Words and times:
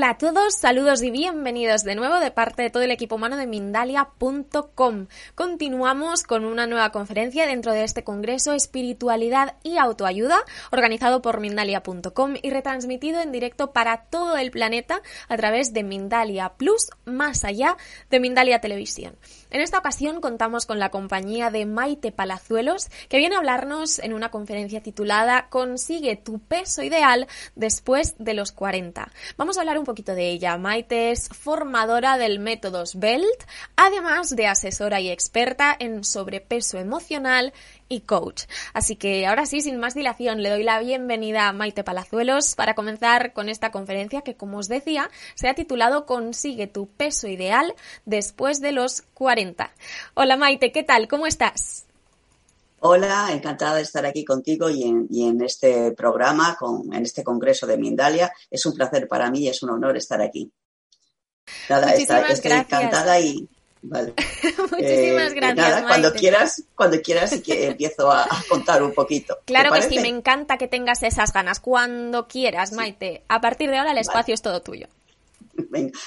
Hola 0.00 0.12
a 0.12 0.16
todos, 0.16 0.54
saludos 0.54 1.02
y 1.02 1.10
bienvenidos 1.10 1.84
de 1.84 1.94
nuevo 1.94 2.20
de 2.20 2.30
parte 2.30 2.62
de 2.62 2.70
todo 2.70 2.82
el 2.82 2.90
equipo 2.90 3.16
humano 3.16 3.36
de 3.36 3.46
Mindalia.com. 3.46 5.08
Continuamos 5.34 6.22
con 6.22 6.46
una 6.46 6.66
nueva 6.66 6.90
conferencia 6.90 7.46
dentro 7.46 7.74
de 7.74 7.84
este 7.84 8.02
Congreso 8.02 8.54
Espiritualidad 8.54 9.56
y 9.62 9.76
Autoayuda, 9.76 10.42
organizado 10.72 11.20
por 11.20 11.40
Mindalia.com 11.40 12.32
y 12.42 12.48
retransmitido 12.48 13.20
en 13.20 13.30
directo 13.30 13.72
para 13.74 14.04
todo 14.04 14.38
el 14.38 14.50
planeta 14.50 15.02
a 15.28 15.36
través 15.36 15.74
de 15.74 15.82
Mindalia 15.82 16.54
Plus, 16.56 16.88
más 17.04 17.44
allá 17.44 17.76
de 18.08 18.20
Mindalia 18.20 18.62
Televisión. 18.62 19.18
En 19.50 19.60
esta 19.60 19.76
ocasión 19.76 20.22
contamos 20.22 20.64
con 20.64 20.78
la 20.78 20.88
compañía 20.88 21.50
de 21.50 21.66
Maite 21.66 22.10
Palazuelos, 22.10 22.88
que 23.10 23.18
viene 23.18 23.34
a 23.34 23.38
hablarnos 23.40 23.98
en 23.98 24.14
una 24.14 24.30
conferencia 24.30 24.82
titulada 24.82 25.48
Consigue 25.50 26.16
tu 26.16 26.38
peso 26.38 26.82
ideal 26.82 27.26
después 27.54 28.14
de 28.18 28.32
los 28.32 28.52
40. 28.52 29.12
Vamos 29.36 29.58
a 29.58 29.60
hablar 29.60 29.78
un 29.78 29.89
poquito 29.90 30.14
de 30.14 30.30
ella. 30.30 30.56
Maite 30.56 31.10
es 31.10 31.28
formadora 31.28 32.16
del 32.16 32.38
método 32.38 32.86
Svelte, 32.86 33.44
además 33.74 34.30
de 34.36 34.46
asesora 34.46 35.00
y 35.00 35.10
experta 35.10 35.76
en 35.76 36.04
sobrepeso 36.04 36.78
emocional 36.78 37.52
y 37.88 38.02
coach. 38.02 38.44
Así 38.72 38.94
que 38.94 39.26
ahora 39.26 39.46
sí, 39.46 39.62
sin 39.62 39.78
más 39.78 39.94
dilación, 39.94 40.44
le 40.44 40.50
doy 40.50 40.62
la 40.62 40.78
bienvenida 40.78 41.48
a 41.48 41.52
Maite 41.52 41.82
Palazuelos 41.82 42.54
para 42.54 42.74
comenzar 42.74 43.32
con 43.32 43.48
esta 43.48 43.72
conferencia 43.72 44.22
que, 44.22 44.36
como 44.36 44.58
os 44.58 44.68
decía, 44.68 45.10
se 45.34 45.48
ha 45.48 45.54
titulado 45.54 46.06
Consigue 46.06 46.68
tu 46.68 46.86
peso 46.86 47.26
ideal 47.26 47.74
después 48.04 48.60
de 48.60 48.70
los 48.70 49.02
40. 49.14 49.72
Hola 50.14 50.36
Maite, 50.36 50.70
¿qué 50.70 50.84
tal? 50.84 51.08
¿Cómo 51.08 51.26
estás? 51.26 51.89
Hola, 52.82 53.28
encantada 53.30 53.76
de 53.76 53.82
estar 53.82 54.06
aquí 54.06 54.24
contigo 54.24 54.70
y 54.70 54.84
en, 54.84 55.42
este 55.42 55.92
programa, 55.92 56.56
en 56.90 57.02
este 57.02 57.22
congreso 57.22 57.66
de 57.66 57.76
Mindalia. 57.76 58.32
Es 58.50 58.64
un 58.64 58.72
placer 58.72 59.06
para 59.06 59.30
mí 59.30 59.40
y 59.40 59.48
es 59.48 59.62
un 59.62 59.70
honor 59.70 59.98
estar 59.98 60.22
aquí. 60.22 60.50
Nada, 61.68 61.92
estoy 61.92 62.52
encantada 62.52 63.20
y 63.20 63.46
vale. 63.82 64.14
Muchísimas 64.70 65.32
eh, 65.32 65.34
gracias. 65.34 65.56
Nada, 65.56 65.86
cuando 65.86 66.12
quieras, 66.14 66.62
cuando 66.74 67.02
quieras 67.02 67.38
que 67.42 67.66
empiezo 67.66 68.10
a, 68.10 68.26
contar 68.48 68.82
un 68.82 68.94
poquito. 68.94 69.36
Claro 69.44 69.72
que 69.72 69.82
sí, 69.82 69.98
me 69.98 70.08
encanta 70.08 70.56
que 70.56 70.66
tengas 70.66 71.02
esas 71.02 71.34
ganas. 71.34 71.60
Cuando 71.60 72.28
quieras, 72.28 72.72
Maite. 72.72 73.24
A 73.28 73.42
partir 73.42 73.68
de 73.68 73.76
ahora 73.76 73.92
el 73.92 73.98
espacio 73.98 74.32
es 74.32 74.40
todo 74.40 74.62
tuyo. 74.62 74.86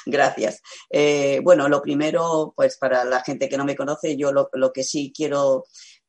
gracias. 0.07 0.63
Eh, 0.89 1.39
bueno, 1.43 1.69
lo 1.69 1.83
primero, 1.83 2.51
pues 2.55 2.77
para 2.77 3.03
la 3.03 3.21
gente 3.23 3.47
que 3.47 3.57
no 3.59 3.65
me 3.65 3.75
conoce, 3.75 4.17
yo 4.17 4.31
lo 4.31 4.73
que 4.73 4.83
sí 4.83 5.13
quiero 5.15 5.65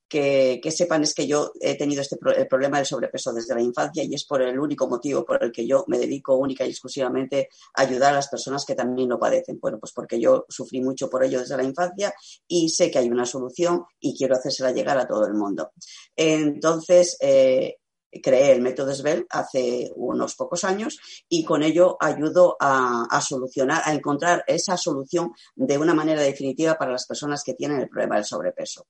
que, 0.08 0.60
sepan 0.70 1.02
es 1.02 1.14
que 1.14 1.26
yo 1.26 1.52
he 1.60 1.76
tenido 1.76 2.02
este 2.02 2.16
el 2.36 2.46
problema 2.46 2.78
del 2.78 2.86
sobrepeso 2.86 3.32
desde 3.32 3.54
la 3.54 3.62
infancia 3.62 4.04
y 4.04 4.14
es 4.14 4.24
por 4.24 4.42
el 4.42 4.58
único 4.58 4.88
motivo 4.88 5.24
por 5.24 5.42
el 5.42 5.50
que 5.50 5.66
yo 5.66 5.84
me 5.88 5.98
dedico 5.98 6.36
única 6.36 6.64
y 6.64 6.70
exclusivamente 6.70 7.48
a 7.74 7.82
ayudar 7.82 8.12
a 8.12 8.16
las 8.16 8.28
personas 8.28 8.64
que 8.64 8.74
también 8.74 9.08
lo 9.08 9.18
padecen. 9.18 9.58
Bueno, 9.60 9.78
pues 9.78 9.92
porque 9.92 10.20
yo 10.20 10.46
sufrí 10.48 10.80
mucho 10.80 11.08
por 11.08 11.24
ello 11.24 11.40
desde 11.40 11.56
la 11.56 11.64
infancia 11.64 12.14
y 12.46 12.68
sé 12.68 12.90
que 12.90 12.98
hay 12.98 13.08
una 13.08 13.26
solución 13.26 13.84
y 14.00 14.16
quiero 14.16 14.36
hacérsela 14.36 14.72
llegar 14.72 14.98
a 14.98 15.06
todo 15.06 15.26
el 15.26 15.34
mundo. 15.34 15.72
Entonces, 16.14 17.16
eh, 17.20 17.76
creé 18.22 18.52
el 18.52 18.62
método 18.62 18.94
SBEL 18.94 19.26
hace 19.30 19.90
unos 19.96 20.36
pocos 20.36 20.64
años 20.64 20.98
y 21.28 21.44
con 21.44 21.62
ello 21.62 21.96
ayudo 22.00 22.56
a, 22.60 23.06
a, 23.10 23.20
solucionar, 23.20 23.82
a 23.84 23.92
encontrar 23.92 24.44
esa 24.46 24.76
solución 24.76 25.32
de 25.56 25.78
una 25.78 25.94
manera 25.94 26.22
definitiva 26.22 26.76
para 26.76 26.92
las 26.92 27.06
personas 27.06 27.42
que 27.42 27.54
tienen 27.54 27.80
el 27.80 27.88
problema 27.88 28.16
del 28.16 28.24
sobrepeso. 28.24 28.86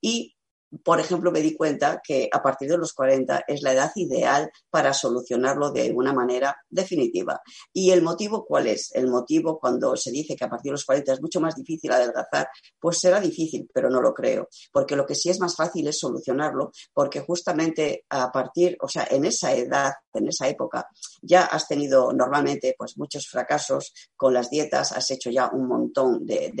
Y 0.00 0.37
por 0.84 1.00
ejemplo, 1.00 1.32
me 1.32 1.40
di 1.40 1.56
cuenta 1.56 2.00
que 2.04 2.28
a 2.30 2.42
partir 2.42 2.68
de 2.68 2.76
los 2.76 2.92
40 2.92 3.44
es 3.46 3.62
la 3.62 3.72
edad 3.72 3.90
ideal 3.94 4.50
para 4.70 4.92
solucionarlo 4.92 5.70
de 5.70 5.92
una 5.94 6.12
manera 6.12 6.56
definitiva. 6.68 7.40
¿Y 7.72 7.90
el 7.90 8.02
motivo 8.02 8.44
cuál 8.44 8.66
es? 8.66 8.90
El 8.92 9.08
motivo 9.08 9.58
cuando 9.58 9.96
se 9.96 10.10
dice 10.10 10.36
que 10.36 10.44
a 10.44 10.48
partir 10.48 10.70
de 10.70 10.74
los 10.74 10.84
40 10.84 11.14
es 11.14 11.22
mucho 11.22 11.40
más 11.40 11.54
difícil 11.54 11.90
adelgazar, 11.92 12.48
pues 12.78 12.98
será 12.98 13.20
difícil, 13.20 13.68
pero 13.72 13.88
no 13.88 14.00
lo 14.00 14.12
creo. 14.12 14.48
Porque 14.70 14.96
lo 14.96 15.06
que 15.06 15.14
sí 15.14 15.30
es 15.30 15.40
más 15.40 15.56
fácil 15.56 15.88
es 15.88 15.98
solucionarlo, 15.98 16.70
porque 16.92 17.20
justamente 17.20 18.04
a 18.10 18.30
partir, 18.30 18.76
o 18.80 18.88
sea, 18.88 19.06
en 19.10 19.24
esa 19.24 19.54
edad, 19.54 19.92
en 20.12 20.28
esa 20.28 20.48
época, 20.48 20.86
ya 21.22 21.44
has 21.44 21.66
tenido 21.66 22.12
normalmente 22.12 22.74
pues 22.76 22.98
muchos 22.98 23.26
fracasos 23.28 23.92
con 24.16 24.34
las 24.34 24.50
dietas, 24.50 24.92
has 24.92 25.10
hecho 25.10 25.30
ya 25.30 25.48
un 25.52 25.66
montón 25.66 26.26
de, 26.26 26.52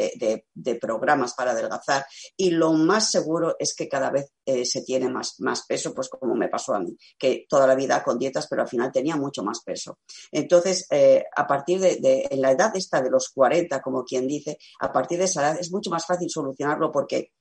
de 0.54 0.74
programas 0.76 1.34
para 1.34 1.50
adelgazar 1.50 2.06
y 2.36 2.50
lo 2.50 2.72
más 2.72 3.10
seguro 3.10 3.56
es 3.58 3.74
que 3.74 3.88
cada 3.88 3.97
vez 4.10 4.32
eh, 4.44 4.64
se 4.64 4.82
tiene 4.82 5.08
más, 5.08 5.40
más 5.40 5.66
peso, 5.66 5.92
pues 5.94 6.08
como 6.08 6.34
me 6.34 6.48
pasó 6.48 6.74
a 6.74 6.80
mí, 6.80 6.96
que 7.18 7.46
toda 7.48 7.66
la 7.66 7.74
vida 7.74 8.02
con 8.02 8.18
dietas, 8.18 8.46
pero 8.48 8.62
al 8.62 8.68
final 8.68 8.90
tenía 8.92 9.16
mucho 9.16 9.42
más 9.42 9.62
peso. 9.62 9.98
Entonces, 10.32 10.86
eh, 10.90 11.24
a 11.36 11.46
partir 11.46 11.80
de, 11.80 12.28
en 12.30 12.40
la 12.40 12.52
edad 12.52 12.74
esta 12.74 13.02
de 13.02 13.10
los 13.10 13.28
40, 13.30 13.80
como 13.82 14.04
quien 14.04 14.26
dice, 14.26 14.58
a 14.80 14.92
partir 14.92 15.18
de 15.18 15.24
esa 15.24 15.42
edad 15.42 15.60
es 15.60 15.70
mucho 15.70 15.90
más 15.90 16.06
fácil 16.06 16.30
solucionarlo 16.30 16.90
porque 16.90 17.32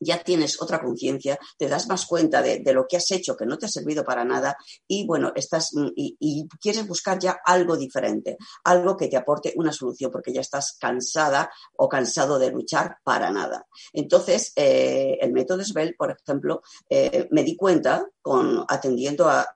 ya 0.00 0.22
tienes 0.22 0.60
otra 0.60 0.80
conciencia, 0.80 1.38
te 1.58 1.68
das 1.68 1.88
más 1.88 2.06
cuenta 2.06 2.42
de, 2.42 2.62
lo 2.72 2.86
que 2.86 2.96
has 2.96 3.10
hecho 3.10 3.36
que 3.36 3.46
no 3.46 3.58
te 3.58 3.66
ha 3.66 3.68
servido 3.68 4.04
para 4.04 4.24
nada 4.24 4.56
y 4.86 5.06
bueno, 5.06 5.32
estás 5.34 5.70
mm, 5.72 5.88
y, 5.94 6.48
quieres 6.60 6.86
buscar 6.86 7.18
ya 7.18 7.38
algo 7.44 7.76
diferente, 7.76 8.36
algo 8.64 8.96
que 8.96 9.08
te 9.08 9.16
aporte 9.16 9.52
una 9.56 9.72
solución 9.72 10.10
porque 10.10 10.32
ya 10.32 10.40
estás 10.40 10.76
cansada 10.78 11.50
o 11.76 11.88
cansado 11.88 12.38
de 12.38 12.50
luchar 12.50 12.98
para 13.02 13.30
nada. 13.30 13.66
Entonces, 13.92 14.52
eh, 14.56 15.18
el 15.20 15.32
método 15.32 15.64
SBEL, 15.64 15.94
por 15.96 16.10
ejemplo, 16.10 16.62
eh, 16.88 17.28
me 17.30 17.42
di 17.42 17.56
cuenta 17.56 18.06
con 18.20 18.64
atendiendo 18.68 19.28
a, 19.28 19.46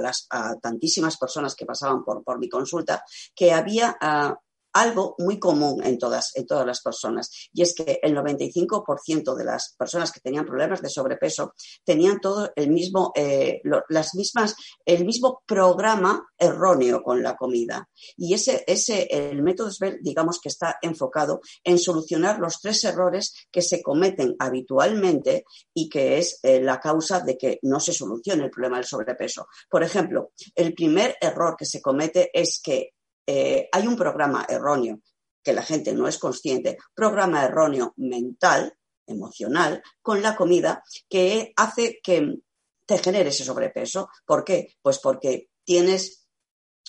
las, 0.00 0.28
tantísimas 0.60 1.16
personas 1.16 1.54
que 1.54 1.66
pasaban 1.66 2.04
por, 2.04 2.22
por 2.22 2.38
mi 2.38 2.48
consulta 2.48 3.02
que 3.34 3.52
había 3.52 3.96
ah, 4.00 4.38
algo 4.72 5.14
muy 5.18 5.38
común 5.38 5.82
en 5.84 5.98
todas, 5.98 6.36
en 6.36 6.46
todas 6.46 6.66
las 6.66 6.80
personas, 6.80 7.30
y 7.52 7.62
es 7.62 7.74
que 7.74 7.98
el 8.02 8.16
95% 8.16 9.34
de 9.34 9.44
las 9.44 9.74
personas 9.78 10.12
que 10.12 10.20
tenían 10.20 10.46
problemas 10.46 10.82
de 10.82 10.88
sobrepeso 10.88 11.54
tenían 11.84 12.20
todo 12.20 12.50
el 12.56 12.70
mismo, 12.70 13.12
eh, 13.14 13.60
las 13.88 14.14
mismas, 14.14 14.54
el 14.84 15.04
mismo 15.04 15.42
programa 15.46 16.26
erróneo 16.38 17.02
con 17.02 17.22
la 17.22 17.36
comida. 17.36 17.88
Y 18.16 18.34
ese, 18.34 18.64
ese, 18.66 19.08
el 19.10 19.42
método 19.42 19.70
SBEL, 19.70 19.98
digamos 20.02 20.40
que 20.40 20.48
está 20.48 20.76
enfocado 20.82 21.40
en 21.64 21.78
solucionar 21.78 22.38
los 22.38 22.60
tres 22.60 22.84
errores 22.84 23.34
que 23.50 23.62
se 23.62 23.82
cometen 23.82 24.36
habitualmente 24.38 25.44
y 25.74 25.88
que 25.88 26.18
es 26.18 26.38
eh, 26.42 26.60
la 26.60 26.80
causa 26.80 27.20
de 27.20 27.36
que 27.36 27.58
no 27.62 27.80
se 27.80 27.92
solucione 27.92 28.44
el 28.44 28.50
problema 28.50 28.76
del 28.76 28.86
sobrepeso. 28.86 29.46
Por 29.68 29.82
ejemplo, 29.82 30.32
el 30.54 30.74
primer 30.74 31.16
error 31.20 31.56
que 31.58 31.66
se 31.66 31.80
comete 31.80 32.30
es 32.32 32.60
que 32.62 32.92
eh, 33.26 33.68
hay 33.72 33.86
un 33.86 33.96
programa 33.96 34.46
erróneo 34.48 35.00
que 35.42 35.52
la 35.52 35.62
gente 35.62 35.92
no 35.92 36.06
es 36.06 36.18
consciente, 36.18 36.78
programa 36.94 37.44
erróneo 37.44 37.94
mental, 37.96 38.76
emocional, 39.06 39.82
con 40.02 40.22
la 40.22 40.36
comida 40.36 40.82
que 41.08 41.52
hace 41.56 42.00
que 42.02 42.38
te 42.86 42.98
genere 42.98 43.30
ese 43.30 43.44
sobrepeso. 43.44 44.10
¿Por 44.24 44.44
qué? 44.44 44.74
Pues 44.82 44.98
porque 44.98 45.48
tienes 45.64 46.26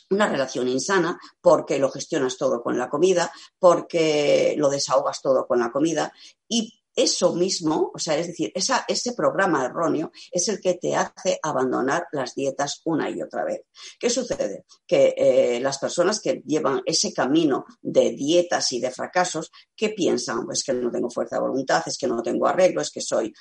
una 0.10 0.28
relación 0.28 0.68
insana, 0.68 1.20
porque 1.40 1.80
lo 1.80 1.90
gestionas 1.90 2.38
todo 2.38 2.62
con 2.62 2.78
la 2.78 2.90
comida, 2.90 3.32
porque 3.58 4.56
lo 4.58 4.70
desahogas 4.70 5.22
todo 5.22 5.48
con 5.48 5.60
la 5.60 5.72
comida 5.72 6.12
y 6.48 6.81
eso 6.96 7.36
mismo, 7.36 7.92
o 7.94 8.00
sea, 8.00 8.18
es 8.18 8.28
decir, 8.28 8.52
ese 8.54 9.14
programa 9.14 9.66
erróneo 9.66 10.12
es 10.32 10.48
el 10.50 10.60
que 10.60 10.76
te 10.76 10.96
hace 10.96 11.40
abandonar 11.42 12.08
las 12.12 12.36
dietas 12.36 12.82
una 12.86 13.10
y 13.10 13.22
otra 13.22 13.44
vez. 13.46 13.62
¿Qué 14.00 14.10
sucede? 14.10 14.66
Que 14.86 15.14
eh, 15.18 15.60
las 15.62 15.78
personas 15.78 16.20
que 16.20 16.42
llevan 16.46 16.82
ese 16.86 17.14
camino 17.14 17.66
de 17.82 18.12
dietas 18.12 18.72
y 18.74 18.80
de 18.80 18.92
fracasos, 18.92 19.52
¿qué 19.76 19.90
piensan? 19.90 20.46
Pues 20.46 20.64
que 20.64 20.74
no 20.74 20.92
tengo 20.92 21.10
fuerza 21.10 21.38
de 21.38 21.42
voluntad, 21.44 21.84
es 21.86 21.98
que 21.98 22.08
no 22.08 22.22
tengo 22.22 22.48
arreglo, 22.48 22.82
es 22.82 22.92
que 22.92 23.02
soy 23.02 23.34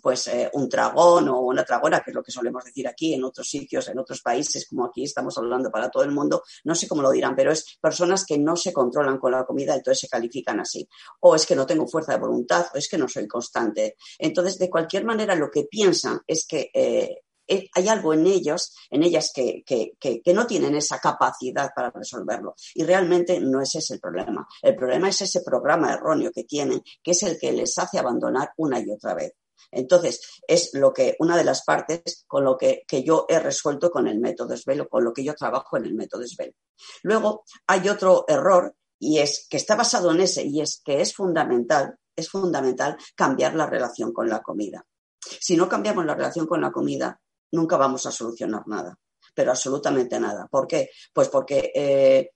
pues 0.00 0.28
eh, 0.28 0.50
un 0.54 0.68
dragón 0.68 1.28
o 1.28 1.40
una 1.40 1.62
dragona, 1.62 2.00
que 2.00 2.10
es 2.10 2.14
lo 2.14 2.22
que 2.22 2.32
solemos 2.32 2.64
decir 2.64 2.86
aquí 2.88 3.14
en 3.14 3.24
otros 3.24 3.48
sitios, 3.48 3.88
en 3.88 3.98
otros 3.98 4.20
países, 4.22 4.66
como 4.68 4.86
aquí 4.86 5.04
estamos 5.04 5.36
hablando 5.38 5.70
para 5.70 5.90
todo 5.90 6.02
el 6.04 6.12
mundo, 6.12 6.42
no 6.64 6.74
sé 6.74 6.88
cómo 6.88 7.02
lo 7.02 7.10
dirán, 7.10 7.34
pero 7.34 7.52
es 7.52 7.78
personas 7.80 8.24
que 8.24 8.38
no 8.38 8.56
se 8.56 8.72
controlan 8.72 9.18
con 9.18 9.32
la 9.32 9.44
comida, 9.44 9.74
entonces 9.74 10.00
se 10.00 10.08
califican 10.08 10.60
así. 10.60 10.88
O 11.20 11.34
es 11.34 11.46
que 11.46 11.56
no 11.56 11.66
tengo 11.66 11.86
fuerza 11.86 12.12
de 12.12 12.18
voluntad, 12.18 12.66
o 12.74 12.78
es 12.78 12.88
que 12.88 12.98
no 12.98 13.08
soy 13.08 13.26
constante. 13.26 13.96
Entonces, 14.18 14.58
de 14.58 14.70
cualquier 14.70 15.04
manera, 15.04 15.34
lo 15.34 15.50
que 15.50 15.64
piensan 15.64 16.20
es 16.26 16.46
que 16.46 16.70
eh, 16.72 17.22
eh, 17.48 17.68
hay 17.74 17.88
algo 17.88 18.12
en 18.12 18.26
ellos, 18.26 18.74
en 18.90 19.02
ellas 19.02 19.30
que, 19.34 19.62
que, 19.64 19.92
que, 19.98 20.34
no 20.34 20.46
tienen 20.46 20.74
esa 20.74 20.98
capacidad 20.98 21.70
para 21.74 21.90
resolverlo. 21.90 22.54
Y 22.74 22.84
realmente 22.84 23.40
no 23.40 23.60
es 23.60 23.74
ese 23.74 23.94
el 23.94 24.00
problema. 24.00 24.46
El 24.62 24.74
problema 24.74 25.08
es 25.08 25.20
ese 25.22 25.42
programa 25.42 25.92
erróneo 25.92 26.30
que 26.32 26.44
tienen, 26.44 26.82
que 27.02 27.12
es 27.12 27.22
el 27.22 27.38
que 27.38 27.52
les 27.52 27.78
hace 27.78 27.98
abandonar 27.98 28.50
una 28.56 28.80
y 28.80 28.90
otra 28.90 29.14
vez. 29.14 29.32
Entonces, 29.70 30.20
es 30.46 30.70
lo 30.74 30.92
que, 30.92 31.16
una 31.18 31.36
de 31.36 31.44
las 31.44 31.64
partes 31.64 32.24
con 32.26 32.44
lo 32.44 32.56
que, 32.56 32.84
yo 33.04 33.26
he 33.28 33.38
resuelto 33.38 33.90
con 33.90 34.06
el 34.08 34.20
método 34.20 34.56
SBEL 34.56 34.88
con 34.88 35.04
lo 35.04 35.12
que 35.12 35.24
yo 35.24 35.34
trabajo 35.34 35.76
en 35.76 35.86
el 35.86 35.94
método 35.94 36.26
SBEL. 36.26 36.54
Luego, 37.02 37.44
hay 37.66 37.88
otro 37.88 38.24
error 38.28 38.74
y 38.98 39.18
es 39.18 39.46
que 39.48 39.56
está 39.56 39.76
basado 39.76 40.10
en 40.10 40.20
ese 40.20 40.44
y 40.44 40.60
es 40.60 40.80
que 40.84 41.00
es 41.00 41.14
fundamental, 41.14 41.98
es 42.14 42.30
fundamental 42.30 42.96
cambiar 43.14 43.54
la 43.54 43.66
relación 43.66 44.12
con 44.12 44.28
la 44.28 44.42
comida. 44.42 44.86
Si 45.20 45.56
no 45.56 45.68
cambiamos 45.68 46.06
la 46.06 46.14
relación 46.14 46.46
con 46.46 46.60
la 46.60 46.70
comida, 46.70 47.20
nunca 47.52 47.76
vamos 47.76 48.06
a 48.06 48.12
solucionar 48.12 48.66
nada, 48.66 48.98
pero 49.34 49.50
absolutamente 49.50 50.18
nada. 50.20 50.46
¿Por 50.50 50.66
qué? 50.66 50.90
Pues 51.12 51.28
porque 51.28 51.72
eh, 51.74 52.30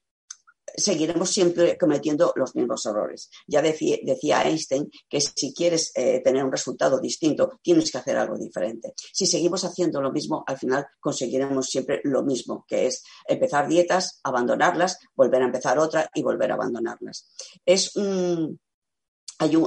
seguiremos 0.76 1.31
siempre 1.31 1.76
cometiendo 1.78 2.32
los 2.37 2.55
mismos 2.55 2.84
errores. 2.87 3.31
Ya 3.46 3.62
decía, 3.62 4.43
Einstein 4.43 4.90
que 5.08 5.20
si 5.20 5.52
quieres 5.55 5.93
eh, 5.94 6.20
tener 6.22 6.44
un 6.44 6.52
resultado 6.52 7.00
distinto, 7.00 7.58
tienes 7.62 7.90
que 7.90 7.99
hacer 7.99 8.17
algo 8.17 8.38
diferente. 8.38 8.94
Si 9.12 9.26
seguimos 9.26 9.64
haciendo 9.64 10.00
lo 10.00 10.12
mismo, 10.12 10.44
al 10.46 10.58
final 10.58 10.87
conseguiremos 10.99 11.67
siempre 11.67 12.00
lo 12.05 12.22
mismo, 12.22 12.64
que 12.67 12.87
es 12.87 13.02
empezar 13.26 13.69
dietas, 13.69 14.20
abandonarlas, 14.22 14.99
volver 15.14 15.43
a 15.43 15.46
empezar 15.46 15.78
otra 15.78 16.11
y 16.14 16.22
volver 16.22 16.50
a 16.52 16.55
abandonarlas. 16.55 17.28
Es 17.64 17.96
un 17.96 18.58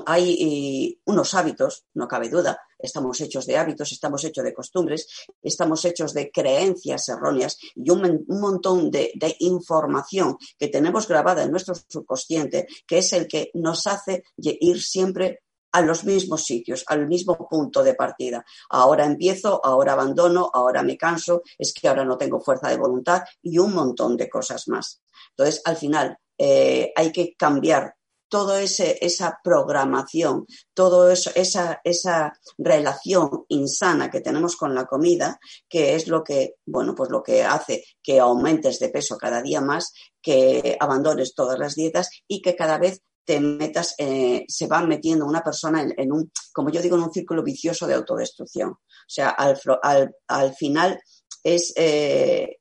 hay, 0.05 0.37
eh, 0.39 0.99
unos 1.05 1.33
hábitos, 1.33 1.85
no 1.95 2.07
cabe 2.07 2.29
duda, 2.29 2.59
estamos 2.83 3.19
hechos 3.21 3.47
de 3.47 3.57
hábitos, 3.57 3.91
estamos 3.91 4.23
hechos 4.23 4.43
de 4.43 4.53
costumbres, 4.53 5.07
estamos 5.41 5.83
hechos 5.85 6.13
de 6.13 6.29
creencias 6.29 7.09
erróneas 7.09 7.57
y 7.75 7.89
un, 7.89 8.25
montón 8.27 8.91
de, 8.91 9.11
información 9.39 10.37
que 10.59 10.67
tenemos 10.67 11.07
grabada 11.07 11.43
en 11.43 11.51
nuestro 11.51 11.73
subconsciente, 11.75 12.67
que 12.85 12.99
es 12.99 13.13
el 13.13 13.27
que 13.27 13.49
nos 13.53 13.87
hace 13.87 14.23
ir 14.37 14.81
siempre 14.81 15.41
a 15.71 15.81
los 15.81 16.03
mismos 16.03 16.43
sitios, 16.43 16.83
al 16.87 17.07
mismo 17.07 17.35
punto 17.49 17.83
de 17.83 17.95
partida. 17.95 18.45
Ahora 18.69 19.05
empiezo, 19.05 19.59
ahora 19.63 19.93
abandono, 19.93 20.51
ahora 20.53 20.83
me 20.83 20.97
canso, 20.97 21.41
es 21.57 21.73
que 21.73 21.87
ahora 21.87 22.05
no 22.05 22.17
tengo 22.17 22.39
fuerza 22.39 22.69
de 22.69 22.77
voluntad 22.77 23.23
y 23.41 23.57
un 23.57 23.73
montón 23.73 24.15
de 24.15 24.29
cosas 24.29 24.67
más. 24.67 25.01
Entonces, 25.31 25.61
al 25.65 25.77
final, 25.77 26.17
eh, 26.37 26.93
hay 26.95 27.11
que 27.11 27.33
cambiar 27.35 27.95
toda 28.33 28.63
esa 28.63 29.39
programación, 29.43 30.47
toda 30.73 31.13
esa, 31.13 31.81
esa 31.83 32.33
relación 32.57 33.45
insana 33.49 34.09
que 34.09 34.21
tenemos 34.21 34.55
con 34.55 34.73
la 34.73 34.85
comida, 34.85 35.39
que 35.69 35.93
es 35.93 36.07
lo 36.07 36.23
que, 36.23 36.55
bueno, 36.65 36.95
pues 36.95 37.11
lo 37.11 37.21
que 37.21 37.43
hace 37.43 37.83
que 38.01 38.19
aumentes 38.19 38.79
de 38.79 38.89
peso 38.89 39.19
cada 39.19 39.43
día 39.43 39.61
más, 39.61 39.93
que 40.19 40.75
abandones 40.79 41.35
todas 41.35 41.59
las 41.59 41.75
dietas 41.75 42.09
y 42.27 42.41
que 42.41 42.55
cada 42.55 42.79
vez 42.79 43.03
te 43.23 43.39
metas, 43.39 43.93
eh, 43.99 44.45
se 44.47 44.65
va 44.65 44.81
metiendo 44.81 45.27
una 45.27 45.43
persona 45.43 45.85
en, 45.95 46.11
un, 46.11 46.31
como 46.51 46.71
yo 46.71 46.81
digo, 46.81 46.97
en 46.97 47.03
un 47.03 47.13
círculo 47.13 47.43
vicioso 47.43 47.85
de 47.85 47.93
autodestrucción. 47.93 48.71
O 48.71 48.79
sea, 49.05 49.29
al, 49.29 50.55
final 50.55 50.99
es, 51.43 51.71
eh, 51.75 52.57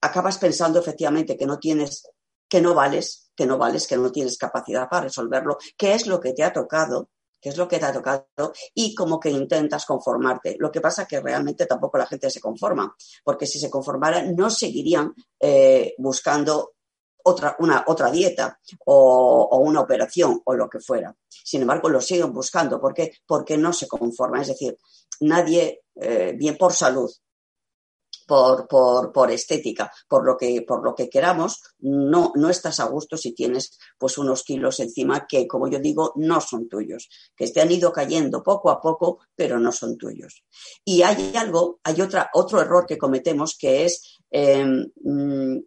acabas 0.00 0.38
pensando 0.38 0.80
efectivamente 0.80 1.36
que 1.36 1.46
no 1.46 1.60
tienes, 1.60 2.08
que 2.48 2.60
no 2.60 2.74
vales, 2.74 3.30
que 3.34 3.46
no 3.46 3.58
vales, 3.58 3.86
que 3.86 3.96
no 3.96 4.12
tienes 4.12 4.38
capacidad 4.38 4.88
para 4.88 5.04
resolverlo, 5.04 5.58
qué 5.76 5.94
es 5.94 6.06
lo 6.06 6.20
que 6.20 6.32
te 6.32 6.44
ha 6.44 6.52
tocado, 6.52 7.10
qué 7.40 7.50
es 7.50 7.56
lo 7.56 7.68
que 7.68 7.78
te 7.78 7.84
ha 7.84 7.92
tocado 7.92 8.26
y 8.74 8.94
como 8.94 9.20
que 9.20 9.30
intentas 9.30 9.84
conformarte. 9.84 10.56
Lo 10.58 10.72
que 10.72 10.80
pasa 10.80 11.02
es 11.02 11.08
que 11.08 11.20
realmente 11.20 11.66
tampoco 11.66 11.98
la 11.98 12.06
gente 12.06 12.30
se 12.30 12.40
conforma, 12.40 12.94
porque 13.22 13.46
si 13.46 13.58
se 13.58 13.68
conformara 13.68 14.22
no 14.22 14.48
seguirían 14.50 15.14
eh, 15.38 15.94
buscando 15.98 16.74
otra, 17.24 17.56
una, 17.58 17.84
otra 17.86 18.10
dieta 18.10 18.58
o, 18.86 19.58
una 19.58 19.80
operación 19.80 20.40
o 20.44 20.54
lo 20.54 20.68
que 20.68 20.80
fuera. 20.80 21.14
Sin 21.28 21.62
embargo, 21.62 21.88
lo 21.88 22.00
siguen 22.00 22.32
buscando. 22.32 22.80
¿Por 22.80 22.94
qué? 22.94 23.12
Porque 23.26 23.56
no 23.56 23.72
se 23.72 23.88
conforma. 23.88 24.40
Es 24.40 24.48
decir, 24.48 24.78
nadie, 25.20 25.82
eh, 25.96 26.34
bien 26.36 26.56
por 26.56 26.72
salud, 26.72 27.10
por, 28.26 28.66
por, 28.68 29.12
por, 29.12 29.30
estética, 29.30 29.90
por 30.08 30.24
lo 30.24 30.36
que, 30.36 30.62
por 30.62 30.84
lo 30.84 30.94
que 30.94 31.08
queramos, 31.08 31.62
no, 31.78 32.32
no 32.34 32.50
estás 32.50 32.80
a 32.80 32.86
gusto 32.86 33.16
si 33.16 33.32
tienes 33.32 33.78
pues 33.98 34.18
unos 34.18 34.42
kilos 34.42 34.80
encima 34.80 35.26
que, 35.26 35.46
como 35.46 35.68
yo 35.68 35.78
digo, 35.78 36.12
no 36.16 36.40
son 36.40 36.68
tuyos, 36.68 37.08
que 37.36 37.48
te 37.48 37.60
han 37.60 37.70
ido 37.70 37.92
cayendo 37.92 38.42
poco 38.42 38.70
a 38.70 38.80
poco, 38.80 39.20
pero 39.34 39.58
no 39.58 39.72
son 39.72 39.96
tuyos. 39.96 40.44
Y 40.84 41.02
hay 41.02 41.34
algo, 41.36 41.80
hay 41.84 42.00
otra, 42.00 42.30
otro 42.34 42.60
error 42.60 42.86
que 42.86 42.98
cometemos 42.98 43.56
que 43.58 43.84
es 43.84 44.18
em, 44.30 44.90
mm, 45.02 45.58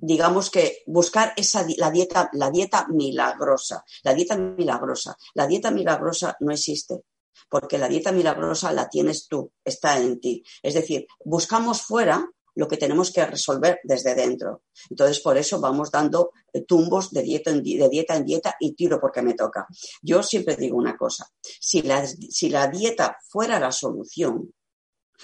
digamos 0.00 0.50
que 0.50 0.82
buscar 0.86 1.32
esa 1.36 1.66
la 1.76 1.90
dieta 1.90 2.30
la 2.32 2.50
dieta 2.50 2.86
milagrosa 2.88 3.84
la 4.02 4.14
dieta 4.14 4.36
milagrosa 4.36 5.16
la 5.34 5.46
dieta 5.46 5.70
milagrosa 5.70 6.36
no 6.40 6.52
existe 6.52 7.02
porque 7.48 7.78
la 7.78 7.88
dieta 7.88 8.12
milagrosa 8.12 8.72
la 8.72 8.88
tienes 8.88 9.28
tú, 9.28 9.52
está 9.64 9.98
en 9.98 10.20
ti. 10.20 10.44
Es 10.62 10.74
decir, 10.74 11.06
buscamos 11.24 11.82
fuera 11.82 12.28
lo 12.54 12.68
que 12.68 12.76
tenemos 12.76 13.12
que 13.12 13.24
resolver 13.24 13.80
desde 13.84 14.14
dentro. 14.14 14.62
Entonces, 14.88 15.20
por 15.20 15.36
eso 15.38 15.60
vamos 15.60 15.90
dando 15.90 16.32
eh, 16.52 16.62
tumbos 16.62 17.10
de 17.10 17.22
dieta 17.22 17.50
en, 17.50 17.62
dieta, 17.62 18.20
dieta 18.20 18.56
y 18.58 18.72
tiro 18.74 19.00
porque 19.00 19.22
me 19.22 19.34
toca. 19.34 19.66
Yo 20.02 20.22
siempre 20.22 20.56
digo 20.56 20.76
una 20.76 20.96
cosa, 20.96 21.26
si 21.40 21.82
la, 21.82 22.06
si 22.06 22.48
la 22.50 22.68
dieta 22.68 23.16
fuera 23.28 23.60
la 23.60 23.72
solución, 23.72 24.52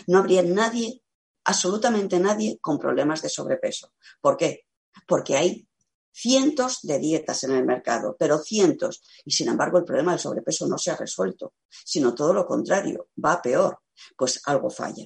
no 0.06 0.19
habría 0.19 0.43
nadie, 0.43 1.02
absolutamente 1.44 2.19
nadie, 2.20 2.59
con 2.61 2.78
problemas 2.78 3.23
de 3.23 3.28
sobrepeso. 3.28 3.92
¿Por 4.21 4.37
qué? 4.37 4.66
Porque 5.07 5.37
hay 5.37 5.69
cientos 6.16 6.80
de 6.82 6.99
dietas 6.99 7.44
en 7.44 7.52
el 7.52 7.64
mercado, 7.64 8.16
pero 8.18 8.38
cientos. 8.38 9.02
Y 9.25 9.32
sin 9.32 9.49
embargo, 9.49 9.78
el 9.78 9.85
problema 9.85 10.12
del 10.12 10.20
sobrepeso 10.20 10.66
no 10.66 10.78
se 10.78 10.90
ha 10.90 10.96
resuelto, 10.96 11.52
sino 11.85 12.14
todo 12.14 12.32
lo 12.32 12.46
contrario, 12.46 13.08
va 13.23 13.42
peor. 13.42 13.80
Pues 14.16 14.40
algo 14.44 14.70
falla. 14.70 15.04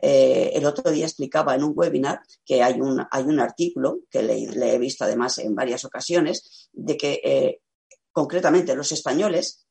Eh, 0.00 0.50
el 0.54 0.64
otro 0.66 0.90
día 0.90 1.06
explicaba 1.06 1.54
en 1.54 1.64
un 1.64 1.72
webinar 1.74 2.20
que 2.44 2.62
hay 2.62 2.80
un, 2.80 3.04
hay 3.10 3.24
un 3.24 3.40
artículo 3.40 4.00
que 4.10 4.22
le, 4.22 4.74
he 4.74 4.78
visto 4.78 5.04
además 5.04 5.38
en 5.38 5.54
varias 5.54 5.84
ocasiones 5.84 6.68
de 6.72 6.96
que 6.96 7.20
eh, 7.24 7.60
concretamente 8.12 8.76
los 8.76 8.92
españoles 8.92 9.66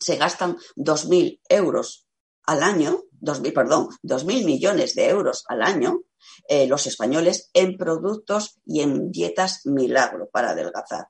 se 0.00 0.16
gastan 0.16 0.56
2.000 0.76 1.40
euros 1.48 2.06
al 2.44 2.62
año, 2.62 3.04
2.000, 3.22 3.54
perdón, 3.54 3.88
2.000 4.02 4.44
millones 4.44 4.94
de 4.94 5.08
euros 5.08 5.44
al 5.48 5.62
año 5.62 6.02
eh, 6.48 6.66
los 6.66 6.86
españoles 6.86 7.50
en 7.54 7.76
productos 7.76 8.60
y 8.64 8.80
en 8.80 9.10
dietas 9.10 9.64
milagro 9.64 10.28
para 10.30 10.50
adelgazar. 10.50 11.08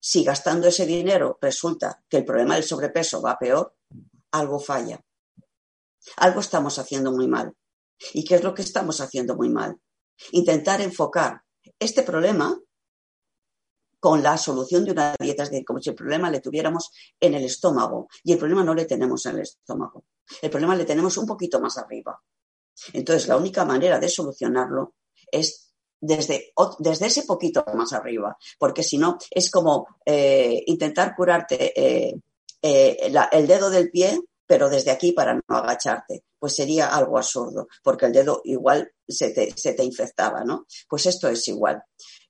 Si 0.00 0.24
gastando 0.24 0.68
ese 0.68 0.86
dinero 0.86 1.38
resulta 1.40 2.02
que 2.08 2.18
el 2.18 2.24
problema 2.24 2.54
del 2.54 2.64
sobrepeso 2.64 3.20
va 3.20 3.38
peor, 3.38 3.74
algo 4.30 4.58
falla. 4.58 5.00
Algo 6.18 6.40
estamos 6.40 6.78
haciendo 6.78 7.12
muy 7.12 7.26
mal. 7.26 7.52
¿Y 8.12 8.24
qué 8.24 8.36
es 8.36 8.44
lo 8.44 8.54
que 8.54 8.62
estamos 8.62 9.00
haciendo 9.00 9.34
muy 9.34 9.48
mal? 9.48 9.80
Intentar 10.32 10.80
enfocar 10.80 11.42
este 11.78 12.02
problema 12.02 12.56
con 14.06 14.22
la 14.22 14.38
solución 14.38 14.84
de 14.84 14.92
una 14.92 15.16
dieta, 15.18 15.42
es 15.42 15.50
decir, 15.50 15.64
como 15.64 15.80
si 15.80 15.90
el 15.90 15.96
problema 15.96 16.30
le 16.30 16.38
tuviéramos 16.38 16.92
en 17.18 17.34
el 17.34 17.42
estómago 17.42 18.06
y 18.22 18.34
el 18.34 18.38
problema 18.38 18.62
no 18.62 18.72
le 18.72 18.84
tenemos 18.84 19.26
en 19.26 19.34
el 19.34 19.40
estómago. 19.40 20.04
El 20.40 20.48
problema 20.48 20.76
le 20.76 20.84
tenemos 20.84 21.16
un 21.16 21.26
poquito 21.26 21.58
más 21.58 21.76
arriba. 21.76 22.22
Entonces, 22.92 23.26
la 23.26 23.36
única 23.36 23.64
manera 23.64 23.98
de 23.98 24.08
solucionarlo 24.08 24.94
es 25.28 25.72
desde, 26.00 26.52
desde 26.78 27.06
ese 27.06 27.24
poquito 27.24 27.64
más 27.74 27.92
arriba, 27.94 28.38
porque 28.60 28.84
si 28.84 28.96
no, 28.96 29.18
es 29.28 29.50
como 29.50 29.88
eh, 30.04 30.62
intentar 30.66 31.16
curarte 31.16 31.72
eh, 31.74 32.14
eh, 32.62 33.12
el 33.32 33.46
dedo 33.48 33.70
del 33.70 33.90
pie, 33.90 34.20
pero 34.46 34.70
desde 34.70 34.92
aquí 34.92 35.10
para 35.10 35.34
no 35.34 35.42
agacharte. 35.48 36.22
Pues 36.38 36.54
sería 36.54 36.94
algo 36.94 37.18
absurdo, 37.18 37.66
porque 37.82 38.06
el 38.06 38.12
dedo 38.12 38.40
igual 38.44 38.88
se 39.08 39.30
te, 39.30 39.52
se 39.56 39.72
te 39.72 39.82
infectaba, 39.82 40.44
¿no? 40.44 40.64
Pues 40.88 41.06
esto 41.06 41.28
es 41.28 41.48
igual. 41.48 41.82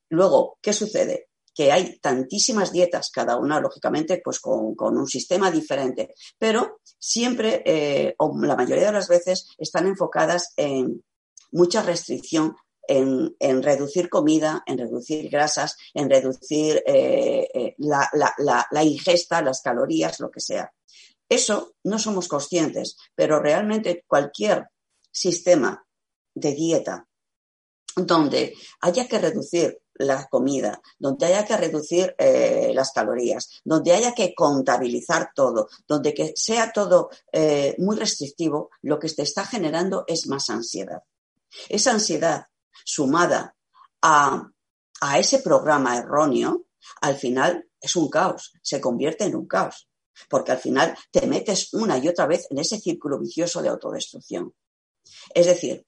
Luego, 0.09 0.59
¿qué 0.62 0.73
sucede? 0.73 1.25
Que 1.56 1.72
hay 1.72 1.98
tantísimas 2.00 2.70
dietas, 2.70 3.10
cada 3.10 3.38
una 3.38 3.58
lógicamente 3.58 4.20
pues 4.22 4.40
con, 4.40 4.76
un 4.78 5.06
sistema 5.08 5.50
diferente, 5.50 6.14
pero 6.38 6.80
siempre 6.98 7.62
eh, 7.64 8.14
o 8.18 8.38
la 8.42 8.54
mayoría 8.54 8.86
de 8.86 8.92
las 8.92 9.08
veces 9.08 9.48
están 9.56 9.86
enfocadas 9.86 10.52
en 10.56 11.02
mucha 11.52 11.82
restricción 11.82 12.54
en, 12.88 13.62
reducir 13.62 14.08
comida, 14.08 14.62
en 14.66 14.78
reducir 14.78 15.30
grasas, 15.30 15.76
en 15.94 16.10
reducir 16.10 16.82
eh, 16.86 17.48
eh, 17.52 17.75
la, 17.78 18.84
ingesta, 18.84 19.42
las 19.42 19.62
calorías, 19.62 20.20
lo 20.20 20.30
que 20.30 20.40
sea. 20.40 20.72
Eso 21.28 21.75
no 21.84 21.98
somos 21.98 22.28
conscientes, 22.28 22.96
pero 23.14 23.40
realmente 23.40 24.04
cualquier 24.06 24.68
sistema 25.10 25.84
de 26.34 26.52
dieta 26.52 27.08
donde 27.96 28.54
haya 28.82 29.08
que 29.08 29.18
reducir 29.18 29.80
la 29.99 30.26
comida, 30.26 30.81
donde 30.99 31.26
haya 31.26 31.45
que 31.45 31.57
reducir 31.57 32.15
eh, 32.19 32.73
las 32.75 32.93
calorías, 32.93 33.61
donde 33.65 33.93
haya 33.93 34.12
que 34.12 34.35
contabilizar 34.35 35.31
todo, 35.35 35.69
donde 35.87 36.15
que 36.15 36.33
sea 36.37 36.73
todo 36.73 37.11
muy 37.79 37.97
restrictivo, 37.97 38.71
lo 38.83 38.99
que 38.99 39.09
te 39.09 39.23
está 39.23 39.45
generando 39.45 40.05
es 40.07 40.26
más 40.26 40.49
ansiedad. 40.50 41.03
Esa 41.69 41.93
ansiedad 41.93 42.47
sumada 42.85 43.57
a, 44.03 44.50
ese 45.19 45.41
programa 45.41 45.97
erróneo, 45.97 46.67
al 47.00 47.17
final 47.17 47.69
es 47.81 47.97
un 47.97 48.09
caos, 48.09 48.53
se 48.62 48.81
convierte 48.81 49.25
en 49.25 49.37
un 49.37 49.47
caos, 49.47 49.88
porque 50.29 50.53
al 50.53 50.59
final 50.59 50.97
te 51.11 51.26
metes 51.26 51.73
una 51.75 51.99
y 51.99 52.09
otra 52.09 52.26
vez 52.26 52.47
en 52.50 52.59
ese 52.59 52.79
círculo 52.79 53.19
vicioso 53.19 53.61
de 53.61 53.69
autodestrucción. 53.69 54.55
Es 55.35 55.47
decir, 55.47 55.87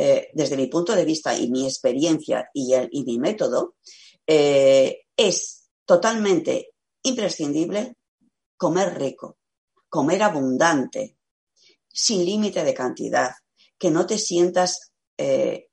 eh, 0.00 0.30
desde 0.32 0.56
mi 0.56 0.68
punto 0.68 0.94
de 0.94 1.04
vista 1.04 1.36
y 1.36 1.50
mi 1.50 1.64
experiencia 1.64 2.48
y, 2.54 3.02
mi 3.04 3.18
método, 3.18 3.74
eh, 4.24 5.06
es 5.16 5.70
totalmente 5.84 6.74
imprescindible 7.02 7.96
comer 8.56 8.96
rico, 8.96 9.38
comer 9.88 10.22
abundante, 10.22 11.16
sin 11.88 12.24
límite 12.24 12.62
de 12.62 12.74
cantidad, 12.74 13.32
que 13.76 13.90
no 13.90 14.06
te 14.06 14.18
sientas 14.18 14.92
eh, 15.16 15.66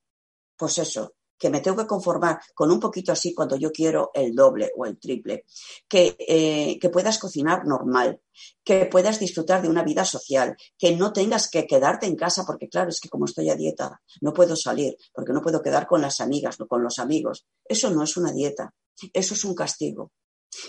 pues 0.57 0.79
eso, 0.79 1.13
que 1.37 1.49
me 1.49 1.61
tengo 1.61 1.77
que 1.77 1.87
conformar 1.87 2.39
con 2.53 2.71
un 2.71 2.79
poquito 2.79 3.11
así 3.11 3.33
cuando 3.33 3.55
yo 3.55 3.71
quiero 3.71 4.11
el 4.13 4.33
doble 4.33 4.71
o 4.75 4.85
el 4.85 4.97
triple, 4.97 5.45
que, 5.87 6.15
eh, 6.19 6.79
que, 6.79 6.89
puedas 6.89 7.19
cocinar 7.19 7.65
normal, 7.65 8.21
que 8.63 8.85
puedas 8.85 9.19
disfrutar 9.19 9.61
de 9.61 9.69
una 9.69 9.83
vida 9.83 10.05
social, 10.05 10.55
que 10.77 10.95
no 10.95 11.11
tengas 11.11 11.49
que 11.49 11.67
quedarte 11.67 12.05
en 12.05 12.15
casa, 12.15 12.45
porque 12.45 12.69
claro, 12.69 12.89
es 12.89 12.99
que 12.99 13.09
como 13.09 13.25
estoy 13.25 13.49
a 13.49 13.55
dieta, 13.55 14.01
no 14.21 14.33
puedo 14.33 14.55
salir, 14.55 14.95
porque 15.13 15.33
no 15.33 15.41
puedo 15.41 15.61
quedar 15.61 15.87
con 15.87 16.01
las 16.01 16.21
amigas 16.21 16.59
o 16.59 16.67
con 16.67 16.83
los 16.83 16.99
amigos. 16.99 17.45
Eso 17.63 17.89
no 17.89 18.03
es 18.03 18.17
una 18.17 18.31
dieta, 18.31 18.73
eso 19.13 19.33
es 19.33 19.43
un 19.43 19.55
castigo. 19.55 20.11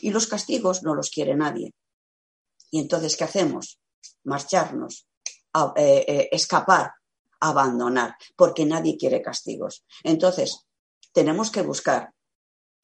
Y 0.02 0.10
los 0.10 0.26
castigos 0.26 0.82
no 0.82 0.94
los 0.94 1.10
quiere 1.10 1.36
nadie. 1.36 1.72
Y 2.70 2.80
entonces, 2.80 3.16
¿qué 3.16 3.24
hacemos? 3.24 3.78
Marcharnos, 4.24 5.06
eh, 5.76 6.04
eh, 6.06 6.28
escapar 6.32 6.92
abandonar, 7.40 8.16
porque 8.36 8.66
nadie 8.66 8.96
quiere 8.96 9.22
castigos. 9.22 9.84
Entonces, 10.02 10.66
tenemos 11.12 11.50
que 11.50 11.62
buscar 11.62 12.12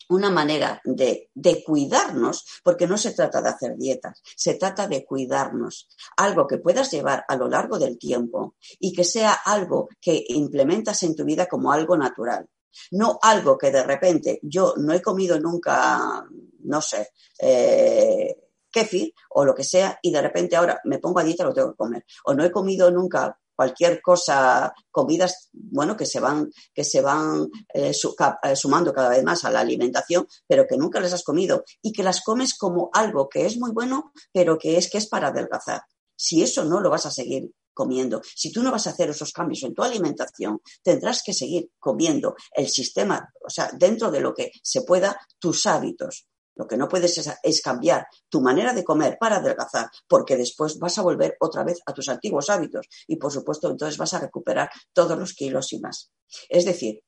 una 0.09 0.31
manera 0.31 0.81
de, 0.85 1.31
de, 1.35 1.63
cuidarnos, 1.65 2.45
porque 2.63 2.87
no 2.87 2.99
se 2.99 3.13
trata 3.13 3.41
de 3.41 3.49
hacer 3.49 3.77
dietas, 3.77 4.21
se 4.37 4.55
trata 4.55 4.87
de 4.87 5.05
cuidarnos, 5.05 5.89
algo 6.17 6.47
que 6.47 6.59
puedas 6.59 6.91
llevar 6.91 7.25
a 7.29 7.37
lo 7.37 7.49
largo 7.49 7.79
del 7.79 7.99
tiempo 7.99 8.57
y 8.79 8.93
que 8.93 9.05
sea 9.05 9.33
algo 9.33 9.89
que 10.01 10.25
implementas 10.29 11.03
en 11.03 11.15
tu 11.15 11.25
vida 11.25 11.47
como 11.47 11.73
algo 11.73 11.97
natural. 11.97 12.49
No 12.91 13.19
algo 13.21 13.59
que 13.59 13.71
de 13.71 13.83
repente 13.83 14.41
yo 14.43 14.75
no 14.79 14.95
he 14.95 15.03
comido 15.03 15.39
nunca, 15.39 16.25
no 16.65 16.81
sé, 16.81 17.11
eh, 17.39 18.35
kefir 18.71 19.13
o 19.31 19.45
lo 19.45 19.55
que 19.55 19.65
sea, 19.65 19.99
y 20.03 20.11
de 20.11 20.23
repente 20.23 20.57
ahora 20.57 20.81
me 20.85 20.99
pongo 20.99 21.21
a 21.21 21.25
dieta, 21.25 21.45
lo 21.45 21.53
tengo 21.53 21.73
que 21.73 21.77
comer. 21.77 22.05
O 22.25 22.35
no 22.35 22.45
he 22.45 22.51
comido 22.51 22.91
nunca 22.91 23.39
cualquier 23.63 24.03
cosa, 24.03 24.75
comidas, 24.91 25.49
bueno, 25.53 25.97
que 25.97 26.05
se 26.05 26.19
van, 26.19 26.51
que 26.75 26.83
se 26.83 27.01
van 27.01 27.49
eh, 27.73 27.93
eh, 27.93 28.57
sumando 28.57 28.93
cada 28.93 29.11
vez 29.11 29.23
más 29.23 29.45
a 29.45 29.51
la 29.51 29.61
alimentación, 29.61 30.27
pero 30.49 30.67
que 30.67 30.77
nunca 30.77 30.99
las 30.99 31.13
has 31.13 31.23
comido 31.23 31.63
y 31.81 31.93
que 31.93 32.03
las 32.03 32.23
comes 32.23 32.59
como 32.59 32.91
algo 32.93 33.29
que 33.29 33.47
es 33.47 33.57
muy 33.59 33.71
bueno, 33.71 34.11
pero 34.33 34.59
que 34.59 34.79
es 34.79 34.91
que 34.91 34.99
es 34.99 35.07
para 35.07 35.29
adelgazar. 35.29 35.83
Si 36.17 36.43
eso 36.43 36.65
no 36.65 36.81
lo 36.81 36.91
vas 36.91 37.07
a 37.07 37.13
seguir 37.13 37.53
comiendo, 37.73 38.21
si 38.35 38.51
tú 38.51 38.65
no 38.65 38.73
vas 38.73 38.89
a 38.89 38.91
hacer 38.91 39.11
esos 39.11 39.33
cambios 39.33 39.63
en 39.63 39.75
tu 39.75 39.85
alimentación, 39.85 40.61
tendrás 40.83 41.23
que 41.23 41.33
seguir 41.33 41.71
comiendo 41.79 42.35
el 42.57 42.69
sistema, 42.69 43.33
o 43.47 43.49
sea, 43.49 43.71
dentro 43.79 44.11
de 44.11 44.21
lo 44.21 44.35
que 44.35 44.51
se 44.61 44.83
pueda, 44.83 45.17
tus 45.39 45.67
hábitos. 45.67 46.27
Lo 46.55 46.67
que 46.67 46.77
no 46.77 46.89
puedes 46.89 47.19
es, 47.43 47.63
cambiar 47.63 48.07
tu 48.29 48.41
manera 48.41 48.73
de 48.73 48.85
comer 48.85 49.17
para 49.19 49.37
adelgazar, 49.37 49.91
porque 50.07 50.37
después 50.37 50.79
vas 50.79 50.99
a 50.99 51.03
volver 51.03 51.37
otra 51.41 51.65
vez 51.65 51.81
a 51.87 51.93
tus 51.93 52.09
antiguos 52.09 52.51
hábitos 52.51 52.87
y, 53.07 53.17
por 53.17 53.33
supuesto, 53.33 53.71
entonces 53.71 53.99
vas 53.99 54.15
a 54.15 54.21
recuperar 54.21 54.71
todos 54.93 55.19
los 55.19 55.33
kilos 55.35 55.73
y 55.73 55.81
más. 55.81 56.11
Es 56.49 56.65
decir, 56.65 57.03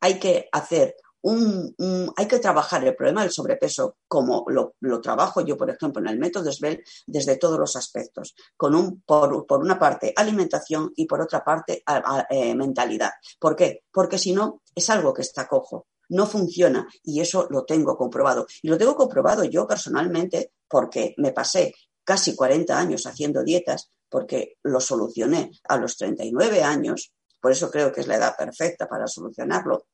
hay 0.00 0.18
que 0.18 0.48
hacer 0.52 0.96
un, 1.22 1.74
hay 2.16 2.28
que 2.28 2.38
trabajar 2.38 2.84
el 2.84 2.94
problema 2.94 3.22
del 3.22 3.30
sobrepeso 3.30 3.96
como 4.06 4.44
lo, 4.48 5.00
trabajo 5.00 5.40
yo, 5.40 5.56
por 5.56 5.70
ejemplo, 5.70 6.02
en 6.02 6.08
el 6.08 6.18
método 6.18 6.52
SBEL 6.52 6.84
desde 7.06 7.38
todos 7.38 7.58
los 7.58 7.76
aspectos, 7.76 8.34
con 8.56 8.74
un, 8.74 9.00
por, 9.00 9.46
una 9.58 9.78
parte 9.78 10.12
alimentación 10.14 10.92
y 10.94 11.06
por 11.06 11.22
otra 11.22 11.42
parte 11.42 11.82
eh, 12.28 12.54
mentalidad. 12.54 13.12
¿Por 13.38 13.56
qué? 13.56 13.84
Porque 13.90 14.18
si 14.18 14.32
no, 14.32 14.60
es 14.74 14.90
algo 14.90 15.14
que 15.14 15.22
está 15.22 15.48
cojo 15.48 15.86
no 16.08 16.26
funciona. 16.26 16.86
Y 17.02 17.20
eso 17.20 17.46
lo 17.50 17.64
tengo 17.64 17.96
comprobado. 17.96 18.46
Y 18.62 18.68
lo 18.68 18.78
tengo 18.78 18.94
comprobado 18.94 19.44
yo 19.44 19.66
personalmente 19.66 20.52
porque 20.68 21.14
me 21.18 21.32
pasé 21.32 21.74
casi 22.04 22.34
40 22.34 22.78
años 22.78 23.06
haciendo 23.06 23.42
dietas 23.42 23.90
porque 24.08 24.58
lo 24.62 24.80
solucioné 24.80 25.50
a 25.68 25.76
los 25.76 25.96
39 25.96 26.62
años, 26.62 27.12
por 27.40 27.50
eso 27.50 27.70
creo 27.70 27.92
que 27.92 28.02
es 28.02 28.06
la 28.06 28.16
edad 28.16 28.36
perfecta 28.36 28.86
para 28.86 29.08
solucionarlo, 29.08 29.86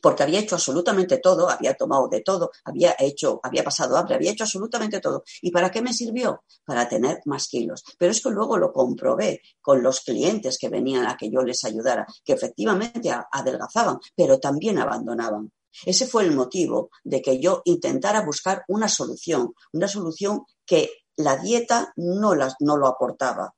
porque 0.00 0.22
había 0.22 0.40
hecho 0.40 0.56
absolutamente 0.56 1.18
todo, 1.18 1.48
había 1.48 1.74
tomado 1.74 2.08
de 2.08 2.20
todo, 2.20 2.50
había 2.64 2.94
hecho, 2.98 3.40
había 3.42 3.64
pasado 3.64 3.96
hambre, 3.96 4.14
había 4.14 4.32
hecho 4.32 4.44
absolutamente 4.44 5.00
todo. 5.00 5.24
¿Y 5.40 5.50
para 5.50 5.70
qué 5.70 5.82
me 5.82 5.92
sirvió? 5.92 6.44
Para 6.64 6.88
tener 6.88 7.20
más 7.24 7.48
kilos. 7.48 7.84
Pero 7.98 8.12
es 8.12 8.22
que 8.22 8.30
luego 8.30 8.56
lo 8.56 8.72
comprobé 8.72 9.40
con 9.60 9.82
los 9.82 10.00
clientes 10.00 10.58
que 10.58 10.68
venían 10.68 11.06
a 11.06 11.16
que 11.16 11.30
yo 11.30 11.42
les 11.42 11.64
ayudara, 11.64 12.06
que 12.24 12.32
efectivamente 12.32 13.10
adelgazaban, 13.30 13.98
pero 14.14 14.38
también 14.38 14.78
abandonaban. 14.78 15.50
Ese 15.86 16.06
fue 16.06 16.24
el 16.24 16.32
motivo 16.32 16.90
de 17.02 17.22
que 17.22 17.40
yo 17.40 17.62
intentara 17.64 18.24
buscar 18.24 18.64
una 18.68 18.88
solución, 18.88 19.54
una 19.72 19.88
solución 19.88 20.44
que 20.66 20.90
la 21.16 21.36
dieta 21.36 21.92
no, 21.96 22.34
no 22.60 22.76
lo 22.76 22.86
aportaba. 22.86 23.54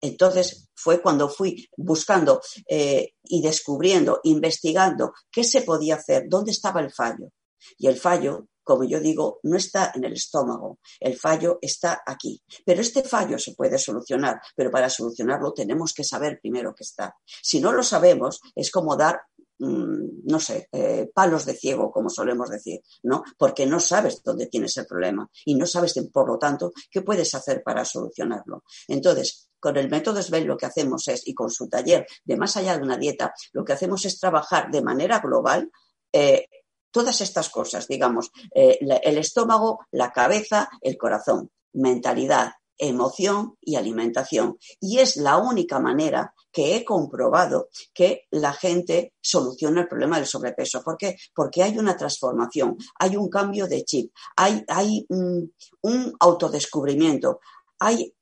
Entonces 0.00 0.68
fue 0.74 1.02
cuando 1.02 1.28
fui 1.28 1.68
buscando 1.76 2.40
eh, 2.68 3.14
y 3.24 3.42
descubriendo, 3.42 4.20
investigando 4.24 5.12
qué 5.30 5.44
se 5.44 5.62
podía 5.62 5.96
hacer, 5.96 6.24
dónde 6.28 6.52
estaba 6.52 6.80
el 6.80 6.90
fallo. 6.90 7.30
Y 7.76 7.86
el 7.88 7.96
fallo, 7.96 8.48
como 8.62 8.84
yo 8.84 9.00
digo, 9.00 9.40
no 9.42 9.56
está 9.56 9.92
en 9.94 10.04
el 10.04 10.14
estómago, 10.14 10.78
el 10.98 11.16
fallo 11.16 11.58
está 11.60 12.02
aquí. 12.06 12.42
Pero 12.64 12.80
este 12.80 13.02
fallo 13.02 13.38
se 13.38 13.54
puede 13.54 13.78
solucionar, 13.78 14.40
pero 14.56 14.70
para 14.70 14.88
solucionarlo 14.88 15.52
tenemos 15.52 15.92
que 15.92 16.04
saber 16.04 16.38
primero 16.40 16.74
qué 16.74 16.84
está. 16.84 17.14
Si 17.26 17.60
no 17.60 17.72
lo 17.72 17.82
sabemos, 17.82 18.40
es 18.54 18.70
como 18.70 18.96
dar 18.96 19.20
mm, 19.58 20.20
no 20.24 20.40
sé, 20.40 20.68
eh, 20.72 21.10
palos 21.12 21.44
de 21.44 21.54
ciego, 21.54 21.90
como 21.90 22.08
solemos 22.08 22.48
decir, 22.48 22.80
¿no? 23.02 23.22
Porque 23.36 23.66
no 23.66 23.80
sabes 23.80 24.22
dónde 24.22 24.46
tienes 24.46 24.76
el 24.78 24.86
problema 24.86 25.28
y 25.44 25.54
no 25.54 25.66
sabes, 25.66 25.94
por 26.10 26.28
lo 26.28 26.38
tanto, 26.38 26.72
qué 26.90 27.02
puedes 27.02 27.34
hacer 27.34 27.62
para 27.62 27.84
solucionarlo. 27.84 28.64
Entonces, 28.88 29.49
con 29.60 29.76
el 29.76 29.90
método 29.90 30.22
SBEL 30.22 30.44
lo 30.44 30.56
que 30.56 30.66
hacemos 30.66 31.06
es, 31.08 31.26
y 31.26 31.34
con 31.34 31.50
su 31.50 31.68
taller 31.68 32.06
de 32.24 32.36
más 32.36 32.56
allá 32.56 32.76
de 32.76 32.82
una 32.82 32.96
dieta, 32.96 33.32
lo 33.52 33.64
que 33.64 33.74
hacemos 33.74 34.04
es 34.04 34.18
trabajar 34.18 34.70
de 34.70 34.82
manera 34.82 35.20
global 35.20 35.70
eh, 36.12 36.46
todas 36.90 37.20
estas 37.20 37.50
cosas, 37.50 37.86
digamos, 37.86 38.30
eh, 38.54 38.78
el 38.80 39.18
estómago, 39.18 39.86
la 39.92 40.10
cabeza, 40.10 40.68
el 40.80 40.96
corazón, 40.96 41.50
mentalidad, 41.72 42.52
emoción 42.80 43.56
y 43.60 43.76
alimentación. 43.76 44.58
Y 44.80 44.98
es 44.98 45.16
la 45.16 45.36
única 45.36 45.78
manera 45.78 46.34
que 46.50 46.74
he 46.74 46.84
comprobado 46.84 47.68
que 47.92 48.26
la 48.30 48.52
gente 48.52 49.14
soluciona 49.20 49.82
el 49.82 49.88
problema 49.88 50.16
del 50.16 50.26
sobrepeso. 50.26 50.82
¿Por 50.82 50.96
qué? 50.96 51.16
Porque 51.34 51.62
hay 51.62 51.78
una 51.78 51.96
transformación, 51.96 52.76
hay 52.98 53.16
un 53.16 53.28
cambio 53.28 53.66
de 53.66 53.84
chip, 53.84 54.12
hay, 54.34 54.64
hay 54.66 55.06
un, 55.10 55.54
un 55.82 56.12
autodescubrimiento, 56.18 57.40
hay 57.78 58.14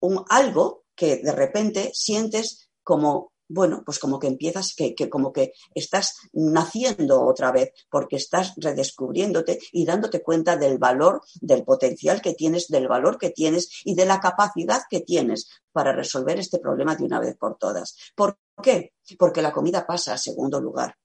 un, 0.00 0.24
algo 0.28 0.83
que 0.94 1.16
de 1.16 1.32
repente 1.32 1.90
sientes 1.92 2.68
como, 2.82 3.32
bueno, 3.48 3.82
pues 3.84 3.98
como 3.98 4.18
que 4.18 4.26
empiezas, 4.26 4.74
que, 4.74 4.94
como 5.08 5.32
que 5.32 5.52
estás 5.74 6.14
naciendo 6.32 7.22
otra 7.24 7.52
vez, 7.52 7.72
porque 7.90 8.16
estás 8.16 8.54
redescubriéndote 8.56 9.58
y 9.72 9.84
dándote 9.84 10.22
cuenta 10.22 10.56
del 10.56 10.78
valor, 10.78 11.22
del 11.40 11.64
potencial 11.64 12.22
que 12.22 12.34
tienes, 12.34 12.68
del 12.68 12.88
valor 12.88 13.18
que 13.18 13.30
tienes 13.30 13.68
y 13.84 13.94
de 13.94 14.06
la 14.06 14.20
capacidad 14.20 14.82
que 14.88 15.00
tienes 15.00 15.48
para 15.72 15.92
resolver 15.92 16.38
este 16.38 16.58
problema 16.58 16.94
de 16.94 17.04
una 17.04 17.20
vez 17.20 17.36
por 17.36 17.56
todas. 17.58 17.96
¿Por 18.14 18.38
qué? 18.62 18.92
Porque 19.18 19.42
la 19.42 19.52
comida 19.52 19.86
pasa 19.86 20.14
a 20.14 20.18
segundo 20.18 20.60
lugar. 20.60 20.96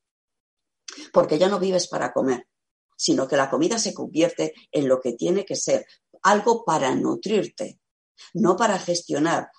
Porque 1.14 1.38
ya 1.38 1.48
no 1.48 1.60
vives 1.60 1.88
para 1.88 2.12
comer, 2.12 2.48
sino 2.98 3.28
que 3.28 3.38
la 3.38 3.50
comida 3.50 3.80
se 3.80 3.94
convierte 3.94 4.54
en 4.72 4.88
lo 4.88 5.00
que 5.00 5.14
tiene 5.14 5.46
que 5.46 5.56
ser, 5.56 5.86
algo 6.24 6.66
para 6.66 6.94
nutrirte, 6.96 7.80
no 8.34 8.56
para 8.58 8.78
gestionar 8.78 9.50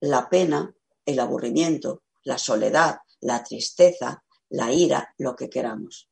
la 0.00 0.28
pena, 0.28 0.74
el 1.04 1.20
aburrimiento, 1.20 2.02
la 2.24 2.38
soledad, 2.38 2.98
la 3.20 3.42
tristeza, 3.42 4.24
la 4.50 4.72
ira, 4.72 5.14
lo 5.18 5.36
que 5.36 5.48
queramos. 5.48 6.08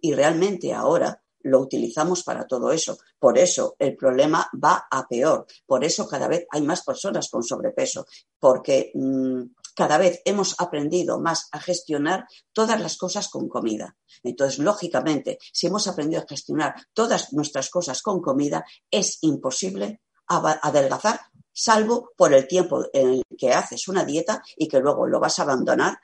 Y 0.00 0.14
realmente 0.14 0.72
ahora 0.72 1.22
lo 1.44 1.60
utilizamos 1.60 2.22
para 2.22 2.46
todo 2.46 2.70
eso. 2.70 2.98
Por 3.18 3.38
eso 3.38 3.76
el 3.78 3.96
problema 3.96 4.48
va 4.62 4.86
a 4.90 5.06
peor. 5.06 5.46
Por 5.66 5.84
eso 5.84 6.08
cada 6.08 6.28
vez 6.28 6.46
hay 6.50 6.62
más 6.62 6.82
personas 6.84 7.28
con 7.28 7.42
sobrepeso, 7.42 8.06
porque 8.38 8.92
mm, 8.94 9.42
cada 9.74 9.98
vez 9.98 10.20
hemos 10.24 10.54
aprendido 10.58 11.20
más 11.20 11.48
a 11.52 11.60
gestionar 11.60 12.26
todas 12.52 12.80
las 12.80 12.96
cosas 12.96 13.28
con 13.28 13.48
comida. 13.48 13.96
Entonces, 14.22 14.58
lógicamente, 14.58 15.38
si 15.52 15.66
hemos 15.66 15.88
aprendido 15.88 16.22
a 16.22 16.26
gestionar 16.28 16.74
todas 16.92 17.32
nuestras 17.32 17.70
cosas 17.70 18.02
con 18.02 18.20
comida, 18.20 18.64
es 18.90 19.18
imposible 19.22 20.00
adelgazar, 20.26 21.20
salvo 21.52 22.10
por 22.16 22.32
el 22.32 22.46
tiempo 22.46 22.84
en 22.92 23.10
el 23.14 23.22
que 23.36 23.52
haces 23.52 23.88
una 23.88 24.04
dieta 24.04 24.42
y 24.56 24.68
que 24.68 24.80
luego 24.80 25.06
lo 25.06 25.20
vas 25.20 25.38
a 25.38 25.42
abandonar 25.42 25.98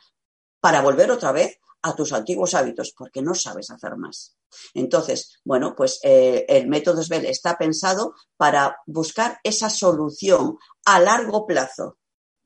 para 0.61 0.83
volver 0.83 1.11
otra 1.11 1.33
vez 1.33 1.59
a 1.83 1.95
tus 1.95 2.13
antiguos 2.13 2.55
hábitos, 2.55 2.93
porque 2.97 3.23
no 3.23 3.35
sabes 3.35 3.71
hacer 3.71 3.97
más. 3.97 4.37
Entonces, 4.75 5.39
bueno, 5.45 5.75
pues 5.77 6.01
eh, 6.03 6.45
el 6.49 6.67
método 6.67 7.03
SBEL 7.03 7.27
está 7.27 7.57
pensado 7.57 8.15
para 8.37 8.79
buscar 8.87 9.39
esa 9.45 9.71
solución 9.71 10.59
a 10.85 11.01
largo 11.01 11.47
plazo, 11.47 11.99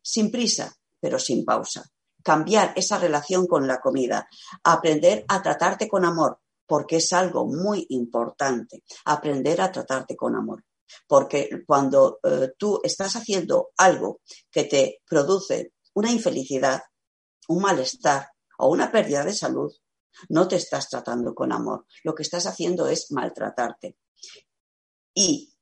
sin 0.03 0.31
prisa, 0.31 0.75
pero 1.01 1.19
sin 1.19 1.45
pausa. 1.45 1.85
Cambiar 2.23 2.73
esa 2.77 2.99
relación 2.99 3.47
con 3.47 3.67
la 3.67 3.81
comida, 3.81 4.29
aprender 4.63 5.25
a 5.29 5.43
tratarte 5.43 5.89
con 5.89 6.05
amor, 6.05 6.39
porque 6.67 6.97
es 6.97 7.13
algo 7.13 7.47
muy 7.47 7.87
importante, 7.91 8.83
aprender 9.05 9.61
a 9.61 9.73
tratarte 9.73 10.15
con 10.15 10.37
amor. 10.37 10.63
Porque 11.07 11.49
cuando 11.67 12.19
eh, 12.23 12.53
tú 12.59 12.81
estás 12.83 13.17
haciendo 13.17 13.71
algo 13.77 14.21
que 14.51 14.65
te 14.65 15.03
produce 15.07 15.73
una 15.95 16.11
infelicidad, 16.11 16.83
un 17.49 17.63
malestar 17.63 18.29
o 18.59 18.69
una 18.69 18.91
pérdida 18.91 19.25
de 19.25 19.35
salud, 19.35 19.73
no 20.29 20.47
te 20.49 20.57
estás 20.57 20.89
tratando 20.89 21.35
con 21.35 21.53
amor. 21.53 21.87
Lo 22.05 22.15
que 22.15 22.23
estás 22.23 22.47
haciendo 22.47 22.87
es 22.87 23.11
maltratarte. 23.11 23.97
Y 25.15 25.55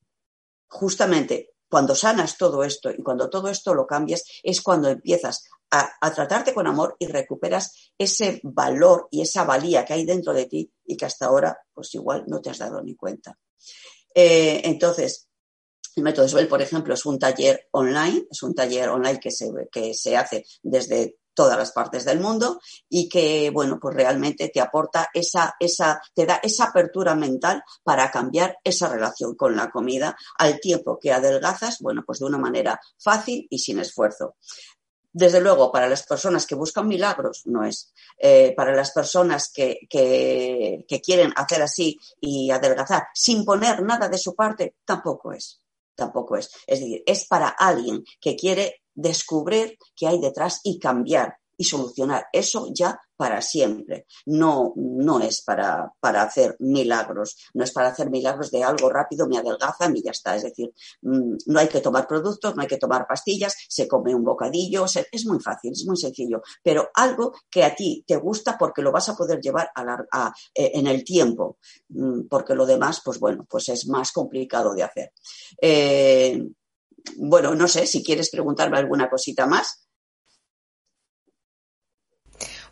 justamente 0.68 1.54
cuando 1.70 1.94
sanas 1.94 2.36
todo 2.36 2.64
esto 2.64 2.90
y 2.90 3.02
cuando 3.02 3.30
todo 3.30 3.48
esto 3.48 3.74
lo 3.74 3.86
cambias, 3.86 4.24
es 4.42 4.60
cuando 4.60 4.88
empiezas 4.88 5.44
a, 5.70 6.12
tratarte 6.12 6.52
con 6.52 6.66
amor 6.66 6.96
y 6.98 7.06
recuperas 7.06 7.92
ese 7.96 8.40
valor 8.42 9.06
y 9.12 9.22
esa 9.22 9.44
valía 9.44 9.84
que 9.84 9.92
hay 9.92 10.04
dentro 10.04 10.32
de 10.32 10.46
ti 10.46 10.72
y 10.84 10.96
que 10.96 11.06
hasta 11.06 11.26
ahora, 11.26 11.56
pues 11.72 11.94
igual 11.94 12.24
no 12.26 12.40
te 12.40 12.50
has 12.50 12.58
dado 12.58 12.82
ni 12.82 12.96
cuenta. 12.96 13.38
Eh, 14.14 14.62
entonces, 14.64 15.28
el 15.96 16.02
método 16.02 16.28
Swell, 16.28 16.48
por 16.48 16.62
ejemplo, 16.62 16.94
es 16.94 17.04
un 17.04 17.18
taller 17.18 17.68
online, 17.72 18.26
es 18.30 18.42
un 18.42 18.54
taller 18.54 18.88
online 18.88 19.18
que 19.20 19.30
se, 19.30 19.50
que 19.70 19.94
se 19.94 20.16
hace 20.16 20.44
desde 20.62 21.16
todas 21.34 21.56
las 21.56 21.72
partes 21.72 22.04
del 22.04 22.20
mundo 22.20 22.60
y 22.88 23.08
que, 23.08 23.50
bueno, 23.50 23.78
pues 23.80 23.94
realmente 23.94 24.48
te 24.48 24.60
aporta 24.60 25.08
esa, 25.14 25.54
esa, 25.58 26.00
te 26.14 26.26
da 26.26 26.40
esa 26.42 26.64
apertura 26.64 27.14
mental 27.14 27.62
para 27.82 28.10
cambiar 28.10 28.58
esa 28.62 28.88
relación 28.88 29.34
con 29.36 29.56
la 29.56 29.70
comida 29.70 30.16
al 30.38 30.60
tiempo 30.60 30.98
que 31.00 31.12
adelgazas, 31.12 31.78
bueno, 31.80 32.02
pues 32.06 32.18
de 32.18 32.26
una 32.26 32.38
manera 32.38 32.78
fácil 32.98 33.46
y 33.48 33.58
sin 33.58 33.78
esfuerzo. 33.78 34.34
Desde 35.12 35.40
luego, 35.40 35.72
para 35.72 35.88
las 35.88 36.04
personas 36.06 36.46
que 36.46 36.54
buscan 36.54 36.86
milagros, 36.86 37.42
no 37.46 37.64
es. 37.64 37.92
Eh, 38.18 38.54
para 38.56 38.74
las 38.74 38.92
personas 38.92 39.50
que, 39.52 39.80
que, 39.88 40.84
que 40.86 41.00
quieren 41.00 41.32
hacer 41.36 41.62
así 41.62 41.98
y 42.20 42.50
adelgazar 42.50 43.08
sin 43.14 43.44
poner 43.44 43.82
nada 43.82 44.08
de 44.08 44.18
su 44.18 44.34
parte, 44.34 44.76
tampoco 44.84 45.32
es 45.32 45.60
tampoco 46.00 46.36
es. 46.36 46.50
Es 46.66 46.80
decir, 46.80 47.02
es 47.04 47.26
para 47.26 47.48
alguien 47.48 48.02
que 48.20 48.34
quiere 48.34 48.82
descubrir 48.94 49.76
qué 49.94 50.08
hay 50.08 50.18
detrás 50.18 50.60
y 50.64 50.78
cambiar 50.78 51.36
y 51.60 51.64
solucionar 51.64 52.24
eso 52.32 52.68
ya 52.72 52.98
para 53.18 53.42
siempre. 53.42 54.06
No, 54.24 54.72
no 54.76 55.20
es 55.20 55.42
para, 55.42 55.92
para, 56.00 56.22
hacer 56.22 56.56
milagros, 56.58 57.36
no 57.52 57.64
es 57.64 57.70
para 57.70 57.88
hacer 57.88 58.08
milagros 58.08 58.50
de 58.50 58.64
algo 58.64 58.88
rápido, 58.88 59.28
me 59.28 59.36
adelgazan 59.36 59.94
y 59.94 60.02
ya 60.02 60.12
está. 60.12 60.36
Es 60.36 60.44
decir, 60.44 60.72
mm, 61.02 61.34
no 61.44 61.58
hay 61.58 61.68
que 61.68 61.82
tomar 61.82 62.06
productos, 62.08 62.56
no 62.56 62.62
hay 62.62 62.68
que 62.68 62.78
tomar 62.78 63.06
pastillas, 63.06 63.54
se 63.68 63.86
come 63.86 64.14
un 64.14 64.24
bocadillo, 64.24 64.86
es 64.86 65.26
muy 65.26 65.38
fácil, 65.38 65.72
es 65.72 65.84
muy 65.84 65.98
sencillo, 65.98 66.40
pero 66.62 66.88
algo 66.94 67.34
que 67.50 67.62
a 67.62 67.76
ti 67.76 68.02
te 68.06 68.16
gusta 68.16 68.56
porque 68.56 68.80
lo 68.80 68.90
vas 68.90 69.10
a 69.10 69.16
poder 69.16 69.38
llevar 69.38 69.70
a 69.74 70.32
eh, 70.54 70.70
en 70.76 70.86
el 70.86 71.04
tiempo, 71.04 71.58
mm, 71.90 72.22
porque 72.26 72.54
lo 72.54 72.64
demás, 72.64 73.02
pues 73.04 73.20
bueno, 73.20 73.46
pues 73.46 73.68
es 73.68 73.86
más 73.86 74.12
complicado 74.12 74.72
de 74.72 74.82
hacer. 74.82 75.12
Eh, 75.60 76.42
bueno, 77.16 77.54
no 77.54 77.68
sé 77.68 77.86
si 77.86 78.02
quieres 78.02 78.30
preguntarme 78.30 78.78
alguna 78.78 79.10
cosita 79.10 79.46
más. 79.46 79.89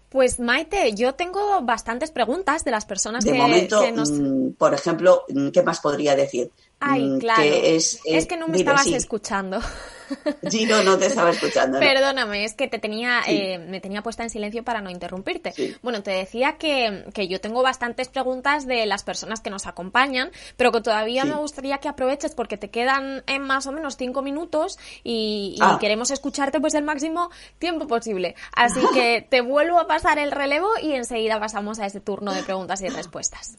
Pues 0.08 0.40
Maite, 0.40 0.94
yo 0.94 1.14
tengo 1.14 1.60
bastantes 1.62 2.10
preguntas 2.10 2.64
de 2.64 2.70
las 2.70 2.86
personas 2.86 3.24
de 3.24 3.32
que, 3.32 3.38
momento, 3.38 3.90
nos... 3.92 4.10
Mm, 4.10 4.52
por 4.52 4.72
ejemplo, 4.72 5.24
mm, 5.28 5.48
¿qué 5.48 5.62
más 5.62 5.80
podría 5.80 6.16
decir? 6.16 6.50
Ay, 6.80 7.02
Mm, 7.04 7.18
claro. 7.18 7.42
que 7.42 7.76
es, 7.76 8.00
Es 8.04 8.24
eh, 8.24 8.28
que 8.28 8.36
no 8.36 8.48
me 8.48 8.56
estabas 8.56 8.84
sí. 8.84 8.94
escuchando. 8.94 9.60
Sí, 10.50 10.64
no, 10.66 10.82
no 10.82 10.98
te 10.98 11.06
estaba 11.06 11.30
escuchando. 11.30 11.78
¿no? 11.78 11.80
Perdóname, 11.80 12.44
es 12.44 12.54
que 12.54 12.68
te 12.68 12.78
tenía, 12.78 13.22
Sí. 13.24 13.32
eh, 13.36 13.58
me 13.58 13.80
tenía 13.80 14.02
puesta 14.02 14.22
en 14.22 14.30
silencio 14.30 14.64
para 14.64 14.80
no 14.80 14.90
interrumpirte. 14.90 15.52
Sí. 15.52 15.74
Bueno, 15.82 16.02
te 16.02 16.10
decía 16.10 16.56
que, 16.58 17.04
que 17.14 17.28
yo 17.28 17.40
tengo 17.40 17.62
bastantes 17.62 18.08
preguntas 18.08 18.66
de 18.66 18.86
las 18.86 19.04
personas 19.04 19.40
que 19.40 19.50
nos 19.50 19.66
acompañan, 19.66 20.30
pero 20.56 20.72
que 20.72 20.80
todavía 20.80 21.22
Sí. 21.22 21.28
me 21.28 21.36
gustaría 21.36 21.78
que 21.78 21.88
aproveches 21.88 22.34
porque 22.34 22.56
te 22.56 22.70
quedan 22.70 23.22
en 23.26 23.42
más 23.42 23.66
o 23.66 23.72
menos 23.72 23.96
cinco 23.96 24.22
minutos 24.22 24.78
y, 25.04 25.54
y 25.56 25.60
Ah. 25.60 25.78
queremos 25.80 26.10
escucharte 26.10 26.60
pues 26.60 26.74
el 26.74 26.84
máximo 26.84 27.30
tiempo 27.58 27.86
posible. 27.86 28.34
Así 28.54 28.80
que 28.94 29.26
te 29.30 29.40
vuelvo 29.40 29.78
a 29.78 29.86
pasar 29.86 30.18
el 30.18 30.30
relevo 30.32 30.68
y 30.82 30.92
enseguida 30.92 31.38
pasamos 31.40 31.78
a 31.78 31.86
ese 31.86 32.00
turno 32.00 32.32
de 32.32 32.42
preguntas 32.42 32.80
y 32.82 32.88
respuestas. 32.88 33.56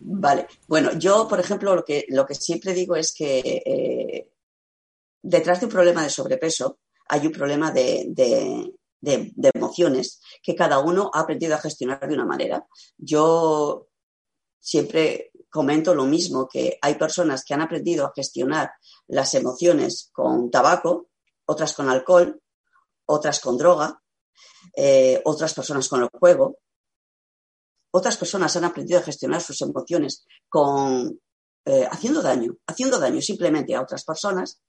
Vale. 0.00 0.46
Bueno, 0.68 0.92
yo, 0.96 1.26
por 1.26 1.40
ejemplo, 1.40 1.74
lo 1.74 1.84
que, 1.84 2.04
lo 2.08 2.24
que 2.24 2.34
siempre 2.34 2.72
digo 2.72 2.94
es 2.94 3.12
que 3.12 3.40
eh, 3.66 4.28
detrás 5.22 5.60
de 5.60 5.66
un 5.66 5.72
problema 5.72 6.02
de 6.02 6.10
sobrepeso 6.10 6.78
hay 7.08 7.26
un 7.26 7.32
problema 7.32 7.70
de, 7.70 8.72
emociones 9.54 10.20
que 10.42 10.54
cada 10.54 10.78
uno 10.80 11.10
ha 11.12 11.20
aprendido 11.20 11.54
a 11.54 11.60
gestionar 11.60 12.06
de 12.06 12.14
una 12.14 12.26
manera. 12.26 12.66
Yo 12.96 13.88
siempre 14.60 15.30
comento 15.50 15.94
lo 15.94 16.04
mismo, 16.04 16.46
que 16.46 16.78
hay 16.82 16.96
personas 16.96 17.44
que 17.44 17.54
han 17.54 17.62
aprendido 17.62 18.04
a 18.04 18.12
gestionar 18.14 18.70
las 19.06 19.32
emociones 19.34 20.10
con 20.12 20.50
tabaco, 20.50 21.08
otras 21.46 21.72
con 21.72 21.88
alcohol, 21.88 22.42
otras 23.06 23.40
con 23.40 23.56
droga, 23.56 24.02
eh, 24.76 25.22
otras 25.24 25.54
personas 25.54 25.88
con 25.88 26.02
el 26.02 26.10
juego, 26.10 26.58
otras 27.90 28.18
personas 28.18 28.54
han 28.56 28.64
aprendido 28.64 29.00
a 29.00 29.02
gestionar 29.02 29.40
sus 29.40 29.62
emociones 29.62 30.26
con 30.48 31.18
eh, 31.64 31.86
haciendo 31.90 32.22
daño, 32.22 32.56
haciendo 32.66 32.98
daño 32.98 33.20
simplemente 33.22 33.74
a 33.74 33.82
otras 33.82 34.04
personas, 34.04 34.60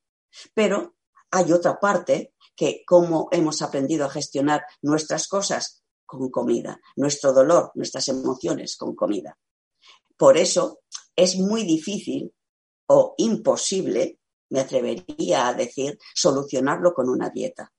pero 0.53 0.95
hay 1.31 1.51
otra 1.51 1.79
parte 1.79 2.33
que 2.55 2.83
cómo 2.85 3.29
hemos 3.31 3.61
aprendido 3.61 4.05
a 4.05 4.09
gestionar 4.09 4.63
nuestras 4.81 5.27
cosas 5.27 5.83
con 6.05 6.29
comida, 6.29 6.79
nuestro 6.95 7.33
dolor, 7.33 7.71
nuestras 7.75 8.07
emociones 8.07 8.75
con 8.77 8.95
comida. 8.95 9.37
Por 10.17 10.37
eso 10.37 10.81
es 11.15 11.37
muy 11.37 11.63
difícil 11.63 12.33
o 12.87 13.13
imposible, 13.17 14.19
me 14.49 14.61
atrevería 14.61 15.47
a 15.47 15.53
decir, 15.53 15.97
solucionarlo 16.15 16.93
con 16.93 17.09
una 17.09 17.29
dieta. 17.29 17.71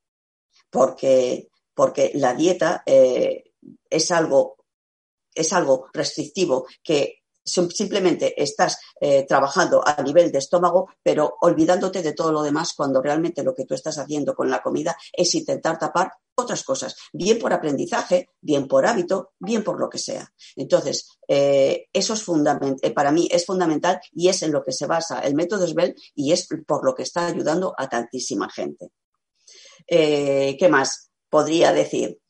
Porque, 0.70 1.48
porque 1.74 2.12
la 2.14 2.34
dieta 2.34 2.82
eh, 2.86 3.52
es 3.90 4.10
algo 4.12 4.56
es 5.34 5.52
algo 5.52 5.88
restrictivo 5.92 6.66
que 6.82 7.19
simplemente 7.52 8.40
estás 8.42 8.78
eh, 9.00 9.24
trabajando 9.26 9.82
a 9.86 10.02
nivel 10.02 10.30
de 10.30 10.38
estómago, 10.38 10.88
pero 11.02 11.36
olvidándote 11.40 12.02
de 12.02 12.12
todo 12.12 12.32
lo 12.32 12.42
demás 12.42 12.74
cuando 12.74 13.02
realmente 13.02 13.42
lo 13.42 13.54
que 13.54 13.64
tú 13.64 13.74
estás 13.74 13.98
haciendo 13.98 14.34
con 14.34 14.50
la 14.50 14.62
comida 14.62 14.96
es 15.12 15.34
intentar 15.34 15.78
tapar 15.78 16.12
otras 16.34 16.62
cosas, 16.62 16.96
bien 17.12 17.38
por 17.38 17.52
aprendizaje, 17.52 18.30
bien 18.40 18.66
por 18.66 18.86
hábito, 18.86 19.32
bien 19.38 19.62
por 19.62 19.78
lo 19.78 19.90
que 19.90 19.98
sea. 19.98 20.32
Entonces, 20.56 21.08
eh, 21.28 21.88
eso 21.92 22.14
es 22.14 22.26
fundament- 22.26 22.78
eh, 22.82 22.92
para 22.92 23.12
mí 23.12 23.28
es 23.30 23.44
fundamental 23.44 24.00
y 24.12 24.28
es 24.28 24.42
en 24.42 24.52
lo 24.52 24.62
que 24.62 24.72
se 24.72 24.86
basa 24.86 25.20
el 25.20 25.34
método 25.34 25.66
SBEL 25.66 25.94
y 26.14 26.32
es 26.32 26.48
por 26.66 26.84
lo 26.84 26.94
que 26.94 27.02
está 27.02 27.26
ayudando 27.26 27.74
a 27.76 27.88
tantísima 27.88 28.48
gente. 28.48 28.90
¿Qué 29.86 30.68
más 30.70 31.10
podría 31.28 31.72
decir? 31.72 32.20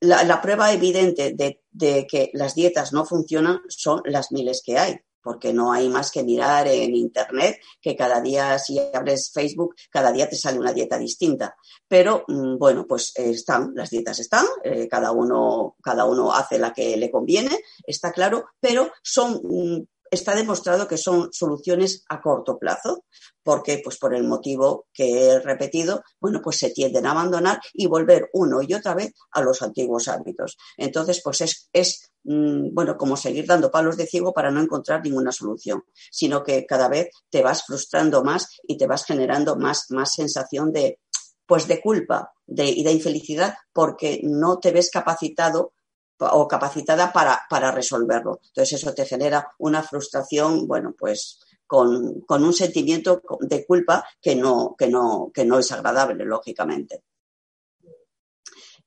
la 0.00 0.40
prueba 0.40 0.72
evidente 0.72 1.32
de, 1.34 1.62
de 1.76 2.06
que 2.06 2.30
las 2.32 2.54
dietas 2.54 2.92
no 2.92 3.04
funcionan 3.04 3.60
son 3.68 4.00
las 4.04 4.32
miles 4.32 4.62
que 4.64 4.78
hay. 4.78 4.98
porque 5.22 5.52
no 5.52 5.72
hay 5.72 5.88
más 5.88 6.12
que 6.12 6.22
mirar 6.22 6.68
en 6.68 6.94
Internet, 6.94 7.58
que 7.80 7.96
cada 7.96 8.20
día, 8.20 8.60
si 8.60 8.78
abres 8.78 9.32
Facebook, 9.34 9.74
cada 9.90 10.12
día 10.12 10.28
te 10.28 10.36
sale 10.36 10.56
una 10.56 10.72
dieta 10.72 10.98
distinta. 10.98 11.56
Pero 11.88 12.22
mm, 12.28 12.56
bueno, 12.56 12.86
pues 12.86 13.12
están, 13.16 13.72
las 13.74 13.90
dietas 13.90 14.20
están, 14.20 14.46
eh, 14.62 14.86
cada, 14.86 15.10
uno, 15.10 15.74
cada 15.82 16.04
uno 16.04 16.32
hace 16.32 16.60
la 16.60 16.72
que 16.72 16.96
le 16.96 17.10
conviene, 17.10 17.58
está 17.84 18.12
claro, 18.12 18.44
pero 18.60 18.92
son 19.02 19.40
mm, 19.42 19.82
está 20.10 20.34
demostrado 20.34 20.88
que 20.88 20.98
son 20.98 21.32
soluciones 21.32 22.04
a 22.08 22.20
corto 22.20 22.58
plazo, 22.58 23.04
porque 23.42 23.80
pues 23.82 23.98
por 23.98 24.14
el 24.14 24.24
motivo 24.24 24.86
que 24.92 25.30
he 25.30 25.40
repetido, 25.40 26.02
bueno, 26.20 26.40
pues 26.42 26.58
se 26.58 26.70
tienden 26.70 27.06
a 27.06 27.12
abandonar 27.12 27.60
y 27.72 27.86
volver 27.86 28.28
uno 28.32 28.60
y 28.62 28.74
otra 28.74 28.94
vez 28.94 29.12
a 29.32 29.40
los 29.40 29.62
antiguos 29.62 30.08
hábitos. 30.08 30.56
Entonces, 30.76 31.20
pues 31.22 31.40
es, 31.42 31.68
es 31.72 32.10
mm, 32.24 32.74
bueno, 32.74 32.96
como 32.96 33.16
seguir 33.16 33.46
dando 33.46 33.70
palos 33.70 33.96
de 33.96 34.06
ciego 34.06 34.32
para 34.32 34.50
no 34.50 34.60
encontrar 34.60 35.02
ninguna 35.02 35.32
solución, 35.32 35.84
sino 36.10 36.42
que 36.42 36.66
cada 36.66 36.88
vez 36.88 37.10
te 37.30 37.42
vas 37.42 37.64
frustrando 37.64 38.24
más 38.24 38.48
y 38.64 38.76
te 38.76 38.86
vas 38.86 39.04
generando 39.04 39.56
más, 39.56 39.86
más 39.90 40.12
sensación 40.14 40.72
de, 40.72 40.98
pues 41.46 41.68
de 41.68 41.80
culpa 41.80 42.32
de, 42.46 42.66
y 42.68 42.82
de 42.82 42.92
infelicidad 42.92 43.54
porque 43.72 44.20
no 44.22 44.58
te 44.58 44.72
ves 44.72 44.90
capacitado 44.90 45.72
o 46.18 46.48
capacitada 46.48 47.12
para, 47.12 47.42
para 47.48 47.70
resolverlo. 47.70 48.40
Entonces 48.46 48.80
eso 48.80 48.94
te 48.94 49.06
genera 49.06 49.52
una 49.58 49.82
frustración, 49.82 50.66
bueno, 50.66 50.94
pues 50.98 51.40
con, 51.66 52.20
con, 52.22 52.44
un 52.44 52.52
sentimiento 52.52 53.22
de 53.40 53.66
culpa 53.66 54.06
que 54.20 54.36
no, 54.36 54.74
que 54.78 54.88
no, 54.88 55.30
que 55.34 55.44
no 55.44 55.58
es 55.58 55.70
agradable, 55.72 56.24
lógicamente. 56.24 57.02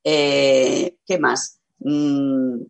Eh, 0.03 0.97
¿Qué 1.05 1.19
más? 1.19 1.59
Mm, 1.79 2.61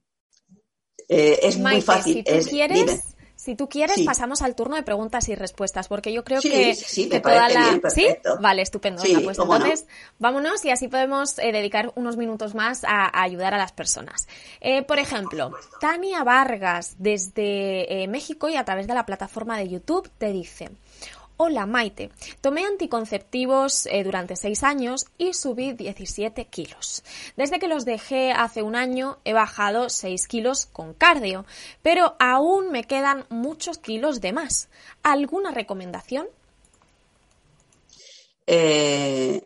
eh, 1.07 1.39
es 1.41 1.57
muy 1.57 1.81
fácil. 1.81 2.15
Si 2.15 2.23
tú 2.23 2.49
quieres, 2.49 3.15
si 3.39 3.55
tú 3.55 3.69
quieres, 3.69 4.01
pasamos 4.01 4.41
al 4.41 4.53
turno 4.53 4.75
de 4.75 4.83
preguntas 4.83 5.29
y 5.29 5.35
respuestas, 5.35 5.87
porque 5.87 6.11
yo 6.11 6.25
creo 6.25 6.41
que, 6.41 6.75
toda 7.23 7.47
la. 7.47 7.79
¿Sí? 7.89 8.05
Vale, 8.41 8.61
estupendo. 8.61 9.01
pues 9.23 9.39
entonces, 9.39 9.85
vámonos 10.19 10.65
y 10.65 10.71
así 10.71 10.89
podemos 10.89 11.39
eh, 11.39 11.53
dedicar 11.53 11.93
unos 11.95 12.17
minutos 12.17 12.53
más 12.53 12.83
a, 12.83 13.09
ayudar 13.21 13.53
a 13.53 13.57
las 13.57 13.71
personas. 13.71 14.27
Eh, 14.59 14.83
por 14.83 14.99
ejemplo, 14.99 15.53
Tania 15.79 16.25
Vargas, 16.25 16.95
desde 16.97 18.03
eh, 18.03 18.09
México 18.09 18.49
y 18.49 18.57
a 18.57 18.65
través 18.65 18.87
de 18.87 18.93
la 18.93 19.05
plataforma 19.05 19.57
de 19.57 19.69
YouTube, 19.69 20.09
te 20.17 20.33
dice. 20.33 20.71
Hola 21.41 21.65
Maite, 21.65 22.11
tomé 22.41 22.65
anticonceptivos 22.65 23.85
eh, 23.85 24.03
durante 24.03 24.35
6 24.35 24.61
años 24.63 25.05
y 25.17 25.33
subí 25.33 25.71
17 25.71 26.47
kilos. 26.47 27.01
Desde 27.37 27.59
que 27.59 27.69
los 27.69 27.85
dejé 27.85 28.33
hace 28.33 28.61
un 28.61 28.75
año 28.75 29.19
he 29.23 29.31
bajado 29.31 29.89
6 29.89 30.27
kilos 30.27 30.65
con 30.65 30.93
cardio, 30.93 31.45
pero 31.81 32.17
aún 32.19 32.71
me 32.71 32.83
quedan 32.83 33.25
muchos 33.29 33.77
kilos 33.77 34.19
de 34.19 34.33
más. 34.33 34.67
¿Alguna 35.01 35.51
recomendación? 35.51 36.27
Eh, 38.45 39.41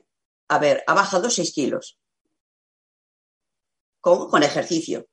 a 0.47 0.57
ver, 0.57 0.83
ha 0.87 0.95
bajado 0.95 1.29
6 1.29 1.53
kilos. 1.53 1.99
¿Cómo? 4.01 4.29
Con 4.29 4.41
ejercicio. 4.41 5.05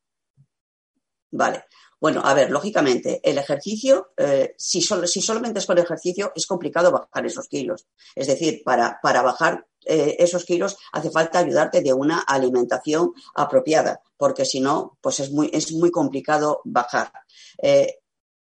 Vale. 1.30 1.64
Bueno, 2.00 2.22
a 2.24 2.32
ver, 2.32 2.50
lógicamente, 2.50 3.20
el 3.22 3.36
ejercicio, 3.36 4.12
eh, 4.16 4.54
si, 4.56 4.80
si 4.80 5.20
solamente 5.20 5.58
es 5.58 5.66
con 5.66 5.78
ejercicio, 5.78 6.32
es 6.34 6.46
complicado 6.46 6.90
bajar 6.90 7.26
esos 7.26 7.46
kilos. 7.46 7.86
Es 8.14 8.26
decir, 8.26 8.62
para, 8.64 8.98
para 9.02 9.20
bajar 9.20 9.66
eh, 9.84 10.16
esos 10.18 10.44
kilos 10.44 10.78
hace 10.92 11.10
falta 11.10 11.38
ayudarte 11.38 11.82
de 11.82 11.92
una 11.92 12.20
alimentación 12.20 13.12
apropiada, 13.34 14.00
porque 14.16 14.46
si 14.46 14.60
no, 14.60 14.98
pues 15.02 15.20
es 15.20 15.30
muy, 15.30 15.50
es 15.52 15.72
muy 15.72 15.90
complicado 15.90 16.62
bajar. 16.64 17.12
Eh, 17.62 17.99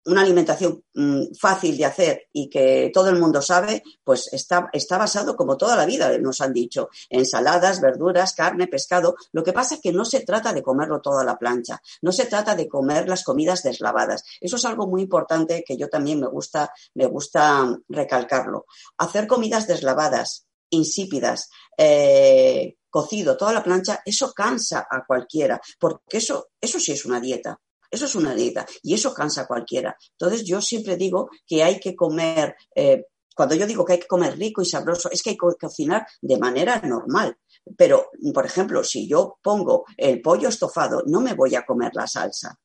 una 0.05 0.21
alimentación 0.21 0.83
mm, 0.93 1.33
fácil 1.39 1.77
de 1.77 1.85
hacer 1.85 2.27
y 2.31 2.49
que 2.49 2.91
todo 2.93 3.09
el 3.09 3.19
mundo 3.19 3.41
sabe, 3.41 3.83
pues 4.03 4.31
está, 4.31 4.69
está 4.71 4.97
basado 4.97 5.35
como 5.35 5.57
toda 5.57 5.75
la 5.75 5.85
vida, 5.85 6.17
nos 6.19 6.41
han 6.41 6.53
dicho, 6.53 6.89
ensaladas, 7.09 7.81
verduras, 7.81 8.33
carne, 8.33 8.67
pescado. 8.67 9.15
Lo 9.31 9.43
que 9.43 9.53
pasa 9.53 9.75
es 9.75 9.81
que 9.81 9.91
no 9.91 10.05
se 10.05 10.21
trata 10.21 10.53
de 10.53 10.63
comerlo 10.63 11.01
todo 11.01 11.19
a 11.19 11.23
la 11.23 11.37
plancha, 11.37 11.81
no 12.01 12.11
se 12.11 12.25
trata 12.25 12.55
de 12.55 12.67
comer 12.67 13.09
las 13.09 13.23
comidas 13.23 13.63
deslavadas. 13.63 14.23
Eso 14.39 14.57
es 14.57 14.65
algo 14.65 14.87
muy 14.87 15.01
importante 15.01 15.63
que 15.65 15.77
yo 15.77 15.89
también 15.89 16.19
me 16.19 16.27
gusta, 16.27 16.71
me 16.93 17.07
gusta 17.07 17.77
recalcarlo. 17.89 18.65
Hacer 18.97 19.27
comidas 19.27 19.67
deslavadas, 19.67 20.45
insípidas, 20.69 21.49
eh, 21.77 22.75
cocido, 22.89 23.35
toda 23.35 23.53
la 23.53 23.63
plancha, 23.63 24.01
eso 24.05 24.31
cansa 24.33 24.87
a 24.89 25.05
cualquiera, 25.05 25.59
porque 25.79 26.17
eso, 26.17 26.49
eso 26.61 26.79
sí 26.79 26.93
es 26.93 27.05
una 27.05 27.19
dieta. 27.19 27.59
Eso 27.95 28.05
es 28.05 28.15
una 28.15 28.35
dieta 28.35 28.65
y 28.83 28.93
eso 28.93 29.13
cansa 29.13 29.41
a 29.41 29.47
cualquiera. 29.47 29.95
Entonces 30.11 30.43
yo 30.43 30.61
siempre 30.61 30.97
digo 30.97 31.29
que 31.47 31.63
hay 31.63 31.79
que 31.79 31.95
comer, 31.95 32.57
eh, 32.75 33.05
cuando 33.33 33.55
yo 33.55 33.65
digo 33.65 33.85
que 33.85 33.93
hay 33.93 33.99
que 33.99 34.07
comer 34.07 34.37
rico 34.37 34.61
y 34.61 34.65
sabroso, 34.65 35.09
es 35.09 35.23
que 35.23 35.29
hay 35.29 35.37
que 35.37 35.57
cocinar 35.57 36.05
de 36.21 36.37
manera 36.37 36.81
normal. 36.81 37.37
Pero, 37.77 38.11
por 38.33 38.45
ejemplo, 38.45 38.83
si 38.83 39.07
yo 39.07 39.39
pongo 39.41 39.85
el 39.95 40.21
pollo 40.21 40.49
estofado, 40.49 41.03
no 41.05 41.21
me 41.21 41.33
voy 41.33 41.55
a 41.55 41.65
comer 41.65 41.91
la 41.93 42.05
salsa, 42.05 42.59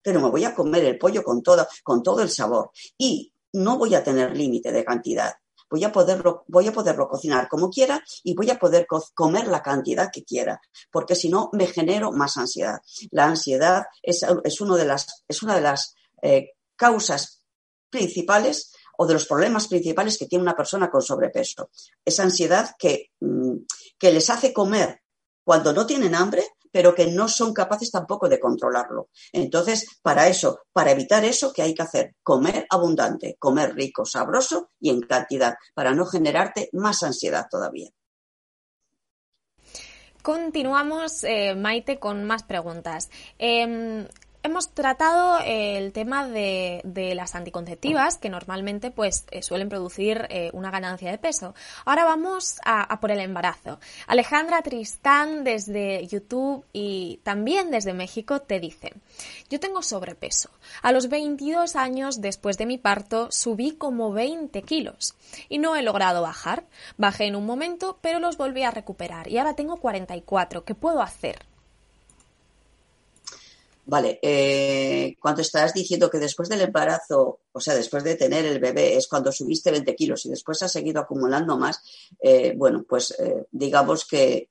pero 0.00 0.20
me 0.20 0.30
voy 0.30 0.44
a 0.44 0.54
comer 0.54 0.84
el 0.84 0.98
pollo 0.98 1.24
con 1.24 1.42
todo, 1.42 1.66
con 1.82 2.02
todo 2.02 2.22
el 2.22 2.30
sabor 2.30 2.70
y 2.96 3.32
no 3.54 3.76
voy 3.76 3.96
a 3.96 4.04
tener 4.04 4.36
límite 4.36 4.70
de 4.70 4.84
cantidad 4.84 5.34
voy 5.70 5.84
a 5.84 5.92
poderlo, 5.92 6.44
voy 6.48 6.68
a 6.68 6.72
poderlo 6.72 7.08
cocinar 7.08 7.48
como 7.48 7.70
quiera 7.70 8.02
y 8.22 8.34
voy 8.34 8.50
a 8.50 8.58
poder 8.58 8.86
comer 9.14 9.46
la 9.48 9.62
cantidad 9.62 10.10
que 10.12 10.24
quiera, 10.24 10.60
porque 10.90 11.14
si 11.14 11.28
no 11.28 11.50
me 11.52 11.66
genero 11.66 12.12
más 12.12 12.36
ansiedad. 12.36 12.80
La 13.10 13.26
ansiedad 13.26 13.84
es, 14.02 14.24
es, 14.44 14.60
uno 14.60 14.76
de 14.76 14.84
las, 14.84 15.24
es 15.28 15.42
una 15.42 15.54
de 15.54 15.60
las 15.60 15.94
eh, 16.22 16.52
causas 16.76 17.42
principales 17.90 18.72
o 18.98 19.06
de 19.06 19.14
los 19.14 19.26
problemas 19.26 19.68
principales 19.68 20.18
que 20.18 20.26
tiene 20.26 20.42
una 20.42 20.56
persona 20.56 20.90
con 20.90 21.02
sobrepeso. 21.02 21.70
Esa 22.04 22.24
ansiedad 22.24 22.74
que, 22.78 23.12
mm, 23.20 23.58
que 23.98 24.12
les 24.12 24.28
hace 24.30 24.52
comer 24.52 25.02
cuando 25.44 25.72
no 25.72 25.86
tienen 25.86 26.14
hambre 26.14 26.44
pero 26.72 26.94
que 26.94 27.06
no 27.06 27.28
son 27.28 27.52
capaces 27.52 27.90
tampoco 27.90 28.28
de 28.28 28.40
controlarlo. 28.40 29.08
Entonces, 29.32 29.86
para 30.02 30.28
eso, 30.28 30.60
para 30.72 30.90
evitar 30.90 31.24
eso, 31.24 31.52
¿qué 31.52 31.62
hay 31.62 31.74
que 31.74 31.82
hacer? 31.82 32.14
Comer 32.22 32.66
abundante, 32.70 33.36
comer 33.38 33.74
rico, 33.74 34.04
sabroso 34.04 34.70
y 34.80 34.90
en 34.90 35.00
cantidad, 35.00 35.54
para 35.74 35.92
no 35.94 36.06
generarte 36.06 36.68
más 36.72 37.02
ansiedad 37.02 37.46
todavía. 37.50 37.90
Continuamos, 40.22 41.24
eh, 41.24 41.54
Maite, 41.54 41.98
con 41.98 42.24
más 42.24 42.42
preguntas. 42.42 43.08
Em, 43.38 44.06
hemos 44.48 44.70
tratado 44.70 45.38
eh, 45.40 45.78
el 45.78 45.92
tema 45.92 46.26
de, 46.26 46.82
las 47.14 47.34
anticonceptivas 47.34 48.18
que 48.18 48.30
normalmente 48.30 48.90
pues 48.90 49.26
eh, 49.30 49.42
suelen 49.42 49.68
producir 49.68 50.26
eh, 50.30 50.50
una 50.52 50.70
ganancia 50.70 51.10
de 51.10 51.18
peso. 51.18 51.54
Ahora 51.84 52.04
vamos 52.04 52.58
a, 52.64 52.98
por 53.00 53.10
el 53.10 53.20
embarazo. 53.20 53.78
Alejandra 54.06 54.62
Tristán 54.62 55.44
desde 55.44 56.06
YouTube 56.06 56.64
y 56.72 57.20
también 57.22 57.70
desde 57.70 57.92
México 57.92 58.40
te 58.40 58.58
dice, 58.58 58.94
yo 59.50 59.60
tengo 59.60 59.82
sobrepeso. 59.82 60.50
A 60.82 60.92
los 60.92 61.08
22 61.08 61.76
años 61.76 62.20
después 62.20 62.56
de 62.58 62.66
mi 62.66 62.78
parto 62.78 63.28
subí 63.30 63.72
como 63.72 64.12
20 64.12 64.62
kilos 64.62 65.14
y 65.48 65.58
no 65.58 65.76
he 65.76 65.82
logrado 65.82 66.22
bajar. 66.22 66.64
Bajé 66.96 67.26
en 67.26 67.36
un 67.36 67.46
momento 67.46 67.98
pero 68.00 68.18
los 68.18 68.36
volví 68.36 68.62
a 68.62 68.70
recuperar 68.70 69.28
y 69.28 69.38
ahora 69.38 69.54
tengo 69.54 69.76
44. 69.76 70.64
¿Qué 70.64 70.74
puedo 70.74 71.02
hacer? 71.02 71.46
Vale, 73.90 74.18
eh, 74.20 75.16
cuando 75.18 75.40
estás 75.40 75.72
diciendo 75.72 76.10
que 76.10 76.18
después 76.18 76.50
del 76.50 76.60
embarazo, 76.60 77.40
o 77.50 77.58
sea, 77.58 77.74
después 77.74 78.04
de 78.04 78.16
tener 78.16 78.44
el 78.44 78.60
bebé, 78.60 78.98
es 78.98 79.08
cuando 79.08 79.32
subiste 79.32 79.70
20 79.70 79.96
kilos 79.96 80.26
y 80.26 80.28
después 80.28 80.62
has 80.62 80.72
seguido 80.72 81.00
acumulando 81.00 81.56
más, 81.56 81.82
eh, 82.20 82.52
bueno, 82.54 82.84
pues 82.86 83.18
eh, 83.18 83.46
digamos 83.50 84.04
que 84.04 84.50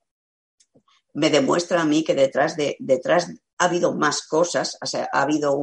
me 1.13 1.30
demuestra 1.30 1.82
a 1.82 1.86
mí 1.86 2.04
que 2.04 2.15
detrás, 2.15 2.58
de, 2.58 2.78
detrás 2.80 3.32
ha 3.60 3.65
habido 3.65 3.93
más 3.93 4.23
cosas, 4.23 4.76
o 4.82 4.88
sea, 4.88 5.08
ha 5.13 5.21
habido 5.21 5.56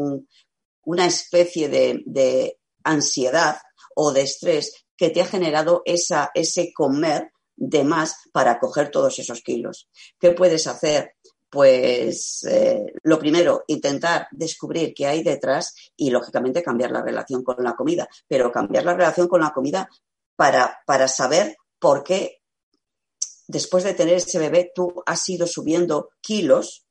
una 0.84 1.06
especie 1.06 1.68
de, 1.68 2.56
ansiedad 2.84 3.56
o 3.96 4.12
de 4.12 4.22
estrés 4.22 4.84
que 4.96 5.10
te 5.10 5.20
ha 5.20 5.26
generado 5.26 5.82
esa, 5.84 6.30
ese 6.34 6.72
comer 6.72 7.32
de 7.56 7.82
más 7.82 8.14
para 8.32 8.60
coger 8.60 8.92
todos 8.92 9.18
esos 9.18 9.40
kilos. 9.40 9.88
¿Qué 10.20 10.30
puedes 10.30 10.68
hacer? 10.68 11.16
Pues 11.54 12.44
eh, 12.50 12.84
lo 13.04 13.16
primero, 13.16 13.62
intentar 13.68 14.26
descubrir 14.32 14.92
qué 14.92 15.06
hay 15.06 15.22
detrás 15.22 15.72
y, 15.96 16.10
lógicamente, 16.10 16.64
cambiar 16.64 16.90
la 16.90 17.00
relación 17.00 17.44
con 17.44 17.62
la 17.62 17.76
comida. 17.76 18.08
Pero 18.26 18.50
cambiar 18.50 18.84
la 18.84 18.94
relación 18.94 19.28
con 19.28 19.40
la 19.40 19.52
comida 19.52 19.88
para, 20.34 20.80
para 20.84 21.06
saber 21.06 21.56
por 21.78 22.02
qué 22.02 22.42
después 23.46 23.84
de 23.84 23.94
tener 23.94 24.16
ese 24.16 24.40
bebé 24.40 24.72
tú 24.74 25.02
has 25.06 25.28
ido 25.28 25.46
subiendo 25.46 26.10
kilos 26.20 26.86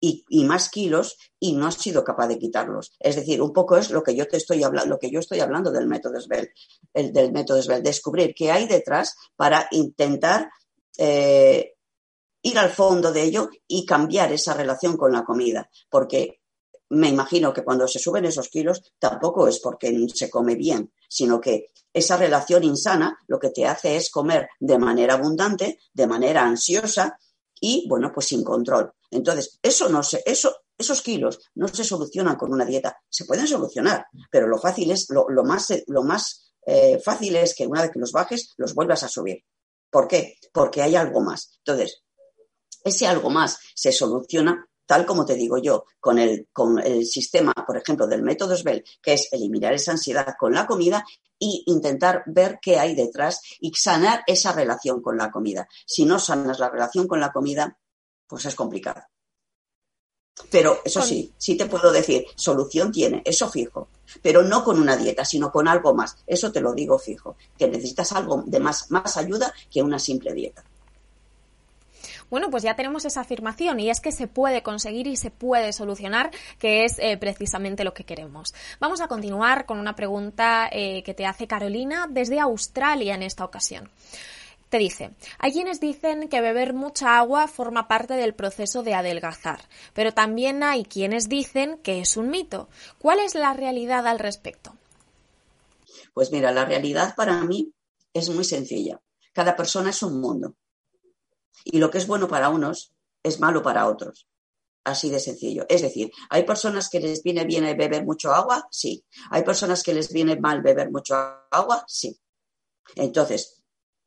y, 0.00 0.44
más 0.44 0.68
kilos 0.68 1.16
y 1.40 1.54
no 1.54 1.66
has 1.66 1.76
sido 1.76 2.04
capaz 2.04 2.26
de 2.26 2.38
quitarlos. 2.38 2.92
Es 3.00 3.16
decir, 3.16 3.40
un 3.40 3.54
poco 3.54 3.78
es 3.78 3.90
lo 3.90 4.02
que 4.02 4.14
yo 4.14 4.28
te 4.28 4.36
estoy 4.36 4.62
hablando, 4.62 4.90
lo 4.90 4.98
que 4.98 5.10
yo 5.10 5.18
estoy 5.18 5.40
hablando 5.40 5.70
del 5.70 5.86
método 5.86 6.20
SBEL, 6.20 6.50
el, 6.92 7.10
del 7.10 7.32
método 7.32 7.62
SBEL, 7.62 7.82
descubrir 7.82 8.34
qué 8.34 8.50
hay 8.50 8.66
detrás 8.66 9.16
para 9.34 9.66
intentar 9.70 10.50
eh, 10.98 11.72
ir 12.44 12.58
al 12.58 12.70
fondo 12.70 13.10
de 13.10 13.22
ello 13.22 13.50
y 13.66 13.84
cambiar 13.86 14.32
esa 14.32 14.54
relación 14.54 14.96
con 14.96 15.12
la 15.12 15.24
comida, 15.24 15.68
porque 15.88 16.40
me 16.90 17.08
imagino 17.08 17.52
que 17.52 17.64
cuando 17.64 17.88
se 17.88 17.98
suben 17.98 18.26
esos 18.26 18.50
kilos 18.50 18.92
tampoco 18.98 19.48
es 19.48 19.58
porque 19.60 20.06
se 20.14 20.28
come 20.28 20.54
bien, 20.54 20.92
sino 21.08 21.40
que 21.40 21.72
esa 21.92 22.16
relación 22.16 22.62
insana 22.62 23.18
lo 23.28 23.38
que 23.38 23.50
te 23.50 23.66
hace 23.66 23.96
es 23.96 24.10
comer 24.10 24.48
de 24.60 24.78
manera 24.78 25.14
abundante, 25.14 25.78
de 25.92 26.06
manera 26.06 26.44
ansiosa 26.44 27.18
y, 27.58 27.86
bueno, 27.88 28.12
pues 28.12 28.26
sin 28.26 28.44
control. 28.44 28.92
Entonces, 29.10 29.58
eso 29.62 29.88
no 29.88 30.02
se, 30.02 30.22
eso, 30.26 30.54
esos 30.76 31.00
kilos 31.00 31.40
no 31.54 31.66
se 31.68 31.82
solucionan 31.82 32.36
con 32.36 32.52
una 32.52 32.66
dieta. 32.66 32.98
Se 33.08 33.24
pueden 33.24 33.46
solucionar, 33.46 34.06
pero 34.30 34.46
lo 34.48 34.58
fácil 34.58 34.90
es, 34.90 35.08
lo, 35.08 35.44
más, 35.44 35.72
lo 35.86 36.02
más 36.02 36.52
eh, 36.66 37.00
fácil 37.02 37.36
es 37.36 37.54
que 37.54 37.66
una 37.66 37.82
vez 37.82 37.90
que 37.90 38.00
los 38.00 38.12
bajes, 38.12 38.52
los 38.58 38.74
vuelvas 38.74 39.02
a 39.02 39.08
subir. 39.08 39.38
¿Por 39.88 40.08
qué? 40.08 40.36
Porque 40.52 40.82
hay 40.82 40.96
algo 40.96 41.20
más. 41.20 41.58
Entonces, 41.64 42.04
ese 42.84 43.06
algo 43.06 43.30
más 43.30 43.58
se 43.74 43.90
soluciona 43.90 44.68
tal 44.86 45.06
como 45.06 45.24
te 45.24 45.34
digo 45.34 45.58
yo, 45.58 45.86
con 46.00 46.18
el, 46.18 46.48
con 46.52 46.78
el 46.78 47.06
sistema, 47.06 47.52
por 47.66 47.76
ejemplo, 47.76 48.06
del 48.06 48.22
método 48.22 48.56
SBEL, 48.56 48.84
que 49.02 49.14
es 49.14 49.28
eliminar 49.32 49.72
esa 49.72 49.92
ansiedad 49.92 50.34
con 50.38 50.52
la 50.52 50.66
comida 50.66 51.04
y 51.38 51.64
intentar 51.66 52.22
ver 52.26 52.58
qué 52.60 52.78
hay 52.78 52.94
detrás 52.94 53.40
y 53.60 53.72
sanar 53.74 54.22
esa 54.26 54.52
relación 54.52 55.00
con 55.00 55.16
la 55.16 55.30
comida. 55.30 55.68
Si 55.86 56.04
no 56.04 56.18
sanas 56.18 56.58
la 56.58 56.70
relación 56.70 57.08
con 57.08 57.20
la 57.20 57.32
comida, 57.32 57.78
pues 58.26 58.44
es 58.44 58.54
complicado. 58.54 59.02
Pero 60.50 60.80
eso 60.84 61.00
sí, 61.00 61.32
sí 61.38 61.56
te 61.56 61.66
puedo 61.66 61.92
decir, 61.92 62.24
solución 62.34 62.90
tiene, 62.90 63.22
eso 63.24 63.48
fijo, 63.48 63.88
pero 64.20 64.42
no 64.42 64.64
con 64.64 64.80
una 64.80 64.96
dieta, 64.96 65.24
sino 65.24 65.52
con 65.52 65.68
algo 65.68 65.94
más. 65.94 66.16
Eso 66.26 66.50
te 66.50 66.60
lo 66.60 66.72
digo 66.72 66.98
fijo, 66.98 67.36
que 67.56 67.68
necesitas 67.68 68.10
algo 68.12 68.42
de 68.44 68.58
más, 68.58 68.90
más 68.90 69.16
ayuda 69.16 69.54
que 69.70 69.82
una 69.82 70.00
simple 70.00 70.34
dieta. 70.34 70.64
Bueno, 72.30 72.50
pues 72.50 72.62
ya 72.62 72.76
tenemos 72.76 73.04
esa 73.04 73.20
afirmación 73.20 73.80
y 73.80 73.90
es 73.90 74.00
que 74.00 74.12
se 74.12 74.26
puede 74.26 74.62
conseguir 74.62 75.06
y 75.06 75.16
se 75.16 75.30
puede 75.30 75.72
solucionar, 75.72 76.30
que 76.58 76.84
es 76.84 76.98
eh, 76.98 77.16
precisamente 77.16 77.84
lo 77.84 77.94
que 77.94 78.04
queremos. 78.04 78.54
Vamos 78.80 79.00
a 79.00 79.08
continuar 79.08 79.66
con 79.66 79.78
una 79.78 79.94
pregunta 79.94 80.68
eh, 80.70 81.02
que 81.02 81.14
te 81.14 81.26
hace 81.26 81.46
Carolina 81.46 82.06
desde 82.08 82.40
Australia 82.40 83.14
en 83.14 83.22
esta 83.22 83.44
ocasión. 83.44 83.90
Te 84.68 84.78
dice, 84.78 85.10
hay 85.38 85.52
quienes 85.52 85.78
dicen 85.78 86.28
que 86.28 86.40
beber 86.40 86.74
mucha 86.74 87.18
agua 87.18 87.46
forma 87.46 87.86
parte 87.86 88.14
del 88.14 88.34
proceso 88.34 88.82
de 88.82 88.94
adelgazar, 88.94 89.60
pero 89.92 90.12
también 90.12 90.64
hay 90.64 90.84
quienes 90.84 91.28
dicen 91.28 91.78
que 91.84 92.00
es 92.00 92.16
un 92.16 92.28
mito. 92.28 92.68
¿Cuál 92.98 93.20
es 93.20 93.36
la 93.36 93.52
realidad 93.52 94.06
al 94.08 94.18
respecto? 94.18 94.74
Pues 96.12 96.32
mira, 96.32 96.50
la 96.50 96.64
realidad 96.64 97.14
para 97.14 97.40
mí 97.44 97.72
es 98.12 98.30
muy 98.30 98.44
sencilla. 98.44 99.00
Cada 99.32 99.54
persona 99.54 99.90
es 99.90 100.02
un 100.02 100.20
mundo. 100.20 100.54
Y 101.64 101.78
lo 101.78 101.90
que 101.90 101.98
es 101.98 102.06
bueno 102.06 102.28
para 102.28 102.48
unos 102.48 102.92
es 103.22 103.40
malo 103.40 103.62
para 103.62 103.86
otros. 103.86 104.26
Así 104.84 105.08
de 105.08 105.20
sencillo. 105.20 105.64
Es 105.68 105.82
decir, 105.82 106.10
¿hay 106.28 106.44
personas 106.44 106.90
que 106.90 107.00
les 107.00 107.22
viene 107.22 107.44
bien 107.44 107.64
beber 107.76 108.04
mucho 108.04 108.32
agua? 108.32 108.66
Sí. 108.70 109.04
¿Hay 109.30 109.42
personas 109.42 109.82
que 109.82 109.94
les 109.94 110.12
viene 110.12 110.38
mal 110.38 110.60
beber 110.60 110.90
mucho 110.90 111.14
agua? 111.50 111.84
Sí. 111.88 112.18
Entonces, 112.96 113.64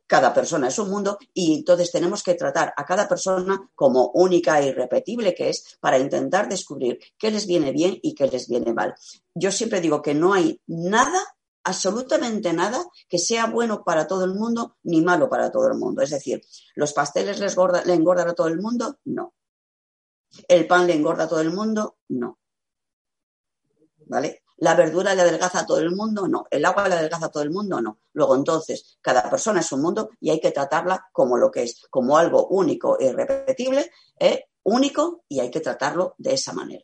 cada 0.07 0.33
persona 0.33 0.69
es 0.69 0.79
un 0.79 0.89
mundo 0.89 1.17
y 1.33 1.55
entonces 1.55 1.91
tenemos 1.91 2.23
que 2.23 2.35
tratar 2.35 2.73
a 2.77 2.85
cada 2.85 3.07
persona 3.07 3.69
como 3.75 4.11
única 4.13 4.59
e 4.59 4.69
irrepetible 4.69 5.35
que 5.35 5.49
es 5.49 5.77
para 5.81 5.99
intentar 5.99 6.47
descubrir 6.47 6.99
qué 7.17 7.29
les 7.29 7.45
viene 7.45 7.71
bien 7.71 7.99
y 8.01 8.15
qué 8.15 8.27
les 8.27 8.47
viene 8.47 8.73
mal. 8.73 8.95
Yo 9.35 9.51
siempre 9.51 9.81
digo 9.81 10.01
que 10.01 10.13
no 10.13 10.33
hay 10.33 10.61
nada 10.65 11.36
absolutamente 11.67 12.53
nada 12.53 12.83
que 13.09 13.19
sea 13.19 13.47
bueno 13.47 13.83
para 13.83 14.07
todo 14.07 14.23
el 14.23 14.33
mundo 14.33 14.77
ni 14.83 15.01
malo 15.01 15.29
para 15.29 15.51
todo 15.51 15.67
el 15.67 15.77
mundo. 15.77 16.01
Es 16.01 16.11
decir, 16.11 16.41
¿los 16.75 16.93
pasteles 16.93 17.39
les 17.39 17.55
le 17.85 17.93
engordan 17.93 18.29
a 18.29 18.33
todo 18.33 18.47
el 18.47 18.59
mundo? 18.59 18.97
No. 19.05 19.33
¿El 20.47 20.65
pan 20.65 20.87
le 20.87 20.95
engorda 20.95 21.25
a 21.25 21.27
todo 21.27 21.41
el 21.41 21.51
mundo? 21.51 21.97
No. 22.07 22.39
¿Vale? 24.05 24.43
¿La 24.59 24.75
verdura 24.75 25.13
le 25.13 25.21
adelgaza 25.21 25.59
a 25.59 25.65
todo 25.65 25.79
el 25.79 25.91
mundo? 25.91 26.27
No. 26.27 26.47
¿El 26.49 26.63
agua 26.63 26.87
le 26.87 26.95
adelgaza 26.95 27.25
a 27.25 27.31
todo 27.31 27.43
el 27.43 27.51
mundo? 27.51 27.81
No. 27.81 27.99
Luego, 28.13 28.35
entonces, 28.35 28.97
cada 29.01 29.29
persona 29.29 29.59
es 29.59 29.71
un 29.73 29.81
mundo 29.81 30.09
y 30.21 30.29
hay 30.29 30.39
que 30.39 30.51
tratarla 30.51 31.09
como 31.11 31.37
lo 31.37 31.51
que 31.51 31.63
es, 31.63 31.85
como 31.89 32.17
algo 32.17 32.47
único 32.47 32.97
e 32.97 33.07
irrepetible, 33.07 33.91
¿eh? 34.19 34.45
único, 34.63 35.23
y 35.27 35.41
hay 35.41 35.51
que 35.51 35.59
tratarlo 35.59 36.15
de 36.17 36.33
esa 36.33 36.53
manera. 36.53 36.83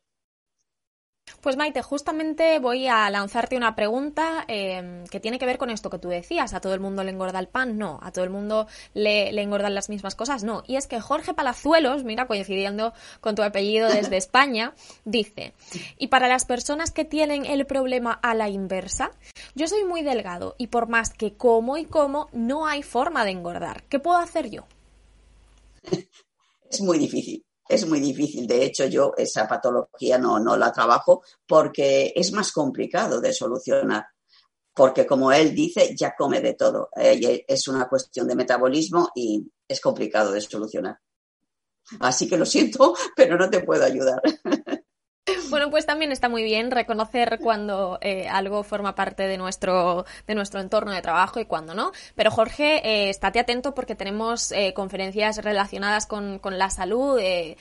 Pues 1.44 1.58
Maite, 1.58 1.82
justamente 1.82 2.58
voy 2.60 2.88
a 2.88 3.10
lanzarte 3.10 3.58
una 3.58 3.76
pregunta 3.76 4.46
em, 4.48 5.06
que 5.08 5.20
tiene 5.20 5.38
que 5.38 5.46
ver 5.46 5.58
con 5.58 5.70
esto 5.70 5.90
que 5.90 6.00
tú 6.00 6.08
decías. 6.08 6.54
¿A 6.54 6.62
todo 6.62 6.74
el 6.74 6.80
mundo 6.80 7.04
le 7.04 7.12
engorda 7.12 7.38
el 7.38 7.50
pan? 7.50 7.78
No. 7.78 8.00
¿A 8.02 8.14
todo 8.14 8.24
el 8.24 8.30
mundo 8.30 8.66
le, 8.94 9.28
engordan 9.42 9.76
las 9.76 9.90
mismas 9.90 10.16
cosas? 10.16 10.46
No. 10.46 10.64
Y 10.68 10.78
es 10.78 10.88
que 10.88 11.02
Jorge 11.02 11.34
Palazuelos, 11.34 12.06
mira, 12.06 12.28
coincidiendo 12.28 12.94
con 13.20 13.36
tu 13.36 13.44
apellido 13.44 13.90
desde 13.90 14.16
España, 14.24 14.74
dice, 15.04 15.54
y 15.98 16.08
para 16.08 16.30
las 16.30 16.46
personas 16.46 16.92
que 16.92 17.04
tienen 17.04 17.46
el 17.46 17.66
problema 17.66 18.14
a 18.14 18.34
la 18.36 18.48
inversa, 18.48 19.12
yo 19.54 19.68
soy 19.68 19.84
muy 19.84 20.02
delgado 20.02 20.56
y 20.58 20.68
por 20.68 20.88
más 20.88 21.10
que 21.10 21.34
como 21.34 21.76
y 21.76 21.84
como, 21.84 22.30
no 22.32 22.68
hay 22.68 22.84
forma 22.84 23.26
de 23.26 23.32
engordar. 23.32 23.84
¿Qué 23.90 24.00
puedo 24.00 24.18
hacer 24.18 24.50
yo? 24.50 24.66
Es 26.70 26.82
muy 26.82 26.98
difícil 26.98 27.44
es 27.68 27.88
muy 27.88 28.00
difícil. 28.00 28.48
De 28.48 28.64
hecho, 28.64 28.86
yo 28.86 29.14
esa 29.18 29.48
patología 29.48 30.18
no, 30.18 30.40
no 30.40 30.58
la 30.58 30.72
trabajo 30.72 31.24
porque 31.48 32.14
es 32.16 32.32
más 32.34 32.52
complicado 32.52 33.22
de 33.22 33.34
solucionar. 33.34 34.06
Porque 34.74 35.06
como 35.06 35.32
él 35.32 35.54
dice, 35.54 35.96
ya 35.96 36.16
come 36.18 36.42
de 36.42 36.56
todo. 36.56 36.90
Eh, 36.96 37.46
es 37.48 37.68
una 37.68 37.88
cuestión 37.88 38.28
de 38.28 38.36
metabolismo 38.36 39.10
y 39.16 39.46
es 39.68 39.80
complicado 39.80 40.32
de 40.32 40.42
solucionar. 40.42 40.98
Así 42.00 42.28
que 42.28 42.38
lo 42.38 42.46
siento, 42.46 42.96
pero 43.16 43.38
no 43.38 43.50
te 43.50 43.62
puedo 43.62 43.84
ayudar. 43.84 44.22
Bueno, 45.50 45.70
pues 45.70 45.86
también 45.86 46.12
está 46.12 46.30
muy 46.30 46.44
bien 46.44 46.72
reconocer 46.72 47.40
cuando 47.40 47.98
eh, 48.02 48.28
algo 48.28 48.64
forma 48.64 48.96
parte 48.96 49.24
de 49.24 49.38
nuestro, 49.38 50.06
de 50.28 50.36
nuestro 50.36 50.60
entorno 50.60 50.92
de 50.92 51.02
trabajo 51.02 51.40
y 51.40 51.46
cuando 51.46 51.74
no. 51.74 51.92
Pero 52.16 52.32
Jorge, 52.32 52.82
eh, 52.84 53.10
estate 53.10 53.40
atento 53.40 53.74
porque 53.74 53.96
tenemos 53.96 54.52
eh, 54.52 54.74
conferencias 54.74 55.38
relacionadas 55.38 56.06
con, 56.06 56.42
la 56.44 56.70
salud 56.70 57.20
y, 57.22 57.56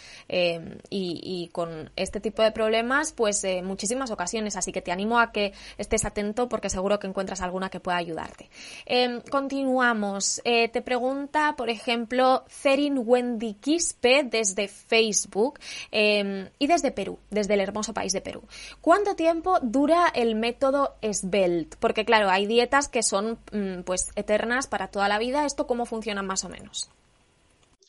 y, 0.90 1.48
con 1.52 1.90
este 1.96 2.20
tipo 2.20 2.42
de 2.42 2.50
problemas, 2.50 3.12
pues 3.12 3.46
muchísimas 3.62 4.10
ocasiones. 4.10 4.56
Así 4.56 4.72
que 4.72 4.82
te 4.82 4.90
animo 4.90 5.20
a 5.20 5.30
que 5.30 5.52
estés 5.78 6.04
atento 6.04 6.48
porque 6.48 6.68
seguro 6.68 6.98
que 6.98 7.06
encuentras 7.06 7.42
alguna 7.42 7.68
que 7.70 7.80
pueda 7.80 7.96
ayudarte. 7.96 8.50
Em, 8.86 9.20
continuamos. 9.20 10.40
te 10.44 10.82
pregunta, 10.82 11.54
por 11.56 11.70
ejemplo, 11.70 12.44
Cerin 12.48 13.02
Wendy 13.04 13.54
Quispe 13.54 14.24
desde 14.24 14.68
Facebook 14.68 15.58
em, 15.90 16.48
y 16.58 16.66
desde 16.66 16.90
Perú, 16.90 17.18
desde 17.30 17.51
del 17.52 17.60
hermoso 17.60 17.94
país 17.94 18.12
de 18.12 18.20
Perú. 18.20 18.42
¿Cuánto 18.80 19.14
tiempo 19.14 19.58
dura 19.60 20.08
el 20.14 20.34
método 20.34 20.96
SBELT? 21.02 21.76
Porque 21.76 22.04
claro, 22.04 22.30
hay 22.30 22.46
dietas 22.46 22.88
que 22.88 23.02
son 23.02 23.38
mm, 23.52 23.82
pues 23.82 24.10
eternas 24.16 24.66
para 24.66 24.88
toda 24.88 25.08
la 25.08 25.18
vida. 25.18 25.46
¿Esto 25.46 25.66
cómo 25.66 25.86
funciona 25.86 26.22
más 26.22 26.44
o 26.44 26.48
menos? 26.48 26.90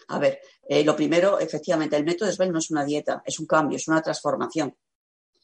A 0.10 0.20
ver, 0.20 0.40
eh, 0.68 0.84
lo 0.84 0.96
primero, 0.96 1.40
efectivamente, 1.40 1.96
el 1.96 2.04
método 2.04 2.32
SBELT 2.32 2.52
no 2.52 2.60
es 2.60 2.70
una 2.72 2.86
dieta, 2.86 3.24
es 3.26 3.40
un 3.40 3.48
cambio, 3.48 3.78
es 3.78 3.88
una 3.88 4.02
transformación. 4.02 4.76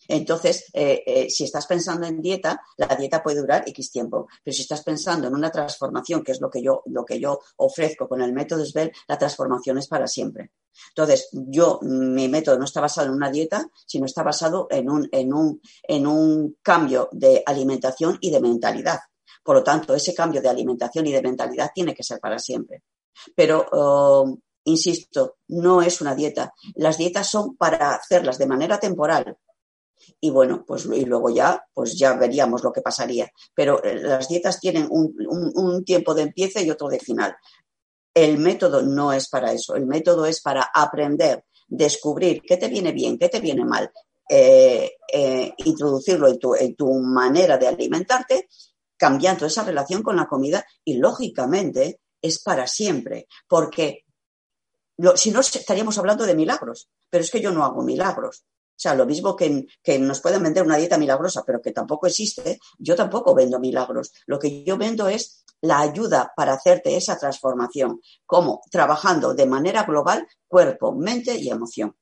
Entonces, 0.09 0.65
eh, 0.73 1.03
eh, 1.05 1.29
si 1.29 1.43
estás 1.43 1.67
pensando 1.67 2.07
en 2.07 2.19
dieta, 2.19 2.59
la 2.77 2.87
dieta 2.95 3.21
puede 3.21 3.41
durar 3.41 3.63
X 3.67 3.91
tiempo. 3.91 4.27
Pero 4.43 4.55
si 4.55 4.63
estás 4.63 4.83
pensando 4.83 5.27
en 5.27 5.35
una 5.35 5.51
transformación, 5.51 6.23
que 6.23 6.31
es 6.31 6.41
lo 6.41 6.49
que 6.49 6.63
yo, 6.63 6.81
lo 6.87 7.05
que 7.05 7.19
yo 7.19 7.39
ofrezco 7.57 8.09
con 8.09 8.21
el 8.23 8.33
método 8.33 8.65
SBEL, 8.65 8.91
la 9.07 9.19
transformación 9.19 9.77
es 9.77 9.87
para 9.87 10.07
siempre. 10.07 10.51
Entonces, 10.89 11.29
yo, 11.31 11.79
mi 11.83 12.27
método 12.27 12.57
no 12.57 12.65
está 12.65 12.81
basado 12.81 13.07
en 13.07 13.13
una 13.13 13.29
dieta, 13.29 13.69
sino 13.85 14.07
está 14.07 14.23
basado 14.23 14.67
en 14.71 14.89
un, 14.89 15.07
en 15.11 15.31
un, 15.31 15.61
en 15.83 16.07
un 16.07 16.57
cambio 16.63 17.09
de 17.11 17.43
alimentación 17.45 18.17
y 18.19 18.31
de 18.31 18.39
mentalidad. 18.39 18.99
Por 19.43 19.57
lo 19.57 19.63
tanto, 19.63 19.93
ese 19.93 20.15
cambio 20.15 20.41
de 20.41 20.49
alimentación 20.49 21.05
y 21.05 21.11
de 21.11 21.21
mentalidad 21.21 21.69
tiene 21.73 21.93
que 21.93 22.03
ser 22.03 22.19
para 22.19 22.39
siempre. 22.39 22.81
Pero, 23.35 23.63
oh, 23.73 24.39
insisto, 24.63 25.37
no 25.49 25.83
es 25.83 26.01
una 26.01 26.15
dieta. 26.15 26.51
Las 26.75 26.97
dietas 26.97 27.29
son 27.29 27.55
para 27.55 27.93
hacerlas 27.93 28.39
de 28.39 28.47
manera 28.47 28.79
temporal, 28.79 29.37
y 30.19 30.29
bueno, 30.29 30.63
pues 30.65 30.85
y 30.85 31.05
luego 31.05 31.29
ya, 31.29 31.63
pues 31.73 31.97
ya 31.97 32.13
veríamos 32.13 32.63
lo 32.63 32.71
que 32.71 32.81
pasaría. 32.81 33.29
Pero 33.53 33.83
eh, 33.83 33.99
las 34.01 34.27
dietas 34.27 34.59
tienen 34.59 34.87
un, 34.89 35.13
un, 35.27 35.85
tiempo 35.85 36.13
de 36.13 36.23
empiece 36.23 36.63
y 36.63 36.69
otro 36.69 36.87
de 36.87 36.99
final. 36.99 37.35
El 38.13 38.37
método 38.37 38.81
no 38.81 39.13
es 39.13 39.29
para 39.29 39.51
eso, 39.53 39.75
el 39.75 39.85
método 39.85 40.25
es 40.25 40.41
para 40.41 40.69
aprender, 40.73 41.45
descubrir 41.67 42.41
qué 42.41 42.57
te 42.57 42.67
viene 42.67 42.91
bien, 42.91 43.17
qué 43.17 43.29
te 43.29 43.39
viene 43.39 43.63
mal, 43.63 43.91
eh, 44.29 44.91
eh, 45.11 45.53
introducirlo 45.57 46.27
en 46.27 46.39
tu, 46.39 46.55
en 46.55 46.75
tu 46.75 46.93
manera 46.93 47.57
de 47.57 47.67
alimentarte, 47.67 48.49
cambiando 48.97 49.45
esa 49.45 49.63
relación 49.63 50.03
con 50.03 50.15
la 50.15 50.27
comida 50.27 50.65
y 50.83 50.97
lógicamente 50.97 52.01
es 52.21 52.39
para 52.39 52.67
siempre, 52.67 53.27
porque 53.47 54.05
si 55.15 55.31
no 55.31 55.39
estaríamos 55.39 55.97
hablando 55.97 56.25
de 56.25 56.35
milagros, 56.35 56.89
pero 57.09 57.23
es 57.23 57.31
que 57.31 57.41
yo 57.41 57.51
no 57.51 57.63
hago 57.63 57.81
milagros. 57.81 58.43
O 58.79 58.81
sea, 58.81 58.95
lo 58.95 59.05
mismo 59.05 59.35
que, 59.35 59.67
nos 59.99 60.21
pueden 60.21 60.41
vender 60.41 60.63
una 60.63 60.77
dieta 60.77 60.97
milagrosa, 60.97 61.43
pero 61.45 61.61
que 61.61 61.73
tampoco 61.73 62.07
existe, 62.07 62.61
yo 62.77 62.95
tampoco 62.95 63.35
vendo 63.35 63.59
milagros. 63.59 64.13
Lo 64.25 64.39
que 64.39 64.63
yo 64.63 64.77
vendo 64.77 65.09
es 65.09 65.43
la 65.59 65.81
ayuda 65.81 66.31
para 66.33 66.53
hacerte 66.53 66.95
esa 66.95 67.17
transformación, 67.17 67.99
como 68.25 68.61
trabajando 68.71 69.33
de 69.33 69.45
manera 69.47 69.83
global 69.83 70.25
cuerpo, 70.47 70.95
mente 70.95 71.35
y 71.35 71.49
emoción. 71.49 71.93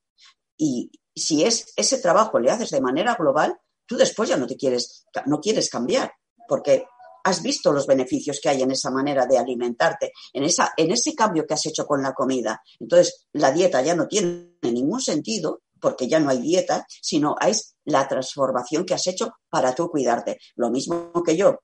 Y 0.56 0.92
si 1.16 1.42
es 1.42 1.72
ese 1.74 1.98
trabajo 1.98 2.38
le 2.38 2.52
haces 2.52 2.70
de 2.70 2.80
manera 2.80 3.16
global, 3.16 3.58
tú 3.84 3.96
después 3.96 4.28
ya 4.28 4.36
no 4.36 4.46
te 4.46 4.56
quieres, 4.56 5.04
no 5.26 5.40
quieres 5.40 5.68
cambiar, 5.70 6.12
porque 6.46 6.86
has 7.24 7.42
visto 7.42 7.72
los 7.72 7.88
beneficios 7.88 8.38
que 8.40 8.50
hay 8.50 8.62
en 8.62 8.70
esa 8.70 8.92
manera 8.92 9.26
de 9.26 9.36
alimentarte, 9.36 10.12
en, 10.32 10.44
esa, 10.44 10.74
en 10.76 10.92
ese 10.92 11.16
cambio 11.16 11.44
que 11.44 11.54
has 11.54 11.66
hecho 11.66 11.86
con 11.86 12.04
la 12.04 12.12
comida. 12.12 12.62
Entonces, 12.78 13.26
la 13.32 13.50
dieta 13.50 13.82
ya 13.82 13.96
no 13.96 14.06
tiene 14.06 14.52
ningún 14.62 15.00
sentido 15.00 15.62
porque 15.80 16.08
ya 16.08 16.20
no 16.20 16.30
hay 16.30 16.40
dieta, 16.40 16.86
sino 16.88 17.36
es 17.40 17.76
la 17.84 18.06
transformación 18.06 18.84
que 18.84 18.94
has 18.94 19.06
hecho 19.06 19.32
para 19.48 19.74
tú 19.74 19.88
cuidarte. 19.88 20.38
Lo 20.56 20.70
mismo 20.70 21.12
que 21.24 21.36
yo 21.36 21.60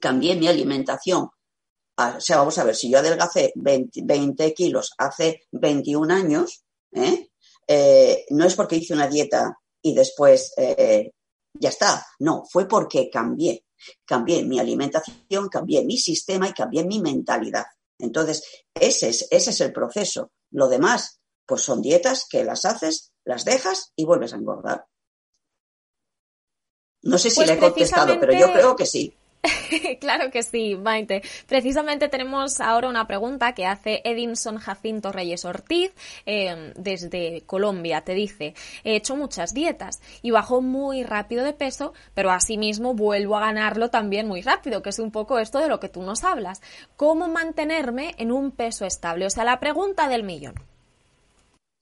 cambié 0.00 0.36
mi 0.36 0.48
alimentación. 0.48 1.28
O 1.96 2.20
sea, 2.20 2.38
vamos 2.38 2.56
a 2.58 2.64
ver, 2.64 2.74
si 2.74 2.90
yo 2.90 2.98
adelgacé 2.98 3.52
20, 3.56 4.54
kilos 4.54 4.92
hace 4.96 5.42
21 5.52 6.14
años, 6.14 6.64
¿eh? 6.92 7.28
Eh, 7.66 8.24
no 8.30 8.46
es 8.46 8.54
porque 8.54 8.76
hice 8.76 8.94
una 8.94 9.06
dieta 9.06 9.56
y 9.82 9.94
después 9.94 10.52
eh, 10.56 11.12
ya 11.54 11.68
está. 11.68 12.04
No, 12.18 12.44
fue 12.50 12.66
porque 12.66 13.10
cambié. 13.10 13.64
Cambié 14.04 14.42
mi 14.44 14.58
alimentación, 14.58 15.48
cambié 15.48 15.84
mi 15.84 15.96
sistema 15.96 16.48
y 16.48 16.52
cambié 16.52 16.84
mi 16.84 17.00
mentalidad. 17.00 17.64
Entonces, 17.98 18.42
ese 18.74 19.10
es, 19.10 19.26
ese 19.30 19.50
es 19.50 19.60
el 19.60 19.72
proceso. 19.72 20.32
Lo 20.50 20.68
demás, 20.68 21.20
pues 21.46 21.62
son 21.62 21.80
dietas 21.80 22.26
que 22.28 22.44
las 22.44 22.64
haces, 22.64 23.09
las 23.24 23.44
dejas 23.44 23.92
y 23.96 24.04
vuelves 24.04 24.32
a 24.32 24.36
engordar. 24.36 24.86
No 27.02 27.18
sé 27.18 27.30
si 27.30 27.36
pues 27.36 27.48
le 27.48 27.54
he 27.54 27.58
contestado, 27.58 28.20
pero 28.20 28.32
yo 28.32 28.52
creo 28.52 28.76
que 28.76 28.86
sí. 28.86 29.16
claro 30.00 30.30
que 30.30 30.42
sí, 30.42 30.76
Maite. 30.76 31.22
Precisamente 31.46 32.08
tenemos 32.08 32.60
ahora 32.60 32.88
una 32.88 33.06
pregunta 33.06 33.54
que 33.54 33.66
hace 33.66 34.02
Edinson 34.04 34.58
Jacinto 34.58 35.12
Reyes 35.12 35.44
Ortiz 35.44 35.92
em, 36.26 36.72
desde 36.76 37.42
Colombia. 37.46 38.02
Te 38.02 38.14
dice, 38.14 38.54
he 38.84 38.96
hecho 38.96 39.16
muchas 39.16 39.54
dietas 39.54 40.00
y 40.22 40.30
bajo 40.30 40.60
muy 40.60 41.04
rápido 41.04 41.44
de 41.44 41.52
peso, 41.52 41.94
pero 42.14 42.30
asimismo 42.30 42.94
vuelvo 42.94 43.36
a 43.36 43.40
ganarlo 43.40 43.88
también 43.90 44.26
muy 44.26 44.42
rápido, 44.42 44.82
que 44.82 44.90
es 44.90 44.98
un 44.98 45.10
poco 45.10 45.38
esto 45.38 45.58
de 45.58 45.68
lo 45.68 45.80
que 45.80 45.88
tú 45.88 46.02
nos 46.02 46.24
hablas. 46.24 46.60
¿Cómo 46.96 47.28
mantenerme 47.28 48.14
en 48.18 48.32
un 48.32 48.50
peso 48.50 48.84
estable? 48.84 49.26
O 49.26 49.30
sea, 49.30 49.44
la 49.44 49.60
pregunta 49.60 50.08
del 50.08 50.22
millón. 50.22 50.54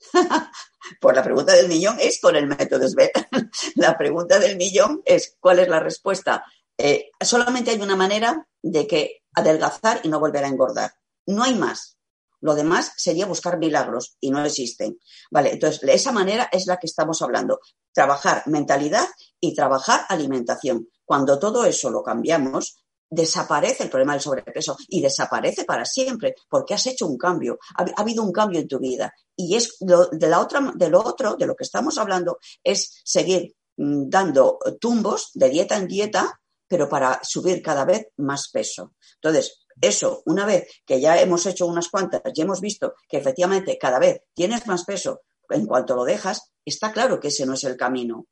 pues 1.01 1.17
la 1.17 1.23
pregunta 1.23 1.55
del 1.55 1.69
millón 1.69 1.99
es 2.01 2.21
con 2.21 2.37
el 2.37 2.47
método 2.47 2.89
SBET. 2.89 3.29
la 3.77 3.97
pregunta 3.97 4.39
del 4.39 4.57
millón 4.57 5.03
es 5.05 5.37
¿cuál 5.41 5.59
es 5.59 5.69
la 5.69 5.81
respuesta? 5.81 6.45
Eh, 6.77 7.11
solamente 7.21 7.71
hay 7.71 7.81
una 7.81 7.97
manera 7.97 8.47
de 8.63 8.87
que 8.87 9.23
adelgazar 9.35 10.01
y 10.05 10.09
no 10.09 10.21
volver 10.21 10.45
a 10.45 10.49
engordar. 10.49 10.93
No 11.27 11.43
hay 11.43 11.55
más. 11.55 11.99
Lo 12.41 12.55
demás 12.55 12.93
sería 12.97 13.27
buscar 13.27 13.59
milagros 13.59 14.17
y 14.21 14.31
no 14.31 14.45
existen. 14.45 14.99
Vale, 15.31 15.53
entonces 15.53 15.83
esa 15.83 16.13
manera 16.13 16.49
es 16.53 16.67
la 16.67 16.77
que 16.77 16.87
estamos 16.87 17.21
hablando. 17.21 17.61
Trabajar 17.93 18.45
mentalidad 18.47 19.07
y 19.41 19.55
trabajar 19.55 20.07
alimentación. 20.09 20.89
Cuando 21.05 21.39
todo 21.39 21.65
eso 21.65 21.91
lo 21.91 22.03
cambiamos, 22.03 22.85
desaparece 23.11 23.85
el 23.85 23.90
problema 23.90 24.12
del 24.12 24.23
sobrepeso 24.23 24.77
y 24.88 25.01
desaparece 25.01 25.64
para 25.64 25.85
siempre 25.85 26.35
porque 26.49 26.75
has 26.75 26.87
hecho 26.87 27.07
un 27.07 27.16
cambio, 27.16 27.59
ha, 27.77 27.85
habido 28.01 28.23
un 28.23 28.33
cambio 28.33 28.61
en 28.61 28.68
tu 28.68 28.79
vida. 28.79 29.12
Y 29.37 29.57
es 29.57 29.77
de, 29.81 30.29
la 30.29 30.40
otra, 30.40 30.73
de 30.75 30.88
lo 30.88 31.01
otro, 31.01 31.37
de 31.37 31.47
lo 31.47 31.55
que 31.55 31.64
estamos 31.64 31.99
hablando, 31.99 32.38
es 32.62 33.01
seguir 33.05 33.55
mm, 33.77 34.09
dando 34.09 34.59
tumbos 34.81 35.31
de 35.35 35.49
dieta 35.49 35.77
en 35.77 35.87
dieta 35.87 36.40
pero 36.68 36.88
para 36.88 37.18
subir 37.23 37.62
cada 37.62 37.85
vez 37.85 38.09
más 38.18 38.51
peso. 38.51 38.92
Entonces, 39.14 39.64
eso, 39.81 40.23
una 40.27 40.44
vez 40.44 40.68
que 40.85 41.01
ya 41.01 41.21
hemos 41.21 41.47
hecho 41.47 41.66
unas 41.66 41.88
cuantas 41.88 42.21
y 42.33 42.40
hemos 42.42 42.61
visto 42.61 42.94
que 43.09 43.16
efectivamente 43.16 43.79
cada 43.79 43.99
vez 43.99 44.21
tienes 44.35 44.66
más 44.66 44.85
peso, 44.85 45.23
en 45.49 45.66
cuanto 45.66 45.97
lo 45.97 46.05
dejas, 46.05 46.53
está 46.64 46.92
claro 46.92 47.18
que 47.18 47.29
ese 47.29 47.47
no 47.47 47.55
es 47.55 47.64
el 47.64 47.77
camino. 47.77 48.27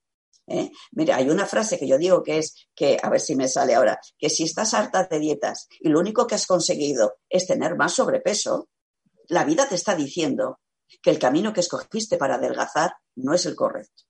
¿Eh? 0.46 0.70
Mira, 0.92 1.16
hay 1.16 1.28
una 1.28 1.46
frase 1.46 1.78
que 1.78 1.88
yo 1.88 1.98
digo 1.98 2.22
que 2.22 2.38
es 2.38 2.68
que, 2.74 2.98
a 3.02 3.10
ver 3.10 3.20
si 3.20 3.36
me 3.36 3.48
sale 3.48 3.74
ahora, 3.74 3.98
que 4.18 4.30
si 4.30 4.44
estás 4.44 4.74
harta 4.74 5.04
de 5.04 5.18
dietas 5.18 5.68
y 5.80 5.88
lo 5.88 6.00
único 6.00 6.26
que 6.26 6.34
has 6.34 6.46
conseguido 6.46 7.18
es 7.28 7.46
tener 7.46 7.76
más 7.76 7.94
sobrepeso, 7.94 8.68
la 9.28 9.44
vida 9.44 9.68
te 9.68 9.74
está 9.74 9.94
diciendo 9.94 10.60
que 11.02 11.10
el 11.10 11.18
camino 11.18 11.52
que 11.52 11.60
escogiste 11.60 12.16
para 12.16 12.36
adelgazar 12.36 12.94
no 13.16 13.34
es 13.34 13.46
el 13.46 13.56
correcto. 13.56 14.04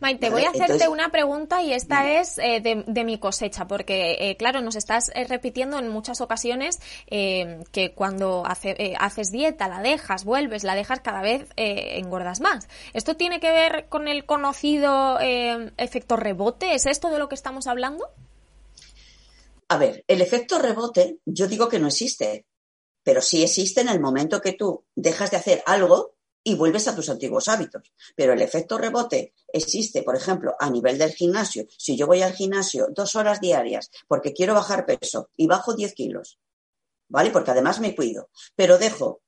Maite, 0.00 0.30
voy 0.30 0.44
a 0.44 0.50
hacerte 0.50 0.88
una 0.88 1.10
pregunta 1.10 1.62
y 1.62 1.72
esta 1.72 2.20
es 2.20 2.38
eh, 2.38 2.60
de, 2.60 3.04
mi 3.04 3.18
cosecha, 3.18 3.66
porque 3.66 4.16
eh, 4.18 4.36
claro, 4.36 4.60
nos 4.60 4.76
estás 4.76 5.10
eh, 5.14 5.24
repitiendo 5.24 5.78
en 5.78 5.88
muchas 5.88 6.20
ocasiones 6.20 6.78
que 7.08 7.92
cuando 7.94 8.44
haces 8.46 9.30
dieta, 9.30 9.68
la 9.68 9.80
dejas, 9.80 10.24
vuelves, 10.24 10.64
la 10.64 10.74
dejas, 10.74 11.00
cada 11.00 11.22
vez 11.22 11.48
engordas 11.56 12.40
más. 12.40 12.68
¿Esto 12.92 13.16
tiene 13.16 13.40
que 13.40 13.50
ver 13.50 13.88
con 13.88 14.08
el 14.08 14.26
conocido 14.26 15.18
efecto 15.20 16.16
rebote? 16.16 16.74
¿Es 16.74 16.86
esto 16.86 17.10
de 17.10 17.18
lo 17.18 17.28
que 17.28 17.34
estamos 17.34 17.66
hablando? 17.66 18.08
A 19.68 19.78
ver, 19.78 20.04
el 20.08 20.20
efecto 20.20 20.58
rebote 20.58 21.18
yo 21.24 21.46
digo 21.46 21.68
que 21.68 21.78
no 21.78 21.88
existe, 21.88 22.46
pero 23.02 23.22
sí 23.22 23.42
existe 23.42 23.80
en 23.80 23.88
el 23.88 24.00
momento 24.00 24.40
que 24.40 24.52
tú 24.52 24.84
dejas 24.94 25.30
de 25.30 25.36
hacer 25.36 25.62
algo 25.66 26.13
y 26.44 26.54
vuelves 26.54 26.86
a 26.86 26.94
tus 26.94 27.08
antiguos 27.08 27.48
hábitos. 27.48 27.90
Pero 28.14 28.34
el 28.34 28.42
efecto 28.42 28.78
rebote 28.78 29.32
existe, 29.52 30.02
por 30.02 30.14
ejemplo, 30.14 30.54
a 30.60 30.70
nivel 30.70 30.98
del 30.98 31.12
gimnasio. 31.12 31.64
Si 31.76 31.96
yo 31.96 32.06
voy 32.06 32.22
al 32.22 32.34
gimnasio 32.34 32.88
dos 32.90 33.16
horas 33.16 33.40
diarias 33.40 33.90
porque 34.06 34.34
quiero 34.34 34.54
bajar 34.54 34.86
peso 34.86 35.30
y 35.36 35.46
bajo 35.46 35.74
10 35.74 35.94
kilos, 35.94 36.38
¿vale? 37.08 37.30
Porque 37.30 37.50
además 37.50 37.80
me 37.80 37.96
cuido, 37.96 38.28
pero 38.54 38.78
dejo 38.78 39.22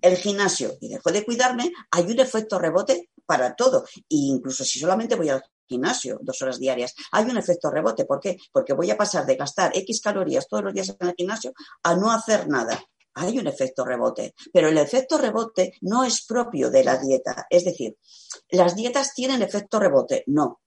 el 0.00 0.16
gimnasio 0.16 0.76
y 0.80 0.88
dejo 0.88 1.12
de 1.12 1.24
cuidarme, 1.24 1.72
hay 1.90 2.04
un 2.04 2.18
efecto 2.18 2.58
rebote 2.58 3.10
para 3.26 3.54
todo. 3.54 3.84
E 3.94 4.02
incluso 4.08 4.64
si 4.64 4.80
solamente 4.80 5.14
voy 5.14 5.28
al 5.28 5.44
gimnasio 5.68 6.18
dos 6.22 6.40
horas 6.42 6.58
diarias, 6.58 6.94
hay 7.12 7.26
un 7.26 7.36
efecto 7.36 7.70
rebote. 7.70 8.04
¿Por 8.04 8.20
qué? 8.20 8.38
Porque 8.50 8.72
voy 8.72 8.90
a 8.90 8.96
pasar 8.96 9.26
de 9.26 9.36
gastar 9.36 9.76
X 9.76 10.00
calorías 10.00 10.48
todos 10.48 10.64
los 10.64 10.74
días 10.74 10.96
en 10.98 11.08
el 11.08 11.14
gimnasio 11.16 11.52
a 11.82 11.94
no 11.94 12.10
hacer 12.10 12.48
nada 12.48 12.82
hay 13.16 13.38
un 13.38 13.46
efecto 13.46 13.84
rebote, 13.84 14.34
pero 14.52 14.68
el 14.68 14.76
efecto 14.76 15.16
rebote 15.16 15.72
no 15.80 16.04
es 16.04 16.24
propio 16.26 16.70
de 16.70 16.84
la 16.84 16.98
dieta. 16.98 17.46
Es 17.48 17.64
decir, 17.64 17.96
las 18.50 18.76
dietas 18.76 19.14
tienen 19.14 19.42
efecto 19.42 19.80
rebote, 19.80 20.22
no. 20.26 20.60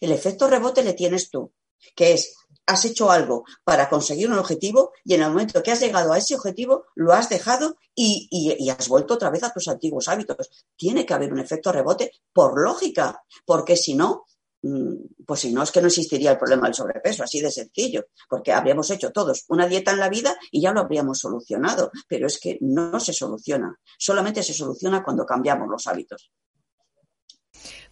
El 0.00 0.12
efecto 0.12 0.48
rebote 0.48 0.82
le 0.82 0.94
tienes 0.94 1.28
tú, 1.28 1.52
que 1.94 2.14
es, 2.14 2.34
has 2.64 2.86
hecho 2.86 3.10
algo 3.10 3.44
para 3.64 3.90
conseguir 3.90 4.30
un 4.30 4.38
objetivo 4.38 4.92
y 5.04 5.12
en 5.12 5.22
el 5.22 5.28
momento 5.28 5.62
que 5.62 5.72
has 5.72 5.80
llegado 5.80 6.14
a 6.14 6.18
ese 6.18 6.34
objetivo 6.34 6.86
lo 6.94 7.12
has 7.12 7.28
dejado 7.28 7.76
y, 7.94 8.28
y 8.30 8.70
has 8.70 8.88
vuelto 8.88 9.14
otra 9.14 9.28
vez 9.28 9.42
a 9.42 9.52
tus 9.52 9.68
antiguos 9.68 10.08
hábitos. 10.08 10.50
Tiene 10.76 11.04
que 11.04 11.12
haber 11.12 11.34
un 11.34 11.38
efecto 11.38 11.70
rebote 11.70 12.12
por 12.32 12.58
lógica, 12.58 13.22
porque 13.44 13.76
si 13.76 13.94
no, 13.94 14.24
pues 15.26 15.40
si 15.40 15.52
no 15.52 15.62
es 15.62 15.70
que 15.70 15.80
no 15.80 15.88
existiría 15.88 16.32
el 16.32 16.38
problema 16.38 16.66
del 16.66 16.74
sobrepeso, 16.74 17.22
así 17.22 17.40
de 17.40 17.50
sencillo, 17.50 18.06
porque 18.28 18.52
habríamos 18.52 18.90
hecho 18.90 19.10
todos 19.10 19.44
una 19.48 19.66
dieta 19.66 19.92
en 19.92 20.00
la 20.00 20.08
vida 20.08 20.36
y 20.50 20.62
ya 20.62 20.72
lo 20.72 20.80
habríamos 20.80 21.18
solucionado, 21.18 21.90
pero 22.08 22.26
es 22.26 22.38
que 22.38 22.58
no 22.60 22.98
se 23.00 23.12
soluciona, 23.12 23.78
solamente 23.98 24.42
se 24.42 24.54
soluciona 24.54 25.02
cuando 25.02 25.26
cambiamos 25.26 25.68
los 25.68 25.86
hábitos. 25.86 26.30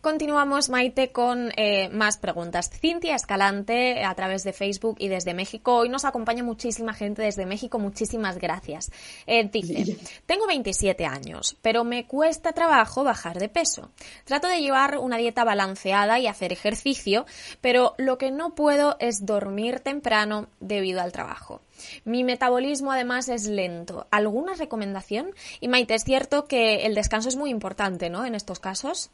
Continuamos, 0.02 0.68
Maite, 0.68 1.12
con 1.12 1.52
eh, 1.56 1.88
más 1.90 2.16
preguntas. 2.16 2.68
Cintia 2.68 3.14
Escalante, 3.14 4.02
a 4.02 4.12
través 4.16 4.42
de 4.42 4.52
Facebook 4.52 4.96
y 4.98 5.06
desde 5.06 5.32
México. 5.32 5.76
Hoy 5.76 5.88
nos 5.88 6.04
acompaña 6.04 6.42
muchísima 6.42 6.92
gente 6.92 7.22
desde 7.22 7.46
México. 7.46 7.78
Muchísimas 7.78 8.38
gracias. 8.38 8.90
Eh, 9.28 9.44
dice, 9.44 9.96
tengo 10.26 10.48
27 10.48 11.06
años, 11.06 11.56
pero 11.62 11.84
me 11.84 12.08
cuesta 12.08 12.52
trabajo 12.52 13.04
bajar 13.04 13.38
de 13.38 13.48
peso. 13.48 13.92
Trato 14.24 14.48
de 14.48 14.60
llevar 14.60 14.98
una 14.98 15.18
dieta 15.18 15.44
balanceada 15.44 16.18
y 16.18 16.26
hacer 16.26 16.52
ejercicio, 16.52 17.24
pero 17.60 17.94
lo 17.96 18.18
que 18.18 18.32
no 18.32 18.56
puedo 18.56 18.96
es 18.98 19.24
dormir 19.24 19.78
temprano 19.78 20.48
debido 20.58 21.00
al 21.00 21.12
trabajo. 21.12 21.60
Mi 22.04 22.24
metabolismo 22.24 22.90
además 22.90 23.28
es 23.28 23.46
lento. 23.46 24.08
¿Alguna 24.10 24.54
recomendación? 24.54 25.30
Y 25.60 25.68
Maite, 25.68 25.94
es 25.94 26.02
cierto 26.02 26.46
que 26.46 26.86
el 26.86 26.96
descanso 26.96 27.28
es 27.28 27.36
muy 27.36 27.50
importante, 27.50 28.10
¿no? 28.10 28.24
En 28.24 28.34
estos 28.34 28.58
casos. 28.58 29.10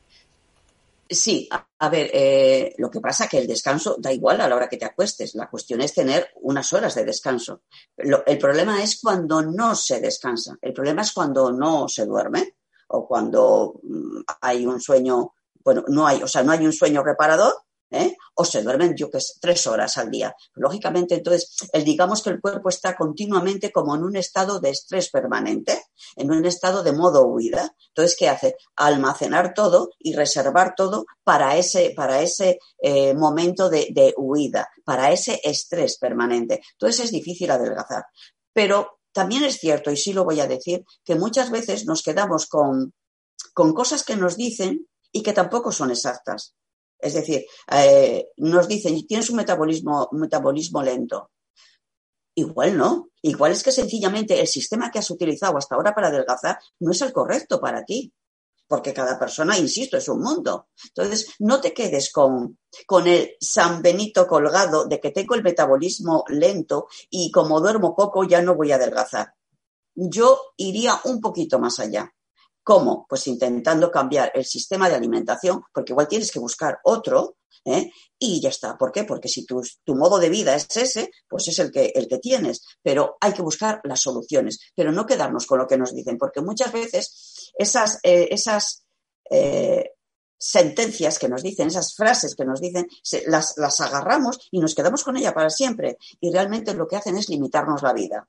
Sí, 1.11 1.49
a, 1.51 1.89
ver, 1.89 2.11
eh, 2.13 2.75
lo 2.77 2.91
que 2.91 3.01
pasa 3.01 3.25
es 3.25 3.31
que 3.31 3.39
el 3.39 3.47
descanso 3.47 3.97
da 3.99 4.13
igual 4.13 4.41
a 4.41 4.49
la 4.49 4.57
hora 4.57 4.69
que 4.69 4.77
te 4.77 4.85
acuestes. 4.85 5.35
La 5.35 5.49
cuestión 5.49 5.81
es 5.81 5.95
tener 5.95 6.29
unas 6.43 6.71
horas 6.73 6.95
de 6.95 7.05
descanso. 7.05 7.63
el 7.97 8.39
problema 8.39 8.83
es 8.83 9.01
cuando 9.01 9.41
no 9.41 9.75
se 9.75 10.01
descansa. 10.01 10.57
El 10.61 10.75
problema 10.75 11.03
es 11.03 11.13
cuando 11.13 11.51
no 11.51 11.89
se 11.89 12.05
duerme 12.05 12.57
o 12.89 13.07
cuando 13.07 13.81
mm, 13.83 14.21
hay 14.43 14.67
un 14.67 14.81
sueño, 14.81 15.35
bueno, 15.65 15.85
no 15.89 16.07
hay, 16.07 16.23
o 16.23 16.29
sea, 16.29 16.43
no 16.43 16.53
hay 16.53 16.67
un 16.67 16.73
sueño 16.73 17.03
reparador 17.03 17.55
¿eh? 17.91 18.17
o 18.35 18.45
se 18.45 18.63
duermen, 18.63 18.95
yo 18.97 19.11
que 19.11 19.21
sé, 19.21 19.35
tres 19.41 19.67
horas 19.67 19.97
al 19.99 20.11
día. 20.11 20.35
Lógicamente, 20.55 21.17
entonces, 21.17 21.55
el, 21.73 21.85
digamos 21.85 22.23
que 22.23 22.31
el 22.31 22.41
cuerpo 22.41 22.69
está 22.69 22.97
continuamente 22.97 23.73
como 23.73 23.95
en 23.95 24.05
un 24.05 24.17
estado 24.17 24.61
de 24.61 24.71
estrés 24.71 25.11
permanente, 25.11 25.83
en 26.17 26.31
un 26.31 26.45
estado 26.45 26.83
de 26.83 26.93
modo 26.93 27.27
huida. 27.27 27.75
Entonces, 27.89 28.17
¿qué 28.19 28.29
hace? 28.29 28.57
Almacenar 28.77 29.55
todo 29.55 29.91
y 29.99 30.15
reservar 30.15 30.75
todo 30.77 31.07
para 31.25 31.57
ese, 31.57 31.93
para 31.97 32.21
ese 32.21 32.59
eh, 32.83 33.15
momento 33.15 33.69
de, 33.69 33.89
de 33.91 34.15
huida, 34.17 34.69
para 34.85 35.11
ese 35.13 35.41
estrés 35.45 35.99
permanente. 35.99 36.61
Entonces, 36.73 37.07
es 37.07 37.11
difícil 37.11 37.51
adelgazar. 37.51 38.05
Pero 38.53 39.01
también 39.13 39.45
es 39.45 39.59
cierto, 39.59 39.91
y 39.91 39.97
sí 39.97 40.13
lo 40.13 40.25
voy 40.25 40.41
a 40.41 40.47
decir, 40.47 40.85
que 41.05 41.15
muchas 41.15 41.51
veces 41.51 41.87
nos 41.87 42.03
quedamos 42.03 42.47
con 42.47 42.93
con 43.55 43.73
cosas 43.73 44.05
que 44.05 44.17
nos 44.17 44.37
dicen 44.37 44.87
y 45.11 45.23
que 45.23 45.33
tampoco 45.33 45.73
son 45.73 45.91
exactas. 45.91 46.55
Es 46.99 47.15
decir, 47.15 47.47
eh, 47.71 48.29
nos 48.39 48.67
dicen, 48.67 49.07
tienes 49.07 49.31
un 49.31 49.37
metabolismo, 49.37 50.83
lento. 50.83 51.31
Igual 52.35 52.77
no. 52.77 53.11
Igual 53.23 53.53
es 53.53 53.63
que 53.63 53.73
sencillamente 53.73 54.41
el 54.41 54.47
sistema 54.47 54.91
que 54.91 54.99
has 54.99 55.11
utilizado 55.11 55.57
hasta 55.59 55.75
ahora 55.75 55.95
para 55.95 56.09
adelgazar 56.09 56.59
no 56.81 56.93
es 56.93 57.01
el 57.03 57.13
correcto 57.13 57.61
para 57.61 57.85
ti. 57.85 58.13
Porque 58.67 58.93
cada 58.93 59.19
persona, 59.19 59.57
insisto, 59.57 59.97
es 59.97 60.09
un 60.09 60.21
mundo. 60.21 60.69
Entonces, 60.89 61.35
no 61.39 61.59
te 61.61 61.73
quedes 61.73 62.13
con, 62.13 62.59
con 62.87 63.07
el 63.07 63.31
San 63.41 63.81
Benito 63.81 64.27
colgado 64.27 64.85
de 64.85 65.01
que 65.01 65.11
tengo 65.11 65.35
el 65.35 65.43
metabolismo 65.43 66.25
lento 66.29 66.87
y 67.09 67.31
como 67.31 67.61
duermo 67.61 67.97
poco 67.97 68.25
ya 68.25 68.43
no 68.43 68.55
voy 68.55 68.73
a 68.73 68.75
adelgazar. 68.75 69.33
Yo 69.95 70.53
iría 70.59 71.01
un 71.05 71.21
poquito 71.21 71.59
más 71.59 71.81
allá. 71.81 72.13
¿Cómo? 72.69 73.07
Pues 73.09 73.27
intentando 73.29 73.91
cambiar 73.91 74.31
el 74.35 74.45
sistema 74.45 74.91
de 74.91 74.97
alimentación, 74.97 75.63
porque 75.73 75.95
igual 75.95 76.07
tienes 76.07 76.31
que 76.31 76.39
buscar 76.39 76.81
otro, 76.85 77.39
¿eh? 77.65 77.91
y 78.19 78.43
ya 78.43 78.51
está. 78.51 78.77
¿Por 78.77 78.93
qué? 78.93 79.05
Porque 79.05 79.27
si 79.27 79.47
tu, 79.47 79.63
modo 79.95 80.19
de 80.19 80.29
vida 80.29 80.55
es 80.55 80.77
ese, 80.77 81.11
pues 81.27 81.49
es 81.49 81.59
el 81.61 81.73
que, 81.73 81.93
el 81.95 82.07
que 82.07 82.19
tienes. 82.19 82.61
Pero 82.83 83.17
hay 83.23 83.33
que 83.33 83.41
buscar 83.41 83.81
las 83.85 84.03
soluciones, 84.03 84.59
pero 84.77 84.93
no 84.93 85.07
quedarnos 85.07 85.47
con 85.47 85.61
lo 85.61 85.67
que 85.67 85.79
nos 85.79 85.95
dicen, 85.95 86.19
porque 86.19 86.43
muchas 86.43 86.71
veces 86.71 87.51
esas, 87.57 88.01
eh, 88.03 88.29
esas 88.33 88.85
eh, 89.31 89.93
sentencias 90.37 91.19
que 91.19 91.31
nos 91.31 91.43
dicen, 91.43 91.69
esas 91.69 91.95
frases 91.97 92.37
que 92.37 92.45
nos 92.45 92.61
dicen, 92.61 92.87
las, 93.29 93.55
las 93.57 93.81
agarramos 93.81 94.47
y 94.51 94.61
nos 94.61 94.75
quedamos 94.75 95.05
con 95.05 95.17
ella 95.17 95.33
para 95.33 95.49
siempre. 95.49 95.97
Y 96.21 96.31
realmente 96.31 96.75
lo 96.75 96.87
que 96.87 96.97
hacen 96.97 97.17
es 97.17 97.31
limitarnos 97.31 97.81
la 97.81 97.95
vida. 97.95 98.29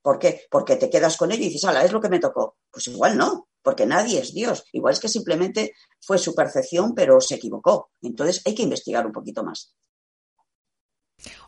¿Por 0.00 0.18
qué? 0.18 0.46
Porque 0.50 0.76
te 0.76 0.88
quedas 0.88 1.18
con 1.18 1.32
ello 1.32 1.42
y 1.42 1.48
dices, 1.48 1.64
ala, 1.64 1.84
es 1.84 1.92
lo 1.92 2.00
que 2.00 2.08
me 2.08 2.18
tocó. 2.18 2.56
Pues 2.70 2.86
igual 2.86 3.18
no 3.18 3.46
porque 3.64 3.86
nadie 3.86 4.20
es 4.20 4.32
Dios. 4.34 4.64
Igual 4.72 4.92
es 4.92 5.00
que 5.00 5.08
simplemente 5.08 5.72
fue 6.00 6.18
su 6.18 6.34
percepción, 6.34 6.94
pero 6.94 7.20
se 7.20 7.36
equivocó. 7.36 7.90
Entonces 8.02 8.42
hay 8.44 8.54
que 8.54 8.62
investigar 8.62 9.06
un 9.06 9.12
poquito 9.12 9.42
más. 9.42 9.74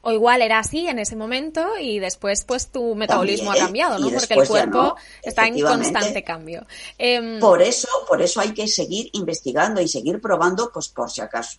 O 0.01 0.13
igual 0.13 0.41
era 0.41 0.61
así 0.61 0.87
en 0.89 0.99
ese 0.99 1.17
momento 1.17 1.77
y 1.79 1.99
después 1.99 2.45
pues 2.45 2.69
tu 2.69 2.95
metabolismo 2.95 3.53
ha 3.53 3.57
cambiado, 3.57 3.99
¿no? 3.99 4.09
Porque 4.09 4.35
el 4.35 4.49
cuerpo 4.49 4.97
está 5.23 5.47
en 5.47 5.61
constante 5.61 6.25
cambio. 6.25 6.67
Em, 6.97 7.39
por 7.39 7.61
eso, 7.61 7.89
por 8.09 8.23
eso 8.23 8.41
hay 8.41 8.55
que 8.55 8.67
seguir 8.69 9.11
investigando 9.13 9.81
y 9.81 9.89
seguir 9.89 10.21
probando, 10.21 10.71
pues 10.73 10.89
por 10.89 11.11
si 11.11 11.21
acaso. 11.21 11.59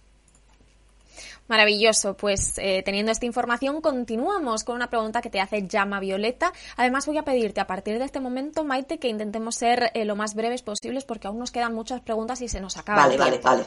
Maravilloso, 1.48 2.18
pues 2.18 2.58
eh, 2.58 2.84
teniendo 2.84 3.12
esta 3.12 3.26
información 3.26 3.82
continuamos 3.82 4.64
con 4.64 4.76
una 4.76 4.90
pregunta 4.90 5.22
que 5.22 5.30
te 5.30 5.40
hace 5.40 5.68
Llama 5.68 6.00
Violeta. 6.00 6.52
Además 6.76 7.06
voy 7.06 7.18
a 7.18 7.24
pedirte 7.24 7.62
a 7.62 7.68
partir 7.68 8.00
de 8.00 8.06
este 8.06 8.20
momento, 8.20 8.64
Maite, 8.64 8.98
que 8.98 9.08
intentemos 9.08 9.56
ser 9.56 9.92
eh, 9.94 10.06
lo 10.06 10.16
más 10.16 10.36
breves 10.36 10.62
posibles 10.62 11.06
porque 11.06 11.28
aún 11.28 11.40
nos 11.40 11.52
quedan 11.52 11.74
muchas 11.74 12.02
preguntas 12.02 12.42
y 12.42 12.50
se 12.50 12.60
nos 12.60 12.78
acaba. 12.78 13.04
Vale, 13.04 13.18
vale, 13.18 13.40
vale. 13.40 13.66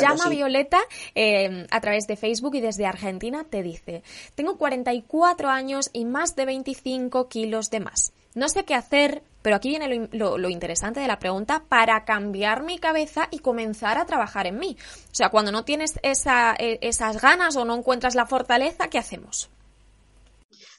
Llama 0.00 0.28
Violeta 0.28 0.78
eh, 1.14 1.66
a 1.70 1.80
través 1.80 2.06
de 2.06 2.16
Facebook 2.16 2.54
y 2.54 2.60
desde 2.60 2.86
Argentina 2.86 3.44
te 3.44 3.62
dice, 3.62 4.02
tengo 4.34 4.56
44 4.56 5.48
años 5.48 5.90
y 5.92 6.04
más 6.04 6.36
de 6.36 6.46
25 6.46 7.28
kilos 7.28 7.70
de 7.70 7.80
más. 7.80 8.12
No 8.34 8.48
sé 8.50 8.64
qué 8.64 8.74
hacer, 8.74 9.22
pero 9.46 9.58
aquí 9.58 9.68
viene 9.68 10.08
lo, 10.10 10.48
interesante 10.48 10.98
de 10.98 11.06
la 11.06 11.20
pregunta 11.20 11.62
para 11.68 12.04
cambiar 12.04 12.64
mi 12.64 12.80
cabeza 12.80 13.28
y 13.30 13.38
comenzar 13.38 13.96
a 13.96 14.04
trabajar 14.04 14.48
en 14.48 14.58
mí. 14.58 14.76
O 15.12 15.14
sea, 15.14 15.30
cuando 15.30 15.52
no 15.52 15.64
tienes 15.64 16.00
e, 16.02 16.78
esas 16.80 17.22
ganas 17.22 17.54
o 17.54 17.64
no 17.64 17.76
encuentras 17.76 18.16
la 18.16 18.26
fortaleza, 18.26 18.88
¿qué 18.88 18.98
hacemos? 18.98 19.48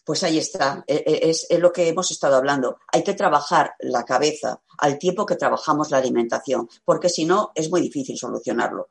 Pues 0.03 0.21
ahí 0.23 0.37
está, 0.37 0.83
e, 0.85 0.95
e, 0.95 1.29
es, 1.29 1.47
lo 1.57 1.71
que 1.71 1.87
hemos 1.87 2.11
estado 2.11 2.35
hablando. 2.35 2.79
Hay 2.91 3.05
que 3.05 3.13
trabajar 3.13 3.73
la 3.79 4.03
cabeza 4.03 4.59
al 4.79 4.99
tiempo 4.99 5.25
que 5.25 5.37
trabajamos 5.37 5.89
la 5.89 5.99
alimentación, 5.99 6.67
porque 6.83 7.07
si 7.07 7.23
no 7.23 7.53
es 7.55 7.69
muy 7.69 7.79
difícil 7.79 8.17
solucionarlo 8.17 8.89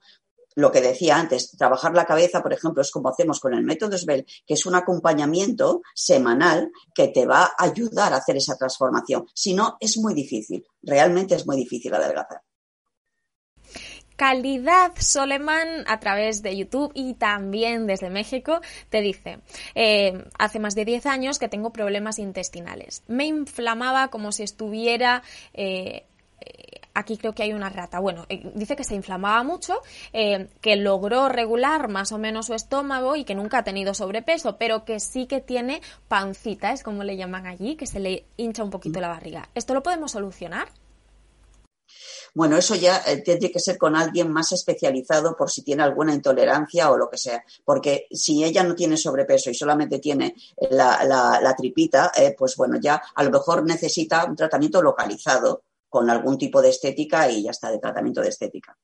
lo 0.57 0.73
que 0.73 0.81
decía 0.81 1.17
antes, 1.17 1.51
trabajar 1.57 1.95
la 1.95 2.07
cabeza, 2.07 2.43
por 2.43 2.53
ejemplo, 2.53 2.83
es 2.83 2.91
como 2.91 3.11
hacemos 3.11 3.41
con 3.41 3.55
el 3.55 3.63
método 3.63 3.97
SBEL, 3.97 4.27
que 4.47 4.55
es 4.55 4.67
un 4.67 4.75
acompañamiento 4.75 5.83
semanal 5.95 6.73
que 6.95 7.09
te 7.09 7.27
va 7.27 7.45
a 7.45 7.65
ayudar 7.65 8.13
a 8.13 8.17
hacer 8.17 8.39
esa 8.39 8.57
transformación. 8.57 9.27
Si 9.35 9.53
no, 9.55 9.77
es 9.79 9.99
muy 9.99 10.15
difícil, 10.15 10.67
realmente 10.83 11.35
es 11.35 11.47
muy 11.47 11.57
difícil 11.59 11.95
adelgazar. 11.95 12.41
Calidad 14.17 14.93
Soleman 14.99 15.85
a 15.87 16.01
través 16.01 16.43
de 16.43 16.57
YouTube 16.57 16.91
y 16.95 17.15
también 17.15 17.87
desde 17.87 18.09
México 18.09 18.63
te 18.89 19.03
dice, 19.03 19.41
eh, 19.75 20.25
hace 20.39 20.59
más 20.59 20.75
de 20.75 20.87
10 20.87 21.05
años 21.05 21.39
que 21.39 21.51
tengo 21.51 21.71
problemas 21.71 22.19
intestinales. 22.19 23.03
Me 23.09 23.27
inflamaba 23.27 24.09
como 24.09 24.33
si 24.33 24.43
estuviera 24.43 25.23
eh, 25.53 26.07
aquí 26.97 27.19
creo 27.19 27.35
que 27.35 27.43
hay 27.43 27.53
una 27.53 27.69
rata. 27.69 28.01
Bueno, 28.01 28.25
eh, 28.29 28.51
dice 28.55 28.75
que 28.75 28.83
se 28.83 28.95
inflamaba 28.95 29.43
mucho, 29.45 29.81
eh, 30.13 30.49
que 30.61 30.77
logró 30.77 31.29
regular 31.29 31.89
más 31.89 32.11
o 32.11 32.19
menos 32.19 32.47
su 32.47 32.55
estómago 32.55 33.17
y 33.17 33.25
que 33.25 33.35
nunca 33.35 33.59
ha 33.59 33.65
tenido 33.65 33.95
sobrepeso, 33.95 34.57
pero 34.57 34.85
que 34.85 34.99
sí 34.99 35.27
que 35.27 35.41
tiene 35.41 35.83
pancita, 36.09 36.73
es 36.73 36.83
como 36.83 37.05
le 37.05 37.17
llaman 37.17 37.47
allí, 37.47 37.77
que 37.77 37.87
se 37.87 38.01
le 38.01 38.25
hincha 38.37 38.65
un 38.65 38.71
poquito 38.71 39.01
la 39.01 39.09
barriga. 39.09 39.49
¿Esto 39.55 39.75
lo 39.75 39.83
podemos 39.83 40.13
solucionar? 40.13 40.69
Bueno, 42.35 42.57
eso 42.57 42.75
ya 42.75 43.03
eh, 43.07 43.23
tiene 43.23 43.51
que 43.51 43.61
ser 43.61 43.79
con 43.79 43.95
alguien 43.95 44.31
más 44.31 44.53
especializado 44.53 45.37
por 45.37 45.51
si 45.51 45.63
tiene 45.63 45.83
alguna 45.83 46.15
intolerancia 46.15 46.91
o 46.91 46.97
lo 46.97 47.09
que 47.09 47.19
sea. 47.19 47.45
Porque 47.65 48.07
si 48.11 48.43
ella 48.43 48.63
no 48.63 48.75
tiene 48.75 48.97
sobrepeso 48.97 49.51
y 49.51 49.55
solamente 49.55 49.99
tiene 49.99 50.35
la, 50.71 51.55
tripita, 51.57 52.11
pues 52.37 52.57
bueno, 52.57 52.79
ya 52.81 53.01
a 53.15 53.23
lo 53.23 53.31
mejor 53.31 53.65
necesita 53.65 54.25
un 54.25 54.37
tratamiento 54.37 54.83
localizado 54.83 55.63
con 55.97 56.11
algún 56.11 56.37
tipo 56.37 56.61
de 56.61 56.69
estética 56.69 57.31
y 57.31 57.45
ya 57.45 57.53
está, 57.53 57.71
de 57.71 57.79
tratamiento 57.79 58.21
de 58.21 58.29
estética. 58.29 58.77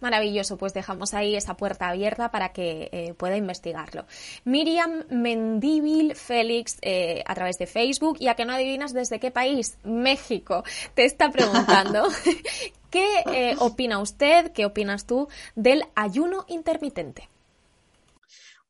Maravilloso, 0.00 0.56
pues 0.56 0.72
dejamos 0.72 1.12
ahí 1.12 1.36
esa 1.36 1.58
puerta 1.58 1.90
abierta 1.90 2.30
para 2.30 2.54
que 2.54 2.88
eh, 2.92 3.12
pueda 3.12 3.36
investigarlo. 3.36 4.06
Miriam 4.44 5.04
Mendíbil 5.10 6.14
Félix 6.14 6.78
eh, 6.80 7.22
a 7.26 7.34
través 7.34 7.58
de 7.58 7.66
Facebook 7.66 8.16
y 8.20 8.28
a 8.28 8.36
que 8.36 8.46
no 8.46 8.54
adivinas 8.54 8.94
desde 8.94 9.20
qué 9.20 9.30
país, 9.30 9.76
México, 9.84 10.64
te 10.94 11.04
está 11.04 11.30
preguntando 11.30 12.08
qué 12.90 13.06
eh, 13.30 13.54
opina 13.58 13.98
usted, 13.98 14.52
qué 14.52 14.64
opinas 14.64 15.04
tú 15.04 15.28
del 15.56 15.84
ayuno 15.94 16.46
intermitente. 16.48 17.28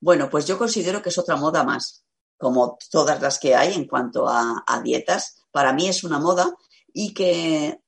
Bueno, 0.01 0.29
pues 0.29 0.45
yo 0.45 0.59
considero 0.59 1.03
que 1.03 1.11
es 1.11 1.19
otra 1.19 1.37
moda 1.37 1.63
más, 1.63 2.03
como 2.37 2.77
todas 2.91 3.23
las 3.23 3.39
que 3.39 3.55
hay 3.55 3.75
en 3.75 3.87
cuanto 3.87 4.27
a 4.29 4.83
dietas. 4.83 5.45
Para 5.53 5.73
mí 5.73 5.89
es 5.89 6.03
una 6.03 6.19
moda 6.19 6.53
y 6.93 7.13
que 7.15 7.81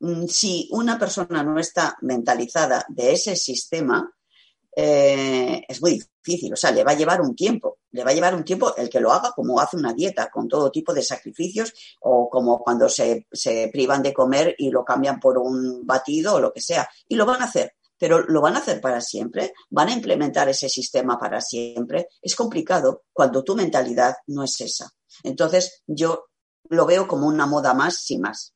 mm, 0.00 0.26
si 0.26 0.68
una 0.72 0.98
persona 0.98 1.42
no 1.42 1.58
está 1.58 1.96
mentalizada 2.02 2.84
de 2.88 3.12
ese 3.12 3.36
sistema, 3.36 4.12
eh, 4.74 5.62
es 5.68 5.82
muy 5.82 6.02
difícil, 6.24 6.52
o 6.52 6.56
sea, 6.56 6.70
le 6.70 6.82
va 6.82 6.92
a 6.92 6.96
llevar 6.96 7.20
un 7.20 7.36
tiempo, 7.36 7.78
le 7.90 8.04
va 8.04 8.10
a 8.10 8.14
llevar 8.14 8.34
un 8.34 8.44
tiempo 8.44 8.74
el 8.76 8.88
que 8.88 9.00
lo 9.00 9.12
haga 9.12 9.32
como 9.32 9.60
hace 9.60 9.76
una 9.76 9.92
dieta, 9.92 10.30
con 10.30 10.48
todo 10.48 10.70
tipo 10.70 10.94
de 10.94 11.02
sacrificios, 11.02 11.72
o 12.00 12.30
como 12.30 12.58
cuando 12.60 12.88
se, 12.88 13.26
se 13.30 13.68
privan 13.72 14.02
de 14.02 14.14
comer 14.14 14.54
y 14.58 14.70
lo 14.70 14.84
cambian 14.84 15.20
por 15.20 15.36
un 15.38 15.86
batido 15.86 16.34
o 16.34 16.40
lo 16.40 16.52
que 16.52 16.60
sea, 16.60 16.88
y 17.06 17.16
lo 17.16 17.26
van 17.26 17.42
a 17.42 17.46
hacer, 17.46 17.74
pero 17.98 18.20
lo 18.20 18.40
van 18.40 18.56
a 18.56 18.60
hacer 18.60 18.80
para 18.80 19.00
siempre, 19.00 19.52
van 19.70 19.88
a 19.88 19.92
implementar 19.92 20.48
ese 20.48 20.68
sistema 20.68 21.18
para 21.18 21.40
siempre. 21.40 22.08
Es 22.20 22.34
complicado 22.34 23.04
cuando 23.12 23.44
tu 23.44 23.54
mentalidad 23.54 24.16
no 24.26 24.42
es 24.42 24.60
esa. 24.60 24.90
Entonces, 25.22 25.82
yo 25.86 26.30
lo 26.72 26.86
veo 26.86 27.06
como 27.06 27.26
una 27.26 27.46
moda 27.46 27.74
más, 27.74 27.96
sin 27.96 28.22
más. 28.22 28.54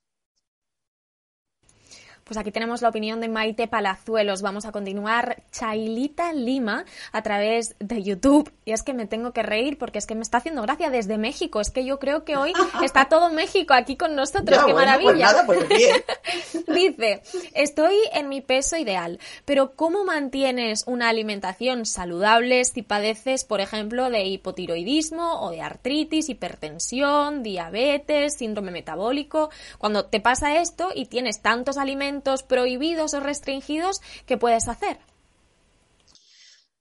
Pues 2.26 2.38
aquí 2.38 2.50
tenemos 2.50 2.82
la 2.82 2.88
opinión 2.88 3.20
de 3.20 3.28
Maite 3.28 3.68
Palazuelos. 3.68 4.42
Vamos 4.42 4.64
a 4.64 4.72
continuar 4.72 5.44
Chailita 5.52 6.32
Lima 6.32 6.84
a 7.12 7.22
través 7.22 7.76
de 7.78 8.02
YouTube. 8.02 8.52
Y 8.64 8.72
es 8.72 8.82
que 8.82 8.94
me 8.94 9.06
tengo 9.06 9.30
que 9.30 9.44
reír 9.44 9.78
porque 9.78 10.00
es 10.00 10.06
que 10.06 10.16
me 10.16 10.22
está 10.22 10.38
haciendo 10.38 10.60
gracia 10.62 10.90
desde 10.90 11.18
México. 11.18 11.60
Es 11.60 11.70
que 11.70 11.84
yo 11.84 12.00
creo 12.00 12.24
que 12.24 12.36
hoy 12.36 12.52
está 12.82 13.04
todo 13.04 13.30
México 13.30 13.74
aquí 13.74 13.96
con 13.96 14.16
nosotros. 14.16 14.58
¡Qué 14.58 14.72
pues 14.72 14.74
maravilla! 14.74 15.44
Pues 15.46 15.68
Dice, 16.66 17.22
estoy 17.54 17.94
en 18.12 18.28
mi 18.28 18.40
peso 18.40 18.76
ideal, 18.76 19.20
pero 19.44 19.76
¿cómo 19.76 20.02
mantienes 20.02 20.82
una 20.88 21.08
alimentación 21.08 21.86
saludable 21.86 22.64
si 22.64 22.82
padeces, 22.82 23.44
por 23.44 23.60
ejemplo, 23.60 24.10
de 24.10 24.24
hipotiroidismo 24.24 25.42
o 25.42 25.50
de 25.50 25.60
artritis, 25.60 26.28
hipertensión, 26.28 27.44
diabetes, 27.44 28.34
síndrome 28.34 28.72
metabólico? 28.72 29.50
Cuando 29.78 30.06
te 30.06 30.18
pasa 30.18 30.60
esto 30.60 30.88
y 30.92 31.06
tienes 31.06 31.40
tantos 31.40 31.78
alimentos 31.78 32.15
prohibidos 32.42 33.14
o 33.14 33.20
restringidos 33.20 34.00
que 34.26 34.38
puedes 34.38 34.68
hacer? 34.68 34.98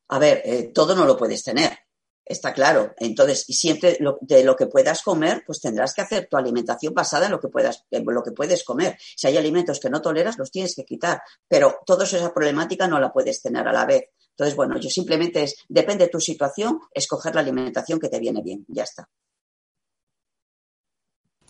A 0.07 0.19
ver, 0.19 0.41
eh, 0.45 0.71
todo 0.73 0.95
no 0.95 1.05
lo 1.05 1.17
puedes 1.17 1.43
tener, 1.43 1.79
está 2.25 2.53
claro. 2.53 2.93
Entonces, 2.97 3.45
siempre 3.47 3.97
de 4.21 4.43
lo 4.43 4.55
que 4.55 4.67
puedas 4.67 5.01
comer, 5.01 5.43
pues 5.45 5.61
tendrás 5.61 5.93
que 5.93 6.01
hacer 6.01 6.27
tu 6.29 6.37
alimentación 6.37 6.93
basada 6.93 7.25
en 7.25 7.31
lo 7.31 7.39
que 7.39 7.47
puedas, 7.47 7.85
en 7.91 8.03
lo 8.05 8.23
que 8.23 8.31
puedes 8.31 8.63
comer. 8.63 8.97
Si 9.15 9.27
hay 9.27 9.37
alimentos 9.37 9.79
que 9.79 9.89
no 9.89 10.01
toleras, 10.01 10.37
los 10.37 10.51
tienes 10.51 10.75
que 10.75 10.85
quitar. 10.85 11.21
Pero 11.47 11.79
toda 11.85 12.05
esa 12.05 12.33
problemática 12.33 12.87
no 12.87 12.99
la 12.99 13.13
puedes 13.13 13.41
tener 13.41 13.67
a 13.67 13.73
la 13.73 13.85
vez. 13.85 14.09
Entonces, 14.31 14.55
bueno, 14.55 14.77
yo 14.79 14.89
simplemente 14.89 15.43
es, 15.43 15.55
depende 15.69 16.05
de 16.05 16.11
tu 16.11 16.19
situación, 16.19 16.79
escoger 16.93 17.35
la 17.35 17.41
alimentación 17.41 17.99
que 17.99 18.09
te 18.09 18.19
viene 18.19 18.41
bien. 18.41 18.65
Ya 18.67 18.83
está. 18.83 19.07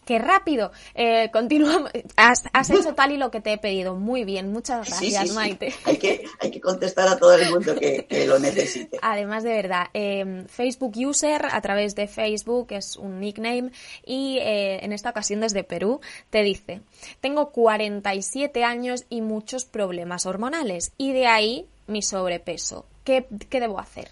Qué 0.05 0.19
rápido. 0.19 0.71
Eh, 0.93 1.29
continuamos. 1.33 1.91
Has, 2.15 2.43
has, 2.53 2.69
hecho 2.69 2.93
tal 2.93 3.11
y 3.11 3.17
lo 3.17 3.31
que 3.31 3.41
te 3.41 3.53
he 3.53 3.57
pedido. 3.57 3.95
Muy 3.95 4.23
bien, 4.23 4.51
muchas 4.51 4.87
gracias, 4.87 5.33
Maite. 5.33 5.73
Hay, 5.83 5.97
que, 5.97 6.25
hay 6.39 6.51
que 6.51 6.61
contestar 6.61 7.07
a 7.07 7.17
todo 7.17 7.33
el 7.33 7.49
mundo 7.49 7.75
que, 7.75 8.25
lo 8.27 8.39
necesite. 8.39 8.97
Además, 9.01 9.43
de 9.43 9.49
verdad, 9.49 9.87
eh, 9.93 10.45
Facebook 10.47 10.93
User 10.95 11.47
a 11.51 11.61
través 11.61 11.95
de 11.95 12.07
Facebook 12.07 12.67
es 12.69 12.95
un 12.95 13.19
nickname 13.19 13.71
y 14.05 14.37
eh, 14.39 14.83
en 14.83 14.93
esta 14.93 15.09
ocasión 15.09 15.41
desde 15.41 15.63
Perú 15.63 15.99
te 16.29 16.43
dice, 16.43 16.81
tengo 17.19 17.49
47 17.51 18.63
años 18.63 19.05
y 19.09 19.21
muchos 19.21 19.65
problemas 19.65 20.25
hormonales 20.25 20.93
y 20.97 21.11
de 21.13 21.27
ahí 21.27 21.67
mi 21.87 22.01
sobrepeso. 22.01 22.85
¿Qué, 23.03 23.27
qué 23.49 23.59
debo 23.59 23.79
hacer? 23.79 24.09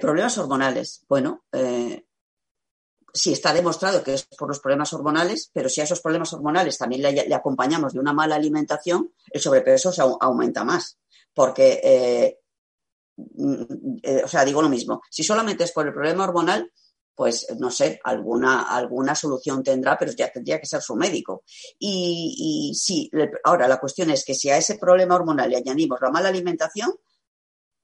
Problemas 0.00 0.38
hormonales. 0.38 1.04
Bueno, 1.08 1.42
si 3.16 3.32
está 3.32 3.52
demostrado 3.52 4.02
que 4.02 4.14
es 4.14 4.24
por 4.24 4.48
los 4.48 4.60
problemas 4.60 4.92
hormonales, 4.92 5.50
pero 5.52 5.68
si 5.68 5.80
a 5.80 5.84
esos 5.84 6.00
problemas 6.00 6.32
hormonales 6.32 6.76
también 6.78 7.02
le, 7.02 7.34
acompañamos 7.34 7.94
de 7.94 8.00
una 8.00 8.12
mala 8.12 8.36
alimentación, 8.36 9.12
el 9.30 9.40
sobrepeso 9.40 9.90
se 9.90 10.02
aumenta 10.02 10.64
más. 10.64 10.98
Porque, 11.34 11.80
eh, 11.82 12.38
mm, 13.16 14.24
o 14.24 14.28
sea, 14.28 14.44
digo 14.44 14.62
lo 14.62 14.68
mismo, 14.68 15.02
si 15.10 15.22
solamente 15.22 15.64
es 15.64 15.72
por 15.72 15.86
el 15.86 15.94
problema 15.94 16.24
hormonal, 16.24 16.70
pues 17.14 17.46
no 17.58 17.70
sé, 17.70 17.98
alguna, 18.04 18.64
alguna 18.64 19.14
solución 19.14 19.62
tendrá, 19.62 19.96
pero 19.98 20.12
ya 20.12 20.30
tendría 20.30 20.60
que 20.60 20.66
ser 20.66 20.82
su 20.82 20.94
médico. 20.94 21.44
Y, 21.78 22.70
y 22.70 22.74
sí, 22.74 23.10
ahora 23.44 23.66
la 23.66 23.80
cuestión 23.80 24.10
es 24.10 24.22
que 24.24 24.34
si 24.34 24.50
a 24.50 24.58
ese 24.58 24.76
problema 24.76 25.14
hormonal 25.14 25.48
le 25.48 25.56
añadimos 25.56 25.98
la 26.02 26.10
mala 26.10 26.28
alimentación, 26.28 26.94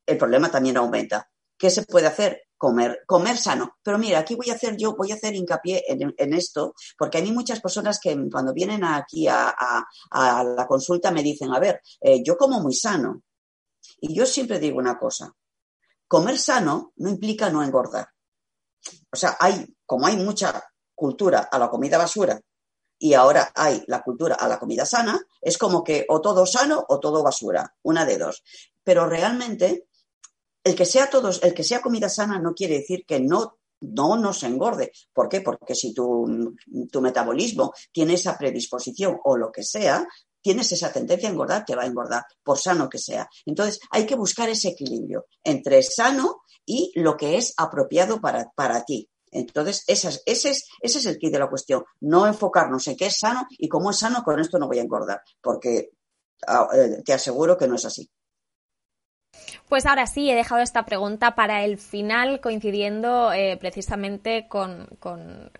el 0.04 0.18
problema 0.18 0.50
también 0.50 0.76
aumenta. 0.76 1.30
¿Qué 1.56 1.70
se 1.70 1.84
puede 1.84 2.08
hacer? 2.08 2.42
Comer, 2.62 3.02
comer 3.06 3.36
sano. 3.38 3.78
Pero 3.82 3.98
mira, 3.98 4.20
aquí 4.20 4.36
voy 4.36 4.48
a 4.50 4.54
hacer 4.54 4.76
yo, 4.76 4.94
voy 4.94 5.10
a 5.10 5.16
hacer 5.16 5.34
hincapié 5.34 5.82
en, 5.88 6.32
esto, 6.32 6.74
porque 6.96 7.18
hay 7.18 7.32
muchas 7.32 7.60
personas 7.60 7.98
que 7.98 8.16
cuando 8.30 8.52
vienen 8.52 8.84
aquí 8.84 9.26
a, 9.26 9.84
la 10.12 10.66
consulta 10.68 11.10
me 11.10 11.24
dicen, 11.24 11.52
a 11.52 11.58
ver, 11.58 11.80
eh, 12.00 12.22
yo 12.22 12.36
como 12.36 12.60
muy 12.60 12.72
sano. 12.72 13.22
Y 14.00 14.14
yo 14.14 14.26
siempre 14.26 14.60
digo 14.60 14.78
una 14.78 14.96
cosa, 14.96 15.34
comer 16.06 16.38
sano 16.38 16.92
no 16.98 17.08
implica 17.08 17.50
no 17.50 17.64
engordar. 17.64 18.06
O 19.12 19.16
sea, 19.16 19.36
hay, 19.40 19.66
como 19.84 20.06
hay 20.06 20.16
mucha 20.16 20.62
cultura 20.94 21.48
a 21.50 21.58
la 21.58 21.68
comida 21.68 21.98
basura 21.98 22.40
y 22.96 23.14
ahora 23.14 23.50
hay 23.56 23.82
la 23.88 24.04
cultura 24.04 24.36
a 24.36 24.46
la 24.46 24.60
comida 24.60 24.86
sana, 24.86 25.20
es 25.40 25.58
como 25.58 25.82
que 25.82 26.06
o 26.08 26.20
todo 26.20 26.46
sano 26.46 26.84
o 26.88 27.00
todo 27.00 27.24
basura, 27.24 27.74
una 27.82 28.04
de 28.04 28.18
dos. 28.18 28.44
Pero 28.84 29.08
realmente 29.08 29.88
el 30.64 30.74
que 30.74 30.86
sea 30.86 31.10
todos, 31.10 31.42
el 31.42 31.54
que 31.54 31.64
sea 31.64 31.80
comida 31.80 32.08
sana 32.08 32.38
no 32.38 32.54
quiere 32.54 32.78
decir 32.78 33.04
que 33.06 33.20
no 33.20 33.58
no 33.82 34.16
nos 34.16 34.42
engorde. 34.44 34.92
¿Por 35.12 35.28
qué? 35.28 35.40
Porque 35.40 35.74
si 35.74 35.92
tu, 35.92 36.54
tu, 36.90 37.00
metabolismo 37.00 37.72
tiene 37.90 38.14
esa 38.14 38.38
predisposición 38.38 39.18
o 39.24 39.36
lo 39.36 39.50
que 39.50 39.64
sea, 39.64 40.06
tienes 40.40 40.70
esa 40.72 40.92
tendencia 40.92 41.28
a 41.28 41.32
engordar, 41.32 41.64
te 41.64 41.74
va 41.74 41.82
a 41.82 41.86
engordar, 41.86 42.24
por 42.42 42.58
sano 42.58 42.88
que 42.88 42.98
sea. 42.98 43.28
Entonces, 43.46 43.80
hay 43.90 44.06
que 44.06 44.14
buscar 44.14 44.48
ese 44.48 44.68
equilibrio 44.68 45.26
entre 45.42 45.82
sano 45.82 46.42
y 46.64 46.92
lo 46.94 47.16
que 47.16 47.36
es 47.36 47.54
apropiado 47.56 48.20
para, 48.20 48.50
para 48.54 48.84
ti. 48.84 49.08
Entonces, 49.30 49.82
ese 49.86 50.08
es, 50.08 50.22
ese, 50.26 50.50
es, 50.50 50.64
ese 50.80 50.98
es 50.98 51.06
el 51.06 51.18
kit 51.18 51.32
de 51.32 51.38
la 51.38 51.48
cuestión. 51.48 51.84
No 52.00 52.26
enfocarnos 52.26 52.86
en 52.88 52.96
qué 52.96 53.06
es 53.06 53.18
sano 53.18 53.46
y 53.50 53.68
cómo 53.68 53.90
es 53.90 53.98
sano, 53.98 54.22
con 54.22 54.38
esto 54.38 54.58
no 54.58 54.68
voy 54.68 54.78
a 54.78 54.82
engordar, 54.82 55.22
porque 55.40 55.90
ah, 56.46 56.68
eh, 56.74 57.02
te 57.04 57.14
aseguro 57.14 57.56
que 57.56 57.66
no 57.66 57.76
es 57.76 57.84
así. 57.84 58.08
Pues 59.68 59.86
ahora 59.86 60.06
sí, 60.06 60.30
he 60.30 60.34
dejado 60.34 60.60
esta 60.60 60.84
pregunta 60.84 61.34
para 61.34 61.64
el 61.64 61.78
final, 61.78 62.40
coincidiendo 62.40 63.32
eh, 63.32 63.56
precisamente 63.56 64.46
con, 64.46 64.86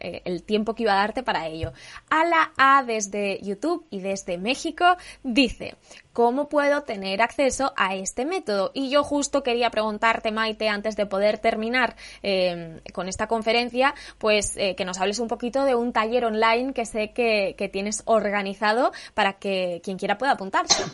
eh, 0.00 0.20
el 0.24 0.42
tiempo 0.42 0.74
que 0.74 0.82
iba 0.82 0.92
a 0.92 0.96
darte 0.96 1.22
para 1.22 1.46
ello. 1.46 1.72
Ala 2.10 2.52
A 2.58 2.82
desde 2.82 3.40
YouTube 3.42 3.86
y 3.88 4.00
desde 4.00 4.36
México 4.36 4.84
dice, 5.22 5.76
¿cómo 6.12 6.50
puedo 6.50 6.82
tener 6.82 7.22
acceso 7.22 7.72
a 7.76 7.94
este 7.94 8.26
método? 8.26 8.70
Y 8.74 8.90
yo 8.90 9.02
justo 9.02 9.42
quería 9.42 9.70
preguntarte, 9.70 10.30
Maite, 10.30 10.68
antes 10.68 10.94
de 10.94 11.06
poder 11.06 11.38
terminar 11.38 11.96
em, 12.22 12.80
con 12.92 13.08
esta 13.08 13.28
conferencia, 13.28 13.94
pues 14.18 14.56
eh, 14.58 14.74
que 14.76 14.84
nos 14.84 15.00
hables 15.00 15.20
un 15.20 15.28
poquito 15.28 15.64
de 15.64 15.74
un 15.74 15.92
taller 15.94 16.26
online 16.26 16.74
que 16.74 16.84
sé 16.84 17.12
que, 17.12 17.54
que 17.56 17.68
tienes 17.70 18.02
organizado 18.04 18.92
para 19.14 19.34
que 19.34 19.80
quien 19.82 19.96
quiera 19.96 20.18
pueda 20.18 20.32
apuntarse. 20.32 20.84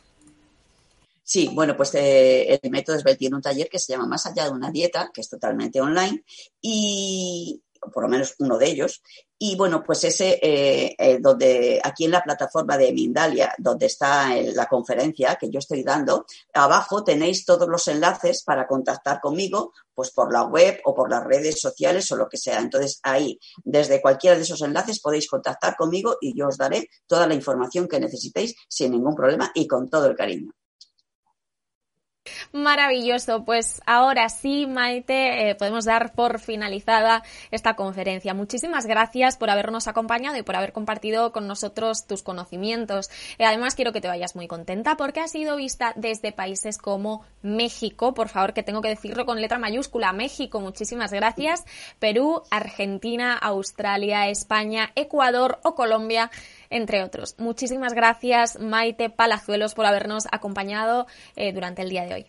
Sí, 1.29 1.51
bueno, 1.53 1.77
pues 1.77 1.95
eh, 1.95 2.59
el 2.63 2.71
método 2.71 2.97
Esbel 2.97 3.19
tiene 3.19 3.37
un 3.37 3.43
taller 3.43 3.69
que 3.69 3.79
se 3.79 3.93
llama 3.93 4.07
Más 4.07 4.25
allá 4.25 4.45
de 4.45 4.51
una 4.51 4.71
dieta, 4.71 5.11
que 5.13 5.21
es 5.21 5.29
totalmente 5.29 5.79
online, 5.79 6.25
y 6.63 7.63
por 7.93 8.03
lo 8.05 8.09
menos 8.09 8.35
uno 8.39 8.57
de 8.57 8.67
ellos. 8.67 9.03
Y 9.39 9.55
bueno, 9.55 9.85
pues 9.85 10.05
ese, 10.05 10.39
eh, 10.43 10.97
eh, 10.99 11.19
donde 11.21 11.83
aquí 11.85 12.07
en 12.07 12.13
la 12.13 12.23
plataforma 12.23 12.79
de 12.79 12.95
Mindalia, 12.95 13.55
donde 13.59 13.87
está 13.87 14.35
la 14.55 14.65
conferencia 14.67 15.37
que 15.37 15.51
yo 15.51 15.59
estoy 15.59 15.83
dando, 15.83 16.25
abajo 16.55 17.05
tenéis 17.05 17.45
todos 17.45 17.69
los 17.69 17.87
enlaces 17.89 18.43
para 18.43 18.67
contactar 18.67 19.21
conmigo, 19.21 19.75
pues 19.95 20.11
por 20.13 20.33
la 20.33 20.45
web 20.45 20.81
o 20.85 20.95
por 20.95 21.11
las 21.11 21.25
redes 21.25 21.61
sociales 21.61 22.11
o 22.11 22.17
lo 22.17 22.27
que 22.31 22.39
sea. 22.39 22.59
Entonces 22.59 23.01
ahí, 23.03 23.39
desde 23.65 24.01
cualquiera 24.01 24.35
de 24.35 24.45
esos 24.45 24.63
enlaces 24.63 25.01
podéis 25.01 25.29
contactar 25.29 25.77
conmigo 25.77 26.17
y 26.23 26.35
yo 26.35 26.49
os 26.49 26.57
daré 26.57 26.89
toda 27.07 27.27
la 27.27 27.35
información 27.35 27.87
que 27.87 28.01
necesitéis 28.01 28.55
sin 28.67 28.93
ningún 28.93 29.15
problema 29.15 29.53
y 29.55 29.67
con 29.67 29.91
todo 29.91 30.07
el 30.07 30.17
cariño. 30.17 30.58
Maravilloso, 32.53 33.45
pues 33.45 33.81
ahora 33.87 34.29
sí, 34.29 34.67
Maite, 34.67 35.51
eh, 35.51 35.55
podemos 35.55 35.85
dar 35.85 36.13
por 36.13 36.41
finalizada 36.41 37.23
esta 37.51 37.75
conferencia. 37.75 38.35
Muchísimas 38.35 38.87
gracias 38.87 39.37
por 39.37 39.51
habernos 39.51 39.89
acompañado 39.89 40.37
y 40.37 40.43
por 40.43 40.57
haber 40.57 40.73
compartido 40.73 41.33
con 41.33 41.47
nosotros 41.47 42.07
tus 42.07 42.23
conocimientos. 42.23 43.11
Eh, 43.39 43.45
además, 43.45 43.75
quiero 43.75 43.93
que 43.93 44.01
te 44.01 44.09
vayas 44.09 44.37
muy 44.37 44.49
contenta 44.49 44.97
porque 44.97 45.21
ha 45.21 45.29
sido 45.29 45.57
vista 45.57 45.93
desde 45.97 46.33
países 46.33 46.79
como 46.79 47.25
México, 47.43 48.15
por 48.15 48.29
favor, 48.29 48.53
que 48.53 48.63
tengo 48.63 48.83
que 48.83 48.89
decirlo 48.89 49.27
con 49.27 49.41
letra 49.41 49.59
mayúscula, 49.59 50.13
México, 50.13 50.61
muchísimas 50.61 51.13
gracias, 51.13 51.65
Perú, 51.99 52.43
Argentina, 52.51 53.37
Australia, 53.37 54.29
España, 54.29 54.91
Ecuador 54.95 55.59
o 55.63 55.75
Colombia 55.75 56.31
entre 56.71 57.03
otros. 57.03 57.35
Muchísimas 57.39 57.95
gracias, 57.95 58.59
Maite 58.61 59.11
Palazuelos, 59.11 59.75
por 59.75 59.87
habernos 59.87 60.27
acompañado 60.31 61.07
eh, 61.37 61.53
durante 61.53 61.83
el 61.83 61.91
día 61.91 62.05
de 62.05 62.15
hoy. 62.15 62.27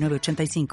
906985. 0.00 0.68